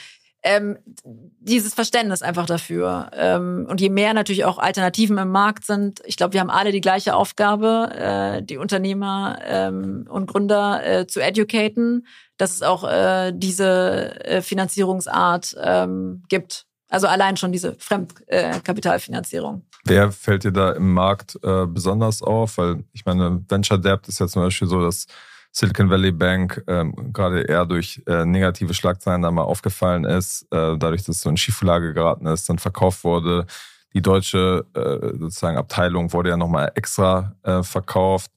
ähm, 0.42 0.78
dieses 1.04 1.74
Verständnis 1.74 2.22
einfach 2.22 2.46
dafür. 2.46 3.12
Ähm, 3.14 3.68
und 3.70 3.82
je 3.82 3.90
mehr 3.90 4.14
natürlich 4.14 4.46
auch 4.46 4.58
Alternativen 4.58 5.18
im 5.18 5.32
Markt 5.32 5.66
sind, 5.66 6.02
ich 6.06 6.16
glaube, 6.16 6.34
wir 6.34 6.40
haben 6.40 6.50
alle 6.50 6.72
die 6.72 6.82
gleiche 6.82 7.16
Aufgabe, 7.16 7.90
äh, 7.94 8.44
die 8.44 8.58
Unternehmer 8.58 9.40
ähm, 9.44 10.08
und 10.10 10.28
Gründer 10.28 10.86
äh, 10.86 11.08
zu 11.08 11.20
educaten, 11.20 12.08
dass 12.38 12.52
es 12.52 12.62
auch 12.62 12.86
äh, 12.86 13.34
diese 13.36 14.24
äh, 14.24 14.42
Finanzierungsart 14.42 15.58
ähm, 15.62 16.24
gibt. 16.30 16.69
Also 16.90 17.08
allein 17.08 17.38
schon 17.38 17.52
diese 17.52 17.76
Fremdkapitalfinanzierung. 17.76 19.64
Wer 19.86 20.12
fällt 20.12 20.44
dir 20.44 20.52
da 20.52 20.72
im 20.72 20.92
Markt 20.94 21.38
äh, 21.44 21.66
besonders 21.68 22.22
auf? 22.22 22.58
Weil 22.58 22.84
ich 22.92 23.06
meine, 23.06 23.44
Venture 23.48 23.78
Debt 23.78 24.08
ist 24.08 24.20
ja 24.20 24.28
zum 24.28 24.42
Beispiel 24.42 24.68
so, 24.68 24.82
dass 24.82 25.06
Silicon 25.52 25.90
Valley 25.90 26.12
Bank 26.12 26.64
ähm, 26.68 27.14
gerade 27.14 27.42
eher 27.42 27.66
durch 27.66 28.02
äh, 28.08 28.26
negative 28.26 28.74
Schlagzeilen 28.74 29.22
da 29.22 29.32
mal 29.32 29.44
aufgefallen 29.44 30.04
ist, 30.04 30.44
äh, 30.52 30.78
dadurch, 30.78 31.04
dass 31.04 31.22
so 31.22 31.30
in 31.30 31.38
Schieflage 31.38 31.94
geraten 31.94 32.26
ist, 32.28 32.50
dann 32.50 32.60
verkauft 32.60 33.04
wurde. 33.04 33.46
Die 33.94 34.02
deutsche 34.02 34.66
äh, 34.76 35.18
sozusagen 35.18 35.58
Abteilung 35.58 36.14
wurde 36.14 36.30
ja 36.30 36.38
nochmal 36.38 36.72
extra 36.76 37.36
äh, 37.44 37.64
verkauft. 37.64 38.32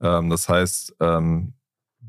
Ähm, 0.00 0.30
das 0.30 0.48
heißt, 0.48 0.96
ähm, 1.00 1.54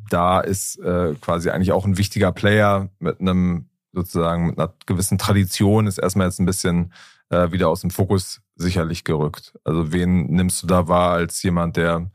da 0.10 0.40
ist 0.42 0.78
äh, 0.80 1.16
quasi 1.22 1.50
eigentlich 1.50 1.72
auch 1.72 1.86
ein 1.86 1.98
wichtiger 1.98 2.32
Player 2.32 2.90
mit 3.00 3.20
einem 3.20 3.70
sozusagen 3.94 4.48
mit 4.48 4.60
einer 4.60 4.74
gewissen 4.86 5.18
Tradition 5.18 5.88
ist 5.88 5.98
erstmal 5.98 6.28
jetzt 6.28 6.40
ein 6.40 6.46
bisschen 6.46 6.94
äh, 7.30 7.52
wieder 7.52 7.70
aus 7.70 7.82
dem 7.82 7.90
Fokus 7.90 8.42
sicherlich 8.56 9.04
gerückt. 9.04 9.54
Also 9.64 9.92
wen 9.92 10.28
nimmst 10.28 10.64
du 10.64 10.68
da 10.68 10.88
wahr 10.88 11.14
als 11.14 11.42
jemand, 11.44 11.78
der 11.78 12.12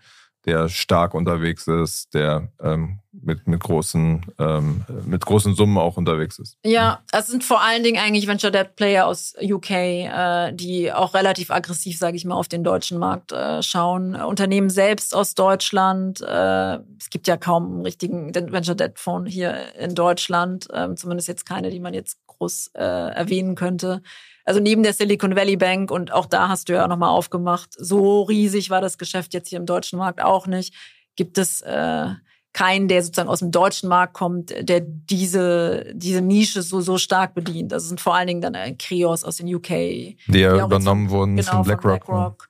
der 0.49 0.71
stark 0.71 1.13
unterwegs 1.13 1.67
ist, 1.67 2.15
der 2.15 2.49
ähm, 2.63 3.01
mit, 3.13 3.47
mit, 3.47 3.61
großen, 3.61 4.25
ähm, 4.39 4.85
mit 5.05 5.27
großen 5.27 5.55
Summen 5.55 5.77
auch 5.77 5.99
unterwegs 5.99 6.39
ist. 6.39 6.57
Ja, 6.65 7.01
es 7.13 7.27
sind 7.27 7.45
vor 7.45 7.61
allen 7.61 7.83
Dingen 7.83 8.01
eigentlich 8.01 8.27
Venture 8.27 8.51
Debt 8.51 8.75
Player 8.75 9.07
aus 9.07 9.35
UK, 9.41 9.71
äh, 9.71 10.53
die 10.55 10.91
auch 10.91 11.13
relativ 11.13 11.51
aggressiv, 11.51 11.99
sage 11.99 12.17
ich 12.17 12.25
mal, 12.25 12.35
auf 12.35 12.49
den 12.49 12.65
deutschen 12.65 12.99
Markt 12.99 13.33
äh, 13.33 13.63
schauen. 13.63 14.15
Unternehmen 14.17 14.71
selbst 14.71 15.15
aus 15.15 15.35
Deutschland. 15.35 16.23
Äh, 16.23 16.79
es 16.99 17.11
gibt 17.11 17.29
ja 17.29 17.37
kaum 17.37 17.67
einen 17.67 17.83
richtigen 17.83 18.35
Venture 18.35 18.75
Debt 18.75 18.99
Fonds 18.99 19.31
hier 19.31 19.75
in 19.79 19.95
Deutschland, 19.95 20.67
äh, 20.73 20.95
zumindest 20.95 21.29
jetzt 21.29 21.45
keine, 21.45 21.69
die 21.69 21.81
man 21.81 21.93
jetzt 21.93 22.19
groß 22.27 22.71
äh, 22.75 22.81
erwähnen 22.83 23.55
könnte. 23.55 24.01
Also 24.49 24.61
neben 24.61 24.83
der 24.83 24.95
Silicon 24.95 25.37
Valley 25.37 25.57
Bank 25.57 25.91
und 25.91 26.13
auch 26.13 26.27
da 26.27 26.49
hast 26.49 26.69
du 26.69 26.73
ja 26.73 26.89
nochmal 26.89 27.11
aufgemacht, 27.11 27.71
so 27.77 28.23
riesig 28.23 28.71
war 28.71 28.81
das 28.81 28.97
Geschäft 28.97 29.35
jetzt 29.35 29.49
hier 29.49 29.59
im 29.59 29.67
deutschen 29.67 29.99
Markt 29.99 30.23
auch 30.23 30.47
nicht 30.47 30.75
gibt 31.19 31.37
es 31.37 31.61
äh, 31.63 32.07
keinen, 32.55 32.89
der 32.89 33.03
sozusagen 33.03 33.29
aus 33.29 33.41
dem 33.41 33.51
deutschen 33.51 33.89
Markt 33.89 34.15
kommt, 34.15 34.55
der 34.61 34.81
diese, 34.81 35.93
diese 35.93 36.23
Nische 36.23 36.63
so, 36.63 36.81
so 36.81 36.97
stark 36.97 37.35
bedient. 37.35 37.73
Das 37.73 37.89
sind 37.89 38.01
vor 38.01 38.15
allen 38.15 38.29
Dingen 38.29 38.41
dann 38.41 38.55
äh, 38.55 38.73
Krios 38.75 39.25
aus 39.25 39.37
den 39.37 39.53
UK. 39.53 39.69
Die 39.69 40.17
ja 40.29 40.65
übernommen 40.65 41.11
wurden 41.11 41.37
genau, 41.37 41.51
von 41.51 41.63
BlackRock. 41.65 42.05
Von 42.05 42.15
BlackRock 42.15 42.49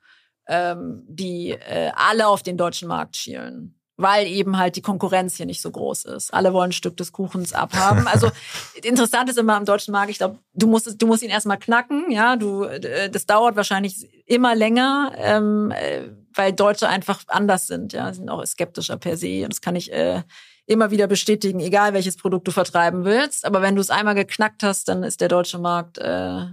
ähm, 0.48 1.02
die 1.08 1.50
äh, 1.50 1.90
alle 1.94 2.28
auf 2.28 2.42
den 2.42 2.56
deutschen 2.56 2.88
Markt 2.88 3.16
schielen 3.16 3.77
weil 3.98 4.28
eben 4.28 4.56
halt 4.56 4.76
die 4.76 4.80
Konkurrenz 4.80 5.36
hier 5.36 5.44
nicht 5.44 5.60
so 5.60 5.70
groß 5.72 6.04
ist. 6.04 6.32
Alle 6.32 6.52
wollen 6.52 6.70
ein 6.70 6.72
Stück 6.72 6.96
des 6.96 7.12
Kuchens 7.12 7.52
abhaben. 7.52 8.06
Also 8.06 8.30
interessant 8.82 9.28
ist 9.28 9.38
immer 9.38 9.56
am 9.56 9.64
deutschen 9.64 9.90
Markt, 9.90 10.10
ich 10.10 10.18
glaube, 10.18 10.38
du 10.54 10.68
musst, 10.68 11.02
du 11.02 11.06
musst 11.06 11.24
ihn 11.24 11.30
erstmal 11.30 11.58
knacken, 11.58 12.10
ja, 12.10 12.36
du, 12.36 12.62
äh, 12.62 13.10
das 13.10 13.26
dauert 13.26 13.56
wahrscheinlich 13.56 14.08
immer 14.24 14.54
länger, 14.54 15.12
ähm, 15.16 15.72
äh, 15.72 16.04
weil 16.32 16.52
Deutsche 16.52 16.88
einfach 16.88 17.24
anders 17.26 17.66
sind, 17.66 17.92
ja, 17.92 18.12
sind 18.14 18.30
auch 18.30 18.44
skeptischer 18.46 18.96
per 18.96 19.16
se. 19.16 19.42
Und 19.42 19.52
das 19.52 19.60
kann 19.60 19.74
ich 19.74 19.92
äh, 19.92 20.22
immer 20.66 20.92
wieder 20.92 21.08
bestätigen, 21.08 21.58
egal 21.58 21.92
welches 21.92 22.16
Produkt 22.16 22.46
du 22.46 22.52
vertreiben 22.52 23.04
willst. 23.04 23.44
Aber 23.44 23.62
wenn 23.62 23.74
du 23.74 23.80
es 23.80 23.90
einmal 23.90 24.14
geknackt 24.14 24.62
hast, 24.62 24.88
dann 24.88 25.02
ist 25.02 25.20
der 25.20 25.28
deutsche 25.28 25.58
Markt 25.58 25.98
äh, 25.98 26.46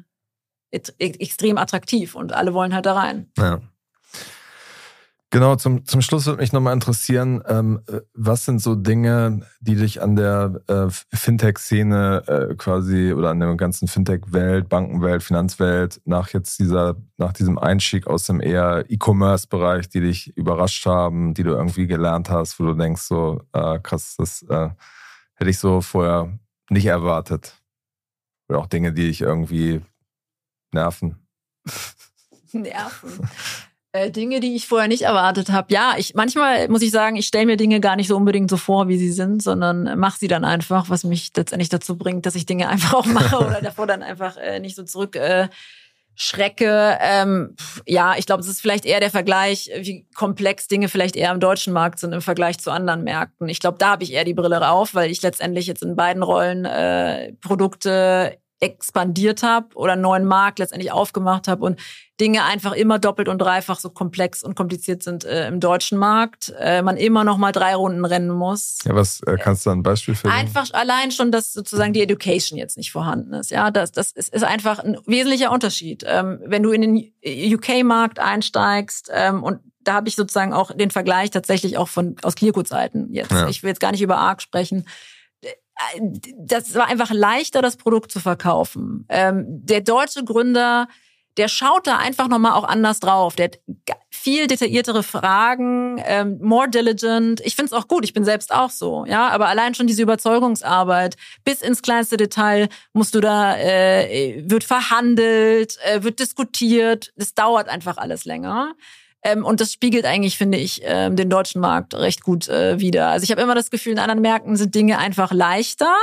extrem 0.72 1.60
attraktiv 1.60 2.16
und 2.16 2.34
alle 2.34 2.56
wollen 2.56 2.74
halt 2.74 2.88
da 2.88 2.94
rein. 2.94 3.32
Ja. 3.38 3.62
Genau, 5.36 5.58
zum, 5.58 5.84
zum 5.84 6.02
Schluss 6.02 6.28
würde 6.28 6.40
mich 6.40 6.54
nochmal 6.54 6.74
interessieren, 6.74 7.44
ähm, 7.46 7.82
was 8.14 8.46
sind 8.46 8.62
so 8.62 8.74
Dinge, 8.74 9.42
die 9.60 9.76
dich 9.76 10.02
an 10.02 10.16
der 10.16 10.62
äh, 10.68 10.88
Fintech-Szene 11.14 12.24
äh, 12.26 12.56
quasi 12.56 13.12
oder 13.12 13.32
an 13.32 13.42
der 13.42 13.54
ganzen 13.56 13.90
Fintech-Welt, 13.90 14.70
Bankenwelt, 14.70 15.24
Finanzwelt 15.24 16.00
nach 16.06 16.30
jetzt 16.30 16.58
dieser, 16.60 16.96
nach 17.18 17.34
diesem 17.34 17.60
Einstieg 17.60 18.08
aus 18.08 18.24
dem 18.24 18.40
eher 18.40 18.86
E-Commerce-Bereich, 18.88 19.90
die 19.90 20.00
dich 20.00 20.38
überrascht 20.38 20.86
haben, 20.86 21.34
die 21.34 21.44
du 21.44 21.50
irgendwie 21.50 21.86
gelernt 21.86 22.30
hast, 22.30 22.58
wo 22.58 22.64
du 22.68 22.74
denkst 22.74 23.02
so, 23.02 23.42
äh, 23.52 23.78
krass, 23.80 24.16
das 24.18 24.42
äh, 24.44 24.70
hätte 25.34 25.50
ich 25.50 25.60
so 25.60 25.82
vorher 25.82 26.40
nicht 26.70 26.86
erwartet. 26.86 27.62
Oder 28.48 28.60
auch 28.60 28.68
Dinge, 28.68 28.94
die 28.94 29.08
dich 29.08 29.20
irgendwie 29.20 29.82
nerven. 30.72 31.28
Nerven. 32.54 33.30
Äh, 33.96 34.12
Dinge, 34.12 34.42
die 34.42 34.56
ich 34.56 34.68
vorher 34.68 34.90
nicht 34.90 35.04
erwartet 35.04 35.50
habe. 35.50 35.74
Ja, 35.74 35.94
ich 35.98 36.16
manchmal 36.16 36.68
muss 36.68 36.82
ich 36.82 36.92
sagen, 36.92 37.16
ich 37.16 37.28
stelle 37.28 37.46
mir 37.46 37.56
Dinge 37.56 37.80
gar 37.80 37.96
nicht 37.96 38.10
so 38.10 38.18
unbedingt 38.18 38.50
so 38.50 38.58
vor, 38.58 38.90
wie 38.90 38.98
sie 38.98 39.12
sind, 39.12 39.42
sondern 39.42 39.98
mache 39.98 40.20
sie 40.20 40.28
dann 40.28 40.44
einfach, 40.44 40.90
was 40.90 41.06
mich 41.06 41.32
letztendlich 41.34 41.70
dazu 41.70 41.98
bringt, 41.98 42.26
dass 42.26 42.36
ich 42.36 42.46
Dinge 42.46 42.68
einfach 42.70 42.94
auch 42.94 43.06
mache 43.06 43.38
oder 43.38 43.62
davor 43.62 43.88
dann 43.88 44.04
einfach 44.04 44.36
äh, 44.36 44.60
nicht 44.60 44.76
so 44.76 44.84
zurück. 44.84 45.16
Äh, 45.16 45.48
schrecke. 46.18 46.98
Ähm, 47.02 47.56
ja, 47.86 48.16
ich 48.18 48.26
glaube, 48.26 48.42
es 48.42 48.48
ist 48.48 48.62
vielleicht 48.62 48.86
eher 48.86 49.00
der 49.00 49.12
Vergleich, 49.12 49.70
wie 49.80 50.08
komplex 50.14 50.68
Dinge 50.68 50.90
vielleicht 50.90 51.16
eher 51.16 51.32
im 51.32 51.40
deutschen 51.40 51.74
Markt 51.74 52.00
sind 52.00 52.14
im 52.14 52.22
Vergleich 52.22 52.58
zu 52.58 52.72
anderen 52.72 53.04
Märkten. 53.04 53.50
Ich 53.50 53.60
glaube, 53.60 53.78
da 53.78 53.92
habe 53.92 54.04
ich 54.04 54.14
eher 54.14 54.24
die 54.24 54.34
Brille 54.34 54.70
auf, 54.70 54.94
weil 54.94 55.12
ich 55.12 55.22
letztendlich 55.22 55.68
jetzt 55.68 55.84
in 55.84 55.96
beiden 55.96 56.24
Rollen 56.24 56.66
äh, 56.66 57.34
Produkte 57.42 58.38
expandiert 58.60 59.44
habe 59.44 59.76
oder 59.76 59.94
einen 59.94 60.02
neuen 60.02 60.26
Markt 60.26 60.60
letztendlich 60.60 60.92
aufgemacht 60.92 61.48
habe 61.48 61.66
und 61.66 61.80
Dinge 62.22 62.46
einfach 62.46 62.72
immer 62.72 62.98
doppelt 62.98 63.28
und 63.28 63.40
dreifach 63.40 63.78
so 63.78 63.90
komplex 63.90 64.42
und 64.42 64.56
kompliziert 64.56 65.04
sind 65.04 65.26
äh, 65.26 65.50
im 65.50 65.60
deutschen 65.60 65.98
Markt. 65.98 66.54
Äh, 66.58 66.82
man 66.82 66.96
immer 66.96 67.26
noch 67.26 67.38
mal 67.38 67.52
drei 67.52 67.76
Runden 67.76 68.06
rennen 68.06 68.30
muss. 68.30 68.78
Ja, 68.86 68.96
was 68.96 69.20
äh, 69.28 69.36
kannst 69.38 69.66
du 69.66 69.72
ein 69.72 69.84
Beispiel 69.84 70.16
für? 70.16 70.32
Einfach 70.32 70.72
allein 70.72 71.12
schon, 71.12 71.32
dass 71.32 71.52
sozusagen 71.52 71.92
die 71.92 72.02
Education 72.02 72.58
jetzt 72.58 72.78
nicht 72.78 72.94
vorhanden 72.94 73.34
ist. 73.34 73.52
Ja, 73.52 73.70
das, 73.70 73.92
das 73.92 74.14
ist, 74.14 74.34
ist 74.34 74.44
einfach 74.46 74.80
ein 74.80 74.98
wesentlicher 75.06 75.52
Unterschied. 75.52 76.06
Ähm, 76.08 76.40
wenn 76.46 76.64
du 76.64 76.72
in 76.72 76.82
den 76.82 77.14
UK-Markt 77.54 78.20
einsteigst 78.20 79.12
ähm, 79.14 79.44
und 79.44 79.60
da 79.84 79.96
habe 79.96 80.08
ich 80.08 80.16
sozusagen 80.16 80.54
auch 80.54 80.72
den 80.72 80.92
Vergleich 80.92 81.32
tatsächlich 81.32 81.78
auch 81.78 81.90
von 81.90 82.16
aus 82.24 82.36
Clearco-Zeiten 82.36 83.14
jetzt. 83.14 83.32
Ja. 83.32 83.50
Ich 83.50 83.62
will 83.62 83.70
jetzt 83.70 83.82
gar 83.82 83.92
nicht 83.92 84.02
über 84.02 84.18
ARC 84.18 84.42
sprechen 84.42 84.86
das 86.38 86.76
war 86.76 86.88
einfach 86.88 87.12
leichter, 87.12 87.62
das 87.62 87.78
Produkt 87.78 88.12
zu 88.12 88.20
verkaufen. 88.20 89.06
Ähm, 89.10 89.46
der 89.48 89.82
deutsche 89.82 90.24
Gründer, 90.24 90.88
der 91.38 91.48
schaut 91.48 91.86
da 91.88 91.98
einfach 91.98 92.30
nochmal 92.30 92.54
auch 92.54 92.64
anders 92.64 93.00
drauf. 93.00 93.36
Der 93.36 93.46
hat 93.46 93.60
viel 94.10 94.48
detailliertere 94.48 95.04
Fragen, 95.04 96.02
ähm, 96.06 96.40
more 96.42 96.70
diligent. 96.70 97.42
Ich 97.42 97.56
finde 97.56 97.68
es 97.68 97.74
auch 97.74 97.88
gut, 97.88 98.06
ich 98.06 98.14
bin 98.14 98.24
selbst 98.24 98.54
auch 98.54 98.70
so, 98.70 99.06
ja. 99.06 99.28
Aber 99.30 99.48
allein 99.48 99.76
schon 99.76 99.88
diese 99.88 100.02
Überzeugungsarbeit, 100.02 101.16
bis 101.44 101.62
ins 101.62 101.82
kleinste 101.82 102.18
Detail 102.18 102.70
musst 102.94 103.14
du 103.14 103.20
da, 103.20 103.58
äh, 103.58 104.44
wird 104.48 104.64
verhandelt, 104.64 105.78
äh, 105.84 106.04
wird 106.04 106.20
diskutiert. 106.20 107.12
Das 107.18 107.34
dauert 107.34 107.68
einfach 107.70 107.98
alles 107.98 108.26
länger. 108.26 108.74
Ähm, 109.26 109.44
und 109.44 109.60
das 109.60 109.74
spiegelt 109.74 110.06
eigentlich, 110.06 110.38
finde 110.38 110.60
ich, 110.60 110.82
ähm, 110.84 111.16
den 111.16 111.32
deutschen 111.32 111.60
Markt 111.60 111.96
recht 111.96 112.22
gut 112.22 112.48
äh, 112.48 112.80
wieder. 112.80 113.08
Also 113.08 113.24
ich 113.24 113.32
habe 113.32 113.42
immer 113.42 113.56
das 113.56 113.72
Gefühl, 113.72 113.94
in 113.94 114.00
anderen 114.00 114.22
Märkten 114.22 114.56
sind 114.56 114.76
Dinge 114.76 115.00
einfach 115.00 115.32
leichter. 115.32 115.96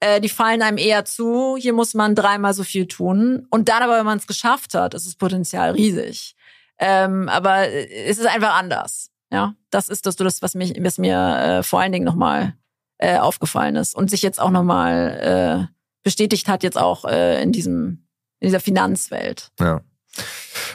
Äh, 0.00 0.20
die 0.20 0.28
fallen 0.28 0.60
einem 0.60 0.76
eher 0.76 1.06
zu. 1.06 1.56
Hier 1.58 1.72
muss 1.72 1.94
man 1.94 2.14
dreimal 2.14 2.52
so 2.52 2.62
viel 2.62 2.86
tun. 2.86 3.46
Und 3.50 3.70
dann 3.70 3.82
aber, 3.82 3.96
wenn 3.96 4.04
man 4.04 4.18
es 4.18 4.26
geschafft 4.26 4.74
hat, 4.74 4.92
ist 4.92 5.06
das 5.06 5.14
Potenzial 5.14 5.70
riesig. 5.70 6.36
Ähm, 6.78 7.30
aber 7.30 7.70
äh, 7.70 8.04
es 8.04 8.18
ist 8.18 8.26
einfach 8.26 8.54
anders. 8.54 9.10
Ja, 9.32 9.54
das 9.70 9.88
ist 9.88 10.04
das, 10.04 10.20
was, 10.20 10.54
mich, 10.54 10.74
was 10.78 10.98
mir 10.98 11.38
äh, 11.38 11.62
vor 11.62 11.80
allen 11.80 11.92
Dingen 11.92 12.04
nochmal 12.04 12.52
äh, 12.98 13.16
aufgefallen 13.16 13.76
ist 13.76 13.96
und 13.96 14.10
sich 14.10 14.20
jetzt 14.20 14.40
auch 14.42 14.50
nochmal 14.50 15.70
äh, 15.72 15.74
bestätigt 16.02 16.48
hat, 16.48 16.62
jetzt 16.62 16.76
auch 16.76 17.06
äh, 17.06 17.42
in 17.42 17.52
diesem 17.52 18.06
in 18.40 18.48
dieser 18.48 18.60
Finanzwelt. 18.60 19.50
Ja. 19.58 19.80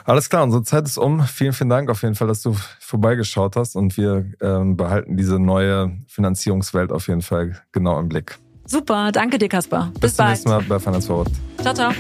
Alles 0.06 0.30
klar, 0.30 0.44
unsere 0.44 0.64
Zeit 0.64 0.86
ist 0.86 0.98
um. 0.98 1.22
Vielen, 1.24 1.54
vielen 1.54 1.70
Dank 1.70 1.90
auf 1.90 2.02
jeden 2.02 2.16
Fall, 2.16 2.28
dass 2.28 2.42
du 2.42 2.56
vorbeigeschaut 2.80 3.56
hast 3.56 3.76
und 3.76 3.98
wir 3.98 4.26
ähm, 4.42 4.78
behalten 4.78 5.18
diese 5.18 5.40
neue 5.40 5.98
Finanzierungswelt 6.08 6.92
auf 6.92 7.08
jeden 7.08 7.22
Fall 7.22 7.62
genau 7.72 8.00
im 8.00 8.10
Blick. 8.10 8.38
Super, 8.66 9.12
danke 9.12 9.38
dir, 9.38 9.50
Kaspar. 9.50 9.92
Bis, 9.94 10.02
Bis 10.02 10.16
zum 10.16 10.28
nächsten 10.28 10.50
Mal 10.50 10.62
bei 10.64 10.80
Finance 10.80 11.08
Forward. 11.08 11.32
Ciao, 11.62 11.74
ciao. 11.74 11.92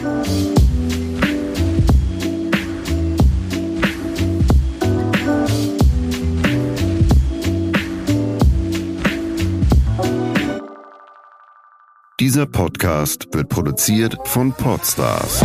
Dieser 12.20 12.46
Podcast 12.46 13.28
wird 13.34 13.50
produziert 13.50 14.16
von 14.26 14.54
Podstars 14.54 15.44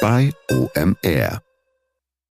bei 0.00 0.32
OMR. 0.50 1.47